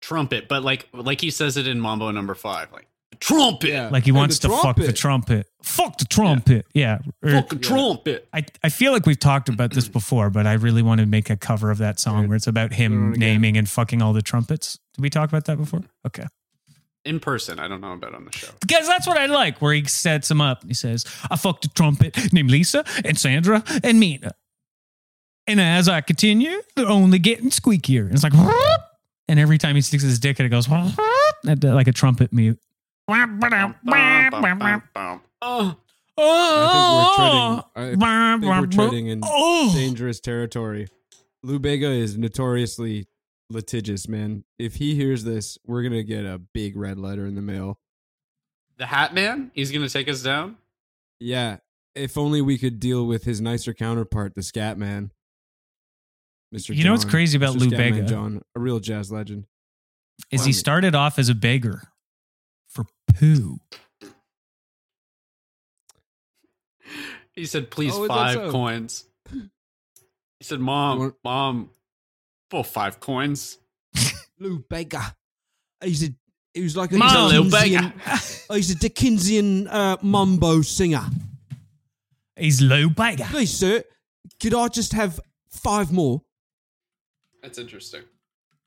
Trumpet, 0.00 0.48
but 0.48 0.64
like 0.64 0.88
like 0.92 1.20
he 1.20 1.30
says 1.30 1.56
it 1.56 1.66
in 1.68 1.78
Mambo 1.80 2.10
number 2.10 2.34
five, 2.34 2.72
like 2.72 2.88
trumpet, 3.20 3.68
Yeah. 3.70 3.88
Like 3.88 4.02
he 4.04 4.10
And 4.10 4.16
wants 4.18 4.40
the 4.40 4.48
to 4.48 4.54
fuck 4.56 4.74
the 4.76 4.92
trumpet. 4.92 4.96
trumpet. 4.96 5.46
Fuck 5.62 5.98
the 5.98 6.04
trumpet. 6.06 6.66
Yeah. 6.74 6.98
Or- 7.22 7.28
er, 7.28 7.32
fucking 7.42 7.60
trumpet. 7.60 8.28
I, 8.32 8.44
I 8.64 8.68
feel 8.68 8.90
like 8.90 9.06
we've 9.06 9.18
talked 9.18 9.48
about 9.48 9.72
this 9.72 9.86
before, 9.98 10.28
but 10.30 10.44
I 10.46 10.54
really 10.54 10.82
want 10.82 11.00
to 11.00 11.06
make 11.06 11.30
a 11.30 11.36
cover 11.36 11.70
of 11.70 11.78
that 11.78 12.00
song 12.00 12.18
Okay. 12.20 12.26
where 12.28 12.36
it's 12.36 12.48
about 12.48 12.70
Put 12.70 12.78
it 12.80 12.82
him 12.82 13.12
naming 13.12 13.56
and 13.56 13.68
fucking 13.68 14.02
all 14.02 14.12
the 14.12 14.22
trumpets. 14.22 14.78
Did 14.94 15.02
we 15.02 15.10
talk 15.10 15.28
about 15.28 15.44
that 15.44 15.56
before? 15.56 15.82
Okay. 16.04 16.26
In 17.04 17.20
person, 17.20 17.60
I 17.60 17.68
don't 17.68 17.80
know 17.80 17.92
about 17.92 18.14
on 18.14 18.24
the 18.24 18.32
show. 18.36 18.48
Because 18.60 18.88
that's 18.88 19.06
what 19.06 19.18
I 19.18 19.26
like, 19.26 19.60
where 19.62 19.72
he 19.74 19.84
sets 19.84 20.28
them 20.28 20.40
up. 20.40 20.64
He 20.66 20.74
says, 20.74 21.04
I 21.30 21.36
fucked 21.36 21.64
a 21.64 21.68
trumpet 21.68 22.32
named 22.32 22.50
Lisa 22.50 22.84
and 23.04 23.16
Sandra 23.18 23.62
and 23.84 24.00
Mina. 24.00 24.34
And 25.46 25.60
as 25.60 25.88
I 25.88 26.00
continue, 26.00 26.62
they're 26.76 26.88
only 26.88 27.18
getting 27.18 27.50
squeakier. 27.50 28.02
And 28.06 28.14
it's 28.14 28.22
like, 28.22 28.32
and 29.28 29.38
every 29.40 29.58
time 29.58 29.74
he 29.74 29.80
sticks 29.80 30.02
his 30.02 30.18
dick 30.18 30.38
in, 30.40 30.46
it 30.46 30.50
goes 30.50 30.68
like 30.68 31.88
a 31.88 31.92
trumpet 31.92 32.32
mute. 32.32 32.58
Oh, 33.08 33.26
Oh, 36.18 37.64
I 37.74 37.96
think 37.96 38.44
we're 38.44 38.66
treading 38.66 39.06
in 39.08 39.20
Oh. 39.24 39.72
dangerous 39.74 40.20
territory. 40.20 40.88
Lou 41.42 41.58
Bega 41.58 41.88
is 41.90 42.16
notoriously 42.18 43.06
litigious, 43.50 44.06
man. 44.06 44.44
If 44.58 44.76
he 44.76 44.94
hears 44.94 45.24
this, 45.24 45.58
we're 45.66 45.82
gonna 45.82 46.02
get 46.02 46.24
a 46.24 46.38
big 46.38 46.76
red 46.76 46.98
letter 46.98 47.26
in 47.26 47.34
the 47.34 47.42
mail. 47.42 47.78
The 48.76 48.86
Hat 48.86 49.14
Man? 49.14 49.50
He's 49.54 49.70
going 49.70 49.86
to 49.86 49.92
take 49.92 50.08
us 50.08 50.22
down? 50.22 50.56
Yeah, 51.20 51.58
if 51.94 52.16
only 52.18 52.40
we 52.40 52.58
could 52.58 52.80
deal 52.80 53.06
with 53.06 53.24
his 53.24 53.40
nicer 53.40 53.74
counterpart, 53.74 54.34
the 54.34 54.42
Scat 54.42 54.76
Man. 54.78 55.12
Mr. 56.52 56.74
You 56.76 56.84
know 56.84 56.92
what's 56.92 57.04
crazy 57.04 57.36
about 57.36 57.56
Mr. 57.56 57.60
Lou 57.60 57.66
Scatman 57.70 57.76
Bega? 57.76 58.02
John, 58.02 58.42
a 58.54 58.60
real 58.60 58.78
jazz 58.80 59.10
legend. 59.10 59.46
Is 60.30 60.44
he 60.44 60.52
started 60.52 60.94
off 60.94 61.18
as 61.18 61.28
a 61.28 61.34
beggar 61.34 61.82
for 62.68 62.84
poo. 63.14 63.58
He 67.34 67.46
said, 67.46 67.70
please, 67.70 67.92
Oh, 67.94 68.02
is 68.02 68.08
that 68.08 68.14
five 68.14 68.34
so? 68.34 68.50
coins. 68.50 69.04
He 70.38 70.44
said, 70.44 70.58
Mom, 70.60 70.98
want- 70.98 71.14
Mom, 71.24 71.70
for 72.50 72.64
five 72.64 72.98
coins. 72.98 73.58
Lou 74.40 74.58
Bega. 74.68 75.16
He's 75.82 76.02
a 76.02 76.08
he 76.52 76.62
was 76.62 76.76
like 76.76 76.90
a 76.92 76.96
He's 76.96 77.12
a 77.12 77.40
Dickensian, 77.40 77.50
Bega. 77.50 77.94
he's 78.52 78.70
a 78.72 78.74
Dickensian 78.74 79.68
uh, 79.68 79.96
mumbo 80.02 80.60
singer. 80.62 81.04
He's 82.36 82.60
Lou 82.60 82.90
Bega. 82.90 83.24
Please, 83.30 83.52
sir, 83.56 83.84
could 84.40 84.52
I 84.52 84.66
just 84.68 84.92
have 84.94 85.20
five 85.48 85.92
more? 85.92 86.22
That's 87.42 87.58
interesting. 87.58 88.02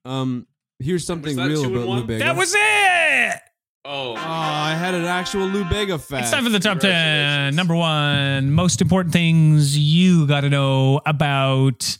Um, 0.04 0.48
here's 0.80 1.06
something 1.06 1.36
that 1.38 1.48
real 1.48 1.64
two 1.64 1.68
and 1.68 1.76
about 1.78 1.88
Lou 1.88 1.96
one? 1.98 2.06
Bega. 2.08 2.24
That 2.26 2.36
was 2.36 2.54
it. 2.56 3.42
Oh, 3.88 4.14
Oh, 4.14 4.16
I 4.18 4.74
had 4.74 4.96
an 4.96 5.06
actual 5.06 5.46
Lou 5.46 5.64
Bega 5.66 6.00
fact. 6.00 6.24
It's 6.24 6.32
time 6.32 6.44
for 6.44 6.50
the 6.50 6.60
top 6.60 6.80
10. 6.80 6.90
Congratulations. 6.90 7.56
Number 7.56 7.76
one, 7.76 8.52
most 8.52 8.82
important 8.82 9.14
things 9.14 9.78
you 9.78 10.26
got 10.26 10.42
to 10.42 10.50
know 10.50 11.02
about 11.06 11.98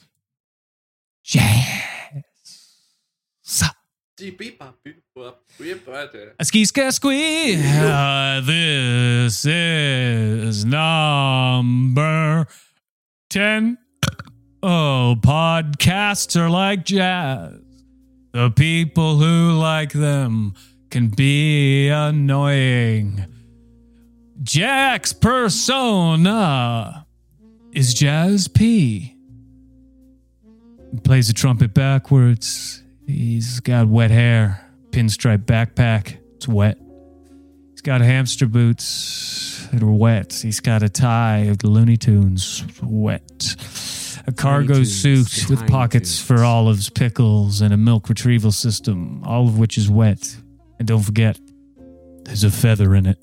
jazz. 1.24 1.76
A 6.40 6.46
ski 6.46 6.66
ska 6.66 6.92
squee. 6.92 7.56
Uh, 7.64 8.42
this 8.42 9.46
is 9.46 10.66
number 10.66 12.48
10. 13.30 13.78
Oh, 14.68 15.16
podcasts 15.20 16.36
are 16.36 16.50
like 16.50 16.86
jazz. 16.86 17.54
The 18.32 18.50
people 18.50 19.18
who 19.18 19.52
like 19.52 19.94
them 19.94 20.56
can 20.90 21.10
be 21.10 21.90
annoying. 21.90 23.28
Jack's 24.42 25.14
persona 25.14 27.06
is 27.74 27.94
Jazz 27.94 28.48
P. 28.48 29.16
He 30.92 31.00
plays 31.02 31.28
the 31.28 31.34
trumpet 31.34 31.76
backwards. 31.76 32.82
He's 33.06 33.60
got 33.60 33.88
wet 33.88 34.10
hair, 34.10 34.68
pinstripe 34.90 35.46
backpack. 35.46 36.18
It's 36.38 36.48
wet. 36.48 36.80
He's 37.70 37.82
got 37.82 38.02
hamster 38.02 38.48
boots 38.48 39.68
that 39.72 39.84
are 39.84 39.92
wet. 39.92 40.34
He's 40.34 40.60
got 40.60 40.82
a 40.82 40.90
tie 40.90 41.42
of 41.42 41.60
the 41.60 41.68
Looney 41.68 41.98
Tunes, 41.98 42.64
wet. 42.82 43.56
A 44.28 44.32
cargo 44.32 44.84
suit 44.84 45.50
with 45.50 45.68
pockets 45.68 46.18
Tunes. 46.18 46.28
for 46.28 46.44
olives, 46.44 46.90
pickles, 46.90 47.62
and 47.62 47.74
a 47.74 47.78
milk 47.78 48.10
retrieval 48.10 48.52
system, 48.52 49.24
all 49.24 49.48
of 49.48 49.60
which 49.60 49.78
is 49.78 49.90
wet. 49.90 50.36
And 50.80 50.88
don't 50.88 51.04
forget, 51.04 51.40
there's 52.24 52.44
a 52.44 52.50
feather 52.50 52.96
in 52.96 53.06
it. 53.06 53.20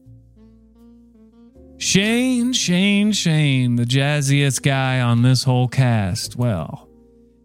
Shane, 1.78 2.52
Shane, 2.52 3.10
Shane, 3.10 3.74
the 3.74 3.84
jazziest 3.84 4.62
guy 4.62 5.00
on 5.00 5.22
this 5.22 5.42
whole 5.42 5.66
cast. 5.66 6.36
Well, 6.36 6.88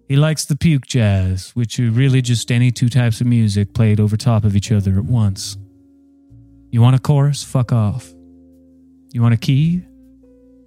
he 0.08 0.16
likes 0.16 0.46
the 0.46 0.56
puke 0.56 0.86
jazz, 0.86 1.50
which 1.56 1.80
are 1.80 1.90
really 1.90 2.22
just 2.22 2.52
any 2.52 2.72
two 2.72 2.90
types 2.90 3.20
of 3.20 3.26
music 3.26 3.74
played 3.74 4.00
over 4.00 4.16
top 4.16 4.44
of 4.44 4.56
each 4.56 4.72
other 4.72 5.00
at 5.00 5.06
once. 5.06 5.58
You 6.70 6.82
want 6.82 6.96
a 6.96 7.00
chorus? 7.00 7.44
Fuck 7.44 7.72
off. 7.72 8.14
You 9.12 9.24
want 9.24 9.34
a 9.34 9.38
key? 9.38 9.82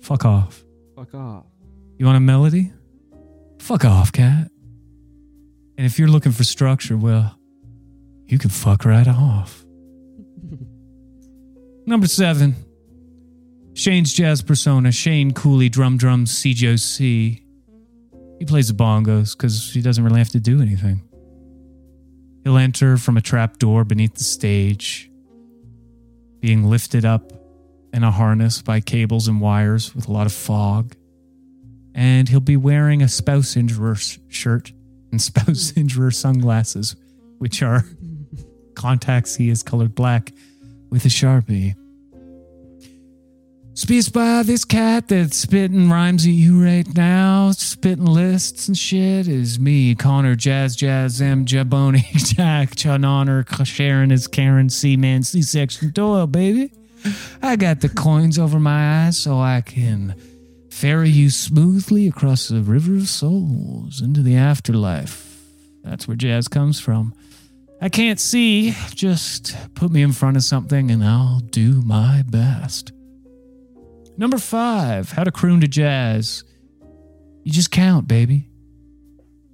Fuck 0.01 0.25
off. 0.25 0.65
Fuck 0.97 1.15
off. 1.15 1.45
You 1.99 2.07
want 2.07 2.17
a 2.17 2.21
melody? 2.21 2.73
Fuck 3.61 3.85
off, 3.85 4.11
cat. 4.11 4.51
And 5.77 5.87
if 5.87 5.99
you're 5.99 6.09
looking 6.09 6.33
for 6.33 6.45
structure, 6.45 6.97
well, 6.97 7.39
you 8.27 8.39
can 8.39 8.51
fuck 8.51 8.85
right 8.85 9.07
off. 9.07 9.65
Number 11.87 12.07
seven, 12.07 12.57
Shane's 13.75 14.13
jazz 14.13 14.43
persona, 14.43 14.91
Shane 14.91 15.33
Cooley, 15.33 15.69
drum 15.69 15.99
drums, 15.99 16.33
CJOC. 16.43 17.43
He 18.39 18.45
plays 18.47 18.69
the 18.69 18.75
bongos 18.75 19.37
because 19.37 19.73
he 19.73 19.83
doesn't 19.83 20.03
really 20.03 20.19
have 20.19 20.31
to 20.31 20.41
do 20.41 20.61
anything. 20.63 21.03
He'll 22.43 22.57
enter 22.57 22.97
from 22.97 23.19
a 23.19 23.21
trap 23.21 23.59
door 23.59 23.85
beneath 23.85 24.15
the 24.15 24.25
stage, 24.25 25.11
being 26.41 26.65
lifted 26.65 27.05
up 27.05 27.31
in 27.93 28.05
a 28.05 28.11
harness 28.11 28.63
by 28.63 28.81
cables 28.81 29.29
and 29.29 29.39
wires 29.41 29.95
with 29.95 30.09
a 30.09 30.13
lot 30.13 30.27
of 30.27 30.33
fog 30.33 30.97
and 31.95 32.29
he'll 32.29 32.41
be 32.41 32.57
wearing 32.57 33.03
a 33.03 33.09
spouse 33.09 33.57
injurer 33.57 33.97
shirt 33.97 34.73
and 35.11 35.21
spouse 35.23 35.71
hmm. 35.71 35.81
injurer 35.81 36.11
sunglasses, 36.11 36.97
which 37.39 37.63
are 37.63 37.85
contacts 38.75 39.37
he 39.37 39.51
is 39.51 39.63
colored 39.63 39.95
black 39.95 40.33
with 40.91 41.05
a 41.05 41.09
sharpie. 41.09 41.75
Spaced 43.75 44.13
by 44.13 44.43
this 44.43 44.65
cat 44.65 45.09
that's 45.09 45.37
spitting 45.37 45.89
rhymes 45.89 46.27
at 46.27 46.33
you 46.33 46.63
right 46.63 46.87
now, 46.95 47.51
spitting 47.53 48.05
lists 48.05 48.69
and 48.69 48.77
shit, 48.77 49.27
is 49.27 49.59
me, 49.59 49.95
Connor 49.95 50.35
Jazz 50.35 50.77
Jazz 50.77 51.23
M 51.23 51.47
Jaboni 51.47 52.03
Jack 52.35 52.77
Chun 52.77 53.07
Honor 53.07 53.45
Sharon 53.65 54.11
is 54.11 54.27
Karen 54.27 54.69
C 54.69 54.99
Man 54.99 55.23
C 55.23 55.41
Section 55.41 55.93
Doyle, 55.93 56.27
baby. 56.27 56.73
I 57.41 57.57
got 57.57 57.81
the 57.81 57.89
coins 57.89 58.39
over 58.39 58.61
my 58.61 59.07
eyes 59.07 59.17
so 59.17 59.39
I 59.39 59.63
can 59.63 60.15
ferry 60.81 61.11
you 61.11 61.29
smoothly 61.29 62.09
across 62.09 62.49
the 62.49 62.63
river 62.63 62.97
of 62.97 63.07
souls 63.07 64.01
into 64.01 64.23
the 64.23 64.35
afterlife. 64.35 65.39
That's 65.85 66.09
where 66.09 66.17
jazz 66.17 66.49
comes 66.49 66.81
from. 66.81 67.13
I 67.83 67.91
can't 67.91 68.19
see, 68.19 68.75
just 68.95 69.55
put 69.75 69.91
me 69.91 70.01
in 70.01 70.13
front 70.13 70.39
of 70.39 70.43
something 70.43 70.91
and 70.91 71.05
I'll 71.05 71.41
do 71.41 71.83
my 71.83 72.23
best. 72.27 72.93
Number 74.17 74.39
five, 74.39 75.13
how 75.13 75.23
to 75.23 75.31
croon 75.31 75.61
to 75.61 75.69
jazz. 75.69 76.45
You 77.45 77.53
just 77.53 77.71
count, 77.71 78.09
baby. 78.09 78.49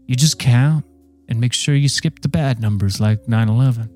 You 0.07 0.15
just 0.15 0.39
count 0.39 0.85
and 1.28 1.40
make 1.40 1.55
sure 1.55 1.74
you 1.74 1.89
skip 1.89 2.20
the 2.20 2.28
bad 2.28 2.61
numbers 2.61 3.01
like 3.01 3.27
9 3.27 3.48
11. 3.48 3.90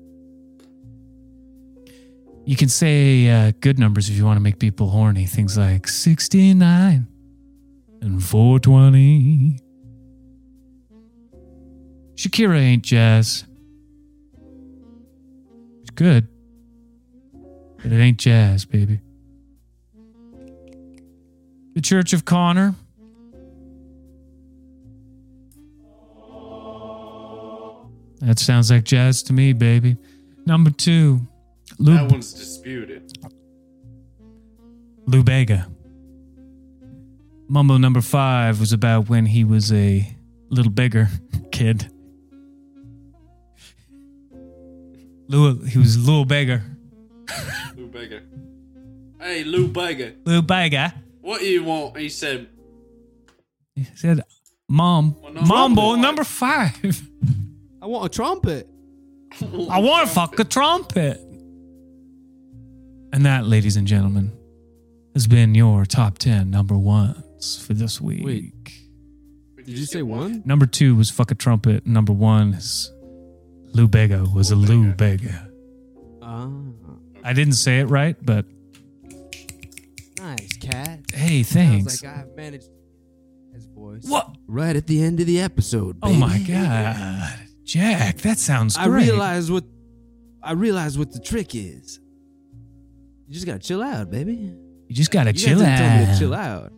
You 2.45 2.57
can 2.57 2.67
say 2.67 3.29
uh, 3.29 3.53
good 3.61 3.79
numbers 3.79 4.09
if 4.09 4.17
you 4.17 4.25
want 4.25 4.35
to 4.35 4.43
make 4.43 4.59
people 4.59 4.89
horny. 4.89 5.27
Things 5.27 5.57
like 5.57 5.87
69 5.87 7.07
and 8.01 8.23
420. 8.23 9.59
Shakira 12.15 12.59
ain't 12.59 12.83
jazz. 12.83 13.45
It's 15.81 15.91
good, 15.91 16.27
but 17.77 17.91
it 17.91 17.99
ain't 17.99 18.19
jazz, 18.19 18.65
baby. 18.65 18.99
The 21.73 21.81
Church 21.81 22.13
of 22.13 22.25
Connor. 22.25 22.75
That 28.21 28.37
sounds 28.37 28.69
like 28.69 28.83
jazz 28.83 29.23
to 29.23 29.33
me, 29.33 29.51
baby. 29.53 29.97
Number 30.45 30.69
two, 30.69 31.21
Lou, 31.79 31.95
that 31.95 32.11
one's 32.11 32.33
disputed. 32.33 33.11
Lou 35.07 35.23
Bega. 35.23 35.67
Mumbo 37.51 37.75
number 37.75 37.99
five 37.99 38.61
was 38.61 38.71
about 38.71 39.09
when 39.09 39.25
he 39.25 39.43
was 39.43 39.73
a 39.73 40.07
little 40.49 40.71
bigger 40.71 41.09
kid. 41.51 41.91
Lou, 45.27 45.59
he 45.65 45.77
was 45.77 45.97
a 45.97 45.99
little 45.99 46.23
bigger. 46.23 46.63
Lou 47.75 47.87
Bega. 47.87 48.21
Hey, 49.19 49.43
Lou 49.43 49.67
Bega, 49.67 50.13
Lou 50.25 50.41
Bega. 50.41 50.93
what 51.19 51.41
do 51.41 51.45
you 51.45 51.63
want? 51.65 51.97
He 51.97 52.07
said, 52.07 52.47
He 53.75 53.85
said, 53.95 54.21
"Mom, 54.69 55.17
Well, 55.21 55.33
no, 55.33 55.41
Mumbo 55.41 55.95
number 55.95 56.23
five. 56.23 57.01
I 57.81 57.85
want 57.85 58.05
a 58.05 58.09
trumpet. 58.09 58.69
I 59.69 59.79
want 59.79 60.07
to 60.07 60.13
fuck 60.13 60.39
a 60.39 60.45
trumpet." 60.45 61.19
And 63.13 63.25
that, 63.25 63.45
ladies 63.45 63.75
and 63.75 63.85
gentlemen, 63.87 64.31
has 65.15 65.27
been 65.27 65.53
your 65.53 65.85
top 65.85 66.17
ten 66.17 66.49
number 66.49 66.77
for 67.41 67.73
this 67.73 67.99
week. 68.01 68.25
Wait. 68.25 68.53
Did 69.65 69.77
you 69.77 69.85
say 69.85 70.01
one? 70.01 70.41
Number 70.45 70.65
two 70.65 70.95
was 70.95 71.09
fuck 71.09 71.31
a 71.31 71.35
trumpet. 71.35 71.85
Number 71.85 72.13
one 72.13 72.53
is 72.55 72.91
Lou 73.73 73.87
Bega 73.87 74.25
was 74.33 74.51
a 74.51 74.55
Lou 74.55 74.91
Bega. 74.93 75.47
Ah, 76.21 76.49
I 77.23 77.33
didn't 77.33 77.53
say 77.53 77.79
it 77.79 77.85
right, 77.85 78.15
but 78.25 78.45
nice 80.19 80.53
cat. 80.57 80.99
hey, 81.13 81.43
thanks. 81.43 81.99
Sounds 81.99 82.03
like 82.03 82.17
I've 82.25 82.35
managed 82.35 82.69
his 83.53 83.65
voice. 83.67 84.03
What? 84.07 84.35
Right 84.47 84.75
at 84.75 84.87
the 84.87 85.03
end 85.03 85.19
of 85.19 85.27
the 85.27 85.39
episode. 85.41 85.97
Oh 86.01 86.13
my 86.13 86.39
god, 86.39 87.33
Jack, 87.63 88.17
that 88.19 88.39
sounds 88.39 88.77
I 88.77 88.87
great. 88.87 89.03
realize 89.09 89.51
what 89.51 89.63
I 90.43 90.53
realize 90.53 90.97
what 90.97 91.11
the 91.11 91.19
trick 91.19 91.53
is. 91.55 91.99
You 93.27 93.33
just 93.33 93.45
gotta 93.45 93.59
chill 93.59 93.81
out, 93.81 94.09
baby. 94.11 94.33
you 94.87 94.95
just 94.95 95.11
gotta 95.11 95.31
you 95.31 95.37
chill 95.37 95.59
tell 95.59 95.99
me 95.99 96.05
to 96.05 96.11
out. 96.11 96.19
chill 96.19 96.33
out. 96.33 96.73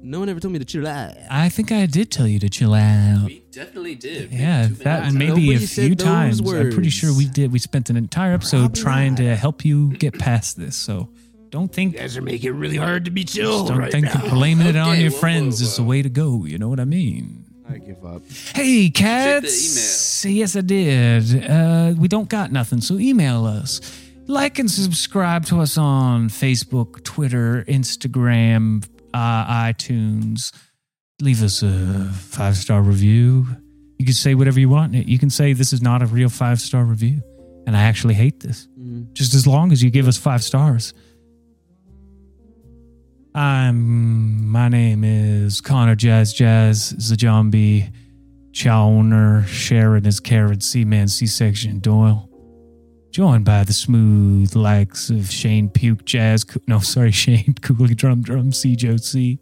No 0.00 0.20
one 0.20 0.28
ever 0.28 0.38
told 0.40 0.52
me 0.52 0.58
to 0.60 0.64
chill 0.64 0.86
out. 0.86 1.12
I 1.30 1.48
think 1.48 1.72
I 1.72 1.86
did 1.86 2.10
tell 2.10 2.26
you 2.26 2.38
to 2.38 2.48
chill 2.48 2.72
out. 2.74 3.26
We 3.26 3.42
definitely 3.50 3.94
did. 3.96 4.30
Yeah, 4.32 4.68
Two 4.68 4.74
that 4.84 5.00
minutes. 5.00 5.14
maybe 5.16 5.28
Nobody 5.28 5.54
a 5.54 5.60
said 5.66 5.84
few 5.86 5.94
those 5.96 6.06
times. 6.06 6.40
I'm 6.40 6.72
pretty 6.72 6.90
sure 6.90 7.12
we 7.16 7.26
did. 7.26 7.52
We 7.52 7.58
spent 7.58 7.90
an 7.90 7.96
entire 7.96 8.32
episode 8.32 8.58
Probably 8.60 8.82
trying 8.82 9.16
to 9.16 9.34
help 9.36 9.64
you 9.64 9.92
get 9.94 10.18
past 10.18 10.56
this. 10.56 10.76
So 10.76 11.08
don't 11.50 11.72
think 11.72 11.96
guys 11.96 12.16
are 12.16 12.22
making 12.22 12.50
it 12.50 12.52
really 12.56 12.76
hard 12.76 13.06
to 13.06 13.10
be 13.10 13.24
chill 13.24 13.66
don't 13.66 13.78
right 13.78 13.90
think 13.90 14.04
now. 14.06 14.12
that 14.20 14.30
blaming 14.32 14.66
it 14.66 14.76
on 14.76 14.92
Okay, 14.92 15.02
your 15.02 15.10
whoa, 15.10 15.18
friends 15.18 15.60
whoa, 15.60 15.66
is 15.66 15.76
the 15.76 15.82
whoa. 15.82 15.88
way 15.88 16.02
to 16.02 16.08
go. 16.08 16.44
You 16.44 16.58
know 16.58 16.68
what 16.68 16.78
I 16.80 16.84
mean? 16.84 17.44
I 17.68 17.78
give 17.78 18.04
up. 18.04 18.22
Hey, 18.54 18.86
Check 18.90 18.94
cats. 19.42 20.24
Yes, 20.24 20.56
I 20.56 20.60
did. 20.62 21.44
Uh, 21.50 21.94
we 21.98 22.08
don't 22.08 22.28
got 22.28 22.50
nothing, 22.52 22.80
so 22.80 22.98
email 22.98 23.44
us. 23.44 23.80
Like 24.26 24.58
and 24.58 24.70
subscribe 24.70 25.44
to 25.46 25.60
us 25.60 25.76
on 25.76 26.28
Facebook, 26.28 27.02
Twitter, 27.02 27.64
Instagram, 27.68 28.86
uh, 29.14 29.46
iTunes. 29.46 30.52
Leave 31.20 31.42
us 31.42 31.62
a 31.62 32.10
five 32.14 32.56
star 32.56 32.82
review. 32.82 33.46
You 33.98 34.04
can 34.04 34.14
say 34.14 34.34
whatever 34.34 34.60
you 34.60 34.68
want. 34.68 34.94
You 34.94 35.18
can 35.18 35.30
say 35.30 35.52
this 35.52 35.72
is 35.72 35.82
not 35.82 36.02
a 36.02 36.06
real 36.06 36.28
five 36.28 36.60
star 36.60 36.84
review, 36.84 37.20
and 37.66 37.76
I 37.76 37.82
actually 37.82 38.14
hate 38.14 38.40
this. 38.40 38.68
Mm. 38.78 39.12
Just 39.12 39.34
as 39.34 39.46
long 39.46 39.72
as 39.72 39.82
you 39.82 39.90
give 39.90 40.06
us 40.06 40.16
five 40.16 40.42
stars. 40.42 40.94
I'm. 43.34 44.48
My 44.50 44.68
name 44.68 45.04
is 45.04 45.60
Connor 45.60 45.94
Jazz 45.94 46.32
Jazz 46.32 46.94
Zajambi 46.94 47.92
Chowner 48.52 49.46
Sharon 49.46 50.06
is 50.06 50.18
Karen 50.20 50.60
Seaman 50.60 51.08
C 51.08 51.26
section 51.26 51.78
Doyle. 51.78 52.27
Joined 53.10 53.44
by 53.44 53.64
the 53.64 53.72
smooth 53.72 54.54
likes 54.54 55.10
of 55.10 55.30
Shane 55.30 55.70
Puke 55.70 56.04
Jazz 56.04 56.44
Coo- 56.44 56.60
no 56.66 56.78
sorry 56.78 57.10
Shane 57.10 57.54
Cooley 57.62 57.94
Drum 57.94 58.22
Drum 58.22 58.52
C 58.52 58.76
Joe 58.76 58.96
C 58.96 59.40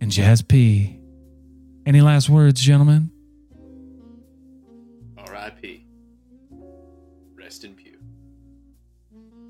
and 0.00 0.10
Jazz 0.10 0.42
P. 0.42 0.98
Any 1.86 2.02
last 2.02 2.28
words, 2.28 2.60
gentlemen? 2.60 3.10
R.I.P. 5.18 5.86
Rest 7.36 7.64
in 7.64 7.74
pew. 7.74 7.98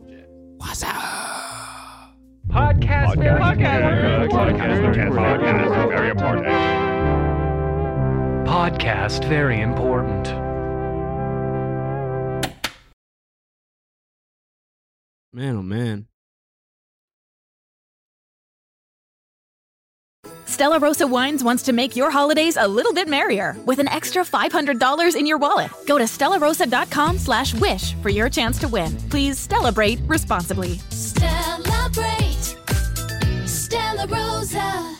Jack. 0.08 0.26
Podcast, 0.58 0.86
podcast, 3.16 4.30
podcast, 4.30 5.88
very 5.88 6.10
important. 6.10 6.46
Podcast, 8.46 9.24
very 9.28 9.60
important. 9.60 10.28
Man, 15.32 15.56
oh 15.56 15.62
man. 15.62 16.06
Stella 20.46 20.78
Rosa 20.80 21.06
Wines 21.06 21.44
wants 21.44 21.62
to 21.62 21.72
make 21.72 21.94
your 21.94 22.10
holidays 22.10 22.56
a 22.58 22.66
little 22.66 22.92
bit 22.92 23.08
merrier 23.08 23.56
with 23.64 23.78
an 23.78 23.88
extra 23.88 24.24
$500 24.24 25.14
in 25.16 25.24
your 25.24 25.38
wallet. 25.38 25.70
Go 25.86 25.96
to 25.96 26.04
stellarosa.com 26.04 27.18
slash 27.18 27.54
wish 27.54 27.94
for 28.02 28.10
your 28.10 28.28
chance 28.28 28.58
to 28.58 28.68
win. 28.68 28.94
Please 29.08 29.38
celebrate 29.38 30.00
responsibly. 30.06 30.78
Celebrate 30.90 32.56
Stella 33.46 34.06
Rosa. 34.08 34.99